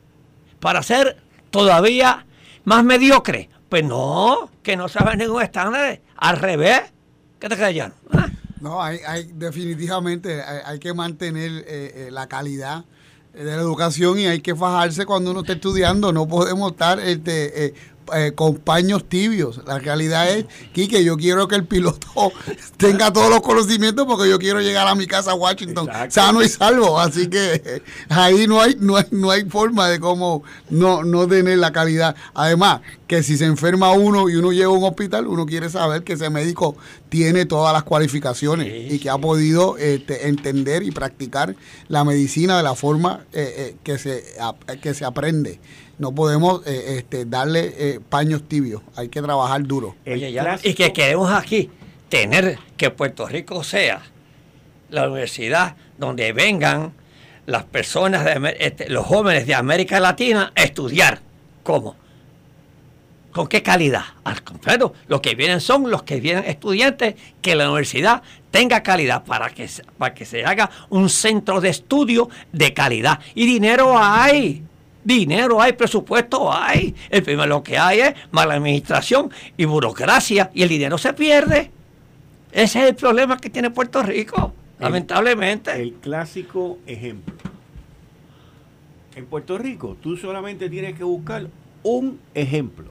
Para 0.58 0.82
ser 0.82 1.18
todavía 1.50 2.26
más 2.64 2.82
mediocre. 2.82 3.50
Pues 3.68 3.84
no, 3.84 4.50
que 4.62 4.76
no 4.76 4.88
saben 4.88 5.18
ningún 5.18 5.42
estándar. 5.42 6.00
Al 6.16 6.38
revés. 6.38 6.80
¿Qué 7.38 7.48
te 7.48 7.56
crees, 7.56 7.92
¿Ah? 8.12 8.29
No, 8.60 8.82
hay, 8.82 8.98
hay 9.06 9.30
definitivamente 9.34 10.42
hay, 10.42 10.78
que 10.78 10.92
mantener 10.92 11.50
eh, 11.50 11.64
eh, 11.66 12.08
la 12.10 12.28
calidad 12.28 12.84
de 13.32 13.44
la 13.44 13.54
educación 13.54 14.18
y 14.18 14.26
hay 14.26 14.40
que 14.40 14.54
fajarse 14.54 15.06
cuando 15.06 15.30
uno 15.30 15.40
está 15.40 15.54
estudiando. 15.54 16.12
No 16.12 16.28
podemos 16.28 16.72
estar 16.72 17.00
este, 17.00 17.66
eh, 17.66 17.74
eh, 18.14 18.32
con 18.34 18.56
paños 18.56 19.08
tibios. 19.08 19.60
La 19.66 19.78
realidad 19.78 20.28
es, 20.30 20.46
Quique, 20.72 21.04
yo 21.04 21.16
quiero 21.16 21.46
que 21.48 21.56
el 21.56 21.66
piloto 21.66 22.32
tenga 22.76 23.12
todos 23.12 23.30
los 23.30 23.40
conocimientos 23.40 24.06
porque 24.06 24.28
yo 24.28 24.38
quiero 24.38 24.60
llegar 24.60 24.88
a 24.88 24.94
mi 24.94 25.06
casa 25.06 25.32
a 25.32 25.34
Washington 25.34 25.88
sano 26.08 26.42
y 26.42 26.48
salvo. 26.48 26.98
Así 26.98 27.28
que 27.28 27.82
ahí 28.08 28.46
no 28.46 28.60
hay, 28.60 28.76
no 28.80 28.96
hay, 28.96 29.04
no 29.10 29.30
hay 29.30 29.44
forma 29.44 29.88
de 29.88 30.00
cómo 30.00 30.42
no, 30.70 31.04
no 31.04 31.26
tener 31.28 31.58
la 31.58 31.72
calidad. 31.72 32.16
Además, 32.34 32.80
que 33.06 33.22
si 33.22 33.36
se 33.36 33.44
enferma 33.44 33.92
uno 33.92 34.28
y 34.28 34.36
uno 34.36 34.52
llega 34.52 34.66
a 34.66 34.70
un 34.70 34.84
hospital, 34.84 35.26
uno 35.26 35.46
quiere 35.46 35.68
saber 35.68 36.02
que 36.02 36.14
ese 36.14 36.30
médico 36.30 36.76
tiene 37.08 37.44
todas 37.44 37.72
las 37.72 37.82
cualificaciones 37.82 38.92
y 38.92 38.98
que 38.98 39.10
ha 39.10 39.18
podido 39.18 39.76
este, 39.78 40.28
entender 40.28 40.82
y 40.82 40.90
practicar 40.90 41.56
la 41.88 42.04
medicina 42.04 42.56
de 42.56 42.62
la 42.62 42.74
forma 42.74 43.24
eh, 43.32 43.54
eh, 43.56 43.76
que, 43.82 43.98
se, 43.98 44.24
que 44.80 44.94
se 44.94 45.04
aprende 45.04 45.60
no 46.00 46.14
podemos 46.14 46.66
eh, 46.66 46.96
este, 46.96 47.26
darle 47.26 47.74
eh, 47.76 48.00
paños 48.00 48.48
tibios, 48.48 48.80
hay 48.96 49.10
que 49.10 49.20
trabajar 49.20 49.62
duro. 49.64 49.94
y 50.06 50.74
que 50.74 50.92
queremos 50.94 51.30
aquí 51.30 51.70
tener 52.08 52.58
que 52.78 52.90
Puerto 52.90 53.28
Rico 53.28 53.62
sea 53.62 54.00
la 54.88 55.06
universidad 55.08 55.76
donde 55.98 56.32
vengan 56.32 56.94
las 57.44 57.64
personas, 57.64 58.24
de, 58.24 58.56
este, 58.60 58.88
los 58.88 59.04
jóvenes 59.04 59.46
de 59.46 59.54
América 59.54 60.00
Latina 60.00 60.52
a 60.56 60.62
estudiar. 60.62 61.20
¿Cómo? 61.62 61.96
¿Con 63.30 63.46
qué 63.46 63.62
calidad? 63.62 64.04
Al 64.24 64.42
contrario, 64.42 64.94
lo 65.06 65.20
que 65.20 65.34
vienen 65.34 65.60
son 65.60 65.90
los 65.90 66.02
que 66.04 66.18
vienen 66.18 66.44
estudiantes, 66.46 67.14
que 67.42 67.54
la 67.54 67.66
universidad 67.66 68.22
tenga 68.50 68.82
calidad 68.82 69.22
para 69.24 69.50
que, 69.50 69.68
para 69.98 70.14
que 70.14 70.24
se 70.24 70.46
haga 70.46 70.70
un 70.88 71.10
centro 71.10 71.60
de 71.60 71.68
estudio 71.68 72.30
de 72.52 72.72
calidad. 72.72 73.20
Y 73.34 73.44
dinero 73.44 73.98
hay. 73.98 74.64
Dinero 75.02 75.60
hay, 75.60 75.72
presupuesto 75.72 76.52
hay. 76.52 76.94
El 77.08 77.22
primero 77.22 77.48
lo 77.48 77.62
que 77.62 77.78
hay 77.78 78.00
es 78.00 78.14
mala 78.30 78.54
administración 78.54 79.30
y 79.56 79.64
burocracia 79.64 80.50
y 80.54 80.62
el 80.62 80.68
dinero 80.68 80.98
se 80.98 81.12
pierde. 81.14 81.70
Ese 82.52 82.82
es 82.82 82.88
el 82.90 82.94
problema 82.96 83.36
que 83.38 83.48
tiene 83.48 83.70
Puerto 83.70 84.02
Rico, 84.02 84.52
lamentablemente. 84.78 85.80
El 85.80 85.94
clásico 85.94 86.78
ejemplo. 86.86 87.34
En 89.14 89.26
Puerto 89.26 89.56
Rico 89.56 89.96
tú 90.00 90.16
solamente 90.16 90.68
tienes 90.68 90.96
que 90.96 91.04
buscar 91.04 91.46
un 91.82 92.20
ejemplo 92.34 92.90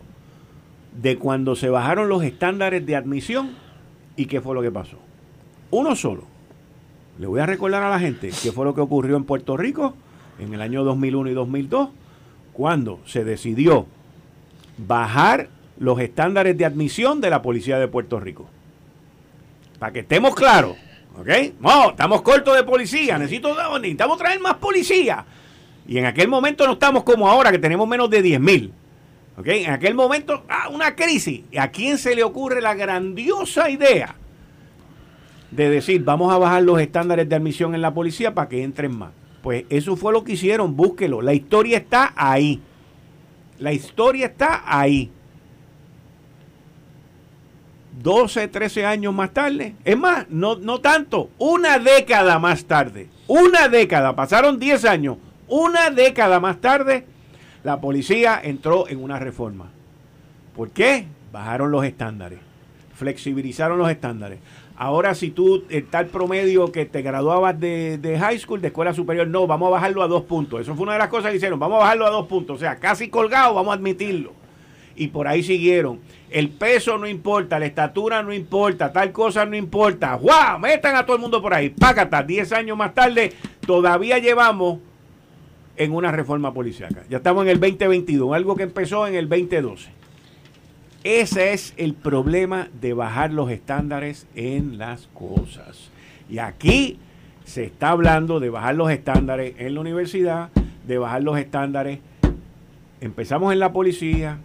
de 1.00 1.18
cuando 1.18 1.56
se 1.56 1.70
bajaron 1.70 2.10
los 2.10 2.24
estándares 2.24 2.86
de 2.86 2.96
admisión 2.96 3.52
y 4.16 4.26
qué 4.26 4.42
fue 4.42 4.56
lo 4.56 4.62
que 4.62 4.72
pasó. 4.72 4.98
Uno 5.72 5.96
solo. 5.96 6.24
Le 7.20 7.28
voy 7.28 7.42
a 7.42 7.46
recordar 7.46 7.84
a 7.84 7.90
la 7.90 8.00
gente 8.00 8.32
qué 8.42 8.52
fue 8.52 8.66
lo 8.66 8.74
que 8.74 8.82
ocurrió 8.82 9.18
en 9.18 9.26
Puerto 9.26 9.58
Rico 9.58 9.94
en 10.40 10.54
el 10.54 10.62
año 10.62 10.84
2001 10.84 11.30
y 11.30 11.34
2002 11.34 11.90
cuando 12.54 13.00
se 13.06 13.24
decidió 13.24 13.86
bajar 14.78 15.50
los 15.78 16.00
estándares 16.00 16.58
de 16.58 16.66
admisión 16.66 17.22
de 17.22 17.30
la 17.30 17.42
policía 17.42 17.80
de 17.80 17.88
Puerto 17.88 18.20
Rico. 18.20 18.48
Para 19.80 19.94
que 19.94 20.00
estemos 20.00 20.36
claros, 20.36 20.76
¿ok? 21.18 21.30
No, 21.62 21.92
estamos 21.92 22.22
cortos 22.22 22.56
de 22.56 22.64
policía, 22.64 23.18
necesito, 23.18 23.56
necesitamos 23.80 24.18
traer 24.18 24.40
más 24.40 24.56
policía. 24.56 25.26
Y 25.88 25.98
en 25.98 26.06
aquel 26.06 26.28
momento 26.28 26.68
no 26.68 26.74
estamos 26.74 27.04
como 27.04 27.28
ahora, 27.30 27.52
que 27.52 27.60
tenemos 27.60 27.88
menos 27.88 28.10
de 28.10 28.22
10 28.22 28.40
mil. 28.40 28.74
¿Ok? 29.38 29.48
En 29.48 29.72
aquel 29.72 29.96
momento, 29.96 30.44
ah, 30.50 30.68
una 30.70 30.96
crisis. 30.96 31.42
¿A 31.58 31.70
quién 31.70 31.98
se 31.98 32.14
le 32.14 32.24
ocurre 32.24 32.62
la 32.62 32.76
grandiosa 32.76 33.70
idea 33.70 34.16
de 35.50 35.70
decir, 35.70 36.04
vamos 36.04 36.32
a 36.34 36.38
bajar 36.38 36.62
los 36.62 36.80
estándares 36.82 37.28
de 37.30 37.36
admisión 37.36 37.74
en 37.74 37.82
la 37.82 37.94
policía 37.94 38.36
para 38.36 38.50
que 38.50 38.62
entren 38.62 38.98
más? 38.98 39.12
Pues 39.42 39.66
eso 39.70 39.96
fue 39.96 40.14
lo 40.14 40.24
que 40.24 40.34
hicieron, 40.34 40.76
búsquelo. 40.76 41.22
La 41.22 41.34
historia 41.34 41.78
está 41.78 42.14
ahí. 42.16 42.62
La 43.58 43.74
historia 43.74 44.28
está 44.28 44.64
ahí. 44.66 45.12
12, 48.02 48.48
13 48.48 48.86
años 48.86 49.14
más 49.14 49.32
tarde. 49.32 49.76
Es 49.84 49.98
más, 49.98 50.30
no, 50.30 50.56
no 50.56 50.80
tanto. 50.80 51.30
Una 51.38 51.80
década 51.80 52.40
más 52.40 52.66
tarde. 52.66 53.10
Una 53.28 53.68
década. 53.68 54.16
Pasaron 54.16 54.60
10 54.60 54.86
años. 54.86 55.18
Una 55.48 55.90
década 55.90 56.40
más 56.40 56.62
tarde, 56.62 57.06
la 57.64 57.82
policía 57.82 58.40
entró 58.42 58.88
en 58.88 59.04
una 59.04 59.20
reforma. 59.20 59.72
¿Por 60.56 60.70
qué? 60.70 61.08
Bajaron 61.32 61.72
los 61.72 61.84
estándares. 61.84 62.40
Flexibilizaron 62.94 63.78
los 63.78 63.90
estándares. 63.90 64.40
Ahora, 64.82 65.14
si 65.14 65.30
tú, 65.30 65.66
el 65.70 65.88
tal 65.88 66.06
promedio 66.06 66.72
que 66.72 66.86
te 66.86 67.02
graduabas 67.02 67.60
de, 67.60 68.18
high 68.18 68.40
school, 68.40 68.62
de 68.62 68.70
escuela 68.70 68.94
superior, 68.94 69.28
no, 69.28 69.46
vamos 69.46 69.68
a 69.68 69.72
bajarlo 69.72 70.02
a 70.02 70.08
dos 70.08 70.24
puntos. 70.24 70.62
Eso 70.62 70.74
fue 70.74 70.84
una 70.84 70.94
de 70.94 71.00
las 71.00 71.10
cosas 71.10 71.32
que 71.32 71.36
hicieron, 71.36 71.60
vamos 71.60 71.76
a 71.76 71.80
bajarlo 71.80 72.08
a 72.08 72.10
dos 72.10 72.28
puntos. 72.28 72.56
O 72.56 72.60
sea, 72.62 72.78
casi 72.78 73.10
colgado, 73.10 73.56
vamos 73.56 73.72
a 73.72 73.76
admitirlo. 73.76 74.32
Y 74.96 75.08
por 75.08 75.28
ahí 75.28 75.44
siguieron. 75.44 76.00
El 76.30 76.48
peso 76.48 76.98
no 76.98 77.10
importa, 77.10 77.60
la 77.60 77.66
estatura 77.66 78.24
no 78.24 78.32
importa, 78.32 78.94
tal 78.94 79.12
cosa 79.12 79.46
no 79.46 79.58
importa. 79.58 80.14
¡Guau! 80.14 80.60
Metan 80.60 80.96
a 80.96 81.06
todo 81.06 81.18
el 81.18 81.22
mundo 81.22 81.42
por 81.42 81.54
ahí. 81.54 81.72
Pácata, 81.72 82.24
10 82.24 82.54
años 82.54 82.78
más 82.78 82.94
tarde, 82.94 83.34
todavía 83.68 84.18
llevamos 84.20 84.80
en 85.76 85.94
una 85.94 86.14
reforma 86.14 86.54
policiaca. 86.54 87.04
Ya 87.10 87.18
estamos 87.18 87.44
en 87.44 87.50
el 87.50 87.60
2022, 87.60 88.34
algo 88.34 88.56
que 88.56 88.64
empezó 88.64 89.06
en 89.06 89.16
el 89.16 89.28
2012. 89.28 89.99
Ese 91.04 91.54
es 91.54 91.74
el 91.78 91.94
problema 91.94 92.68
de 92.82 92.94
bajar 92.94 93.32
los 93.32 93.50
estándares 93.50 94.28
en 94.36 94.78
las 94.78 95.08
cosas. 95.14 95.90
Y 96.30 96.40
aquí 96.40 97.00
se 97.46 97.64
está 97.64 97.92
hablando 97.92 98.42
de 98.42 98.50
bajar 98.50 98.76
los 98.76 98.92
estándares 98.92 99.54
en 99.60 99.76
la 99.76 99.82
universidad, 99.82 100.50
de 100.86 100.98
bajar 100.98 101.24
los 101.24 101.38
estándares. 101.40 102.00
Empezamos 103.00 103.54
en 103.54 103.60
la 103.60 103.72
policía, 103.72 104.40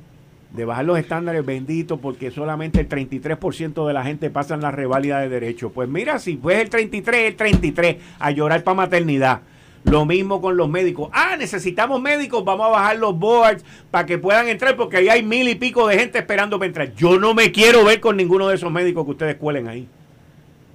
de 0.52 0.64
bajar 0.64 0.84
los 0.84 0.96
estándares, 0.96 1.44
bendito, 1.44 1.98
porque 1.98 2.30
solamente 2.30 2.80
el 2.80 2.88
33% 2.88 3.86
de 3.88 3.92
la 3.92 4.05
gente 4.05 4.30
pasa 4.30 4.55
en 4.55 4.61
la 4.61 4.70
reválida 4.70 5.18
de 5.18 5.28
derechos. 5.28 5.72
Pues 5.72 5.88
mira, 5.88 6.20
si 6.20 6.36
fue 6.36 6.61
el 6.61 6.70
33, 6.70 7.30
el 7.30 7.36
33, 7.36 7.96
a 8.20 8.30
llorar 8.30 8.62
para 8.62 8.76
maternidad. 8.76 9.40
Lo 9.85 10.07
mismo 10.07 10.41
con 10.41 10.57
los 10.57 10.68
médicos. 10.68 11.11
Ah, 11.12 11.37
necesitamos 11.39 12.01
médicos, 12.01 12.45
vamos 12.45 12.66
a 12.66 12.70
bajar 12.70 12.97
los 12.97 13.18
boards 13.18 13.64
para 13.91 14.07
que 14.07 14.16
puedan 14.16 14.49
entrar 14.49 14.76
porque 14.76 14.97
ahí 14.97 15.09
hay 15.09 15.22
mil 15.22 15.47
y 15.49 15.55
pico 15.55 15.87
de 15.87 15.99
gente 15.99 16.18
esperando 16.18 16.59
para 16.59 16.68
entrar. 16.68 16.95
Yo 16.95 17.18
no 17.18 17.35
me 17.35 17.53
quiero 17.53 17.85
ver 17.85 18.01
con 18.01 18.16
ninguno 18.16 18.49
de 18.49 18.55
esos 18.55 18.72
médicos 18.72 19.05
que 19.05 19.11
ustedes 19.11 19.37
cuelen 19.37 19.68
ahí. 19.68 19.87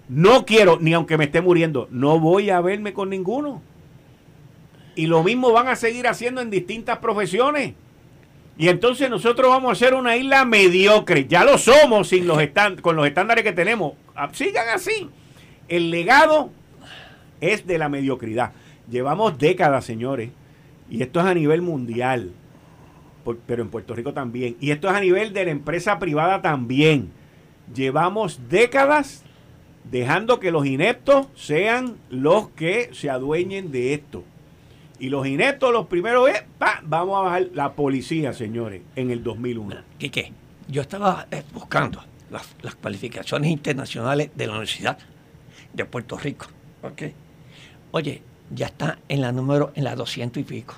No 0.09 0.45
quiero, 0.45 0.77
ni 0.79 0.93
aunque 0.93 1.17
me 1.17 1.25
esté 1.25 1.41
muriendo, 1.41 1.87
no 1.91 2.19
voy 2.19 2.49
a 2.51 2.61
verme 2.61 2.93
con 2.93 3.09
ninguno. 3.09 3.61
Y 4.95 5.07
lo 5.07 5.23
mismo 5.23 5.51
van 5.51 5.67
a 5.67 5.75
seguir 5.75 6.07
haciendo 6.07 6.41
en 6.41 6.49
distintas 6.49 6.99
profesiones. 6.99 7.73
Y 8.57 8.67
entonces 8.67 9.09
nosotros 9.09 9.49
vamos 9.49 9.71
a 9.71 9.75
ser 9.75 9.93
una 9.93 10.17
isla 10.17 10.45
mediocre. 10.45 11.25
Ya 11.25 11.45
lo 11.45 11.57
somos 11.57 12.09
sin 12.09 12.27
los 12.27 12.37
con 12.81 12.95
los 12.95 13.07
estándares 13.07 13.43
que 13.43 13.53
tenemos. 13.53 13.93
Ah, 14.15 14.29
sigan 14.33 14.67
así. 14.69 15.09
El 15.67 15.89
legado 15.89 16.49
es 17.39 17.65
de 17.65 17.77
la 17.77 17.87
mediocridad. 17.87 18.51
Llevamos 18.89 19.37
décadas, 19.37 19.85
señores, 19.85 20.31
y 20.89 21.01
esto 21.03 21.19
es 21.19 21.25
a 21.25 21.33
nivel 21.33 21.61
mundial, 21.61 22.31
pero 23.45 23.61
en 23.61 23.69
Puerto 23.69 23.93
Rico 23.93 24.13
también, 24.13 24.57
y 24.59 24.71
esto 24.71 24.89
es 24.89 24.95
a 24.95 25.01
nivel 25.01 25.33
de 25.33 25.45
la 25.45 25.51
empresa 25.51 25.99
privada 25.99 26.41
también. 26.41 27.11
Llevamos 27.73 28.41
décadas 28.49 29.23
dejando 29.89 30.39
que 30.39 30.51
los 30.51 30.65
ineptos 30.65 31.27
sean 31.35 31.97
los 32.09 32.49
que 32.49 32.89
se 32.93 33.09
adueñen 33.09 33.71
de 33.71 33.93
esto. 33.93 34.23
Y 34.99 35.09
los 35.09 35.25
ineptos, 35.27 35.71
los 35.71 35.87
primeros 35.87 36.29
es, 36.29 36.43
vamos 36.83 37.19
a 37.19 37.21
bajar 37.21 37.47
la 37.53 37.73
policía, 37.73 38.33
señores, 38.33 38.81
en 38.95 39.11
el 39.11 39.23
2001. 39.23 39.77
¿Qué 39.97 40.11
qué? 40.11 40.33
Yo 40.67 40.81
estaba 40.81 41.27
eh, 41.31 41.43
buscando 41.53 42.03
las, 42.29 42.55
las, 42.61 42.75
cualificaciones 42.75 43.49
internacionales 43.49 44.29
de 44.35 44.45
la 44.45 44.53
Universidad 44.53 44.97
de 45.73 45.85
Puerto 45.85 46.17
Rico. 46.17 46.47
¿ok? 46.83 47.03
Oye, 47.91 48.21
ya 48.51 48.67
está 48.67 48.99
en 49.07 49.21
la 49.21 49.31
número, 49.31 49.71
en 49.75 49.83
las 49.83 49.95
200 49.95 50.41
y 50.41 50.43
pico. 50.43 50.75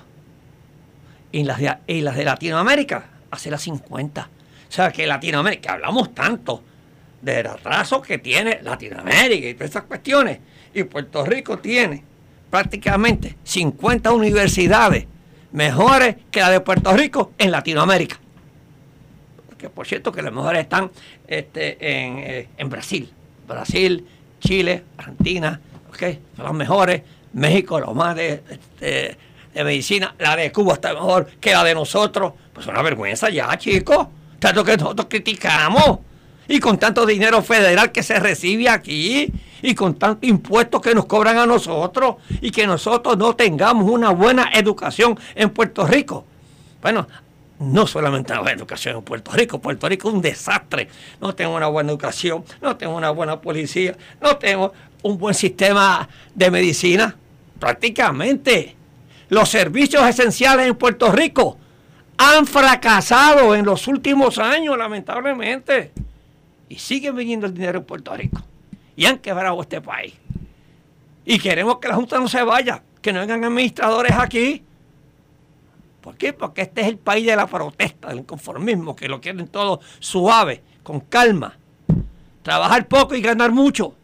Y 1.30 1.44
las 1.44 1.58
de, 1.58 1.74
y 1.86 2.00
las 2.02 2.16
de 2.16 2.24
Latinoamérica, 2.24 3.04
hace 3.30 3.50
las 3.50 3.62
50. 3.62 4.22
O 4.68 4.72
sea, 4.72 4.90
que 4.92 5.06
Latinoamérica, 5.06 5.74
hablamos 5.74 6.14
tanto 6.14 6.62
del 7.20 7.46
atraso 7.46 8.02
que 8.02 8.18
tiene 8.18 8.60
Latinoamérica 8.62 9.48
y 9.48 9.54
todas 9.54 9.70
esas 9.70 9.84
cuestiones. 9.84 10.38
Y 10.74 10.84
Puerto 10.84 11.24
Rico 11.24 11.58
tiene 11.58 12.02
prácticamente 12.50 13.36
50 13.44 14.12
universidades 14.12 15.06
mejores 15.52 16.16
que 16.30 16.40
la 16.40 16.50
de 16.50 16.60
Puerto 16.60 16.92
Rico 16.94 17.32
en 17.38 17.50
Latinoamérica. 17.50 18.18
Que 19.56 19.70
por 19.70 19.86
cierto 19.86 20.10
que 20.10 20.22
las 20.22 20.32
mejores 20.32 20.62
están 20.62 20.90
este, 21.26 21.76
en, 21.80 22.18
eh, 22.18 22.48
en 22.56 22.68
Brasil. 22.68 23.10
Brasil, 23.46 24.06
Chile, 24.40 24.82
Argentina, 24.96 25.60
¿ok? 25.88 26.18
Son 26.36 26.44
las 26.44 26.54
mejores 26.54 27.02
México, 27.32 27.80
lo 27.80 27.94
más 27.94 28.16
de, 28.16 28.42
medicina, 29.54 30.14
la 30.18 30.36
de 30.36 30.52
Cuba 30.52 30.74
está 30.74 30.92
mejor 30.94 31.26
que 31.40 31.52
la 31.52 31.64
de 31.64 31.74
nosotros. 31.74 32.32
Pues 32.52 32.66
una 32.66 32.82
vergüenza 32.82 33.30
ya, 33.30 33.56
chicos. 33.58 34.08
Tanto 34.38 34.64
que 34.64 34.76
nosotros 34.76 35.06
criticamos. 35.08 36.00
y 36.48 36.58
con 36.58 36.76
tanto 36.78 37.06
dinero 37.06 37.40
federal 37.42 37.92
que 37.92 38.02
se 38.02 38.18
recibe 38.18 38.68
aquí 38.68 39.32
y 39.62 39.74
con 39.74 39.94
tantos 39.94 40.28
impuestos 40.28 40.80
que 40.80 40.94
nos 40.94 41.06
cobran 41.06 41.38
a 41.38 41.46
nosotros 41.46 42.16
y 42.40 42.50
que 42.50 42.66
nosotros 42.66 43.16
no 43.16 43.34
tengamos 43.36 43.88
una 43.88 44.10
buena 44.10 44.50
educación 44.52 45.18
en 45.34 45.50
Puerto 45.50 45.86
Rico. 45.86 46.26
Bueno, 46.82 47.06
no 47.60 47.86
solamente 47.86 48.34
buena 48.34 48.52
educación 48.52 48.96
en 48.96 49.02
Puerto 49.02 49.30
Rico, 49.32 49.60
Puerto 49.60 49.88
Rico 49.88 50.08
es 50.08 50.14
un 50.14 50.20
desastre. 50.20 50.88
No 51.20 51.34
tenemos 51.34 51.56
una 51.56 51.68
buena 51.68 51.90
educación, 51.90 52.44
no 52.60 52.76
tenemos 52.76 52.98
una 52.98 53.10
buena 53.10 53.40
policía, 53.40 53.96
no 54.20 54.36
tenemos 54.36 54.72
un 55.02 55.16
buen 55.16 55.34
sistema 55.34 56.08
de 56.34 56.50
medicina. 56.50 57.16
Prácticamente 57.62 58.74
los 59.28 59.48
servicios 59.48 60.04
esenciales 60.04 60.66
en 60.66 60.74
Puerto 60.74 61.12
Rico 61.12 61.56
han 62.16 62.44
fracasado 62.44 63.54
en 63.54 63.64
los 63.64 63.86
últimos 63.86 64.38
años, 64.38 64.76
lamentablemente. 64.76 65.92
Y 66.68 66.74
siguen 66.74 67.14
viniendo 67.14 67.46
el 67.46 67.54
dinero 67.54 67.78
en 67.78 67.84
Puerto 67.84 68.16
Rico. 68.16 68.42
Y 68.96 69.06
han 69.06 69.18
quebrado 69.18 69.62
este 69.62 69.80
país. 69.80 70.12
Y 71.24 71.38
queremos 71.38 71.78
que 71.78 71.86
la 71.86 71.94
Junta 71.94 72.18
no 72.18 72.26
se 72.26 72.42
vaya, 72.42 72.82
que 73.00 73.12
no 73.12 73.20
vengan 73.20 73.44
administradores 73.44 74.16
aquí. 74.18 74.64
¿Por 76.00 76.16
qué? 76.16 76.32
Porque 76.32 76.62
este 76.62 76.80
es 76.80 76.88
el 76.88 76.98
país 76.98 77.24
de 77.24 77.36
la 77.36 77.46
protesta, 77.46 78.08
del 78.08 78.26
conformismo, 78.26 78.96
que 78.96 79.06
lo 79.06 79.20
quieren 79.20 79.46
todo 79.46 79.78
suave, 80.00 80.64
con 80.82 80.98
calma. 80.98 81.56
Trabajar 82.42 82.88
poco 82.88 83.14
y 83.14 83.20
ganar 83.20 83.52
mucho. 83.52 83.94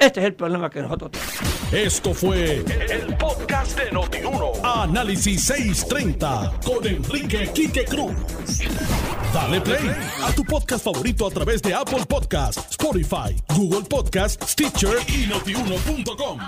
Este 0.00 0.20
es 0.20 0.26
el 0.26 0.34
problema 0.34 0.70
que 0.70 0.80
nosotros 0.80 1.10
tenemos. 1.10 1.72
Esto 1.74 2.14
fue 2.14 2.64
el 2.88 3.16
podcast 3.18 3.78
de 3.78 3.92
Notiuno. 3.92 4.52
Análisis 4.64 5.44
630 5.44 6.54
con 6.64 6.86
Enrique 6.86 7.50
Quique 7.54 7.84
Cruz. 7.84 8.14
Dale 9.34 9.60
play 9.60 9.90
a 10.24 10.32
tu 10.32 10.42
podcast 10.44 10.84
favorito 10.84 11.26
a 11.26 11.30
través 11.30 11.60
de 11.60 11.74
Apple 11.74 12.06
Podcasts, 12.08 12.70
Spotify, 12.70 13.36
Google 13.54 13.86
Podcasts, 13.88 14.50
Stitcher 14.50 14.96
y 15.06 15.26
notiuno.com. 15.26 16.38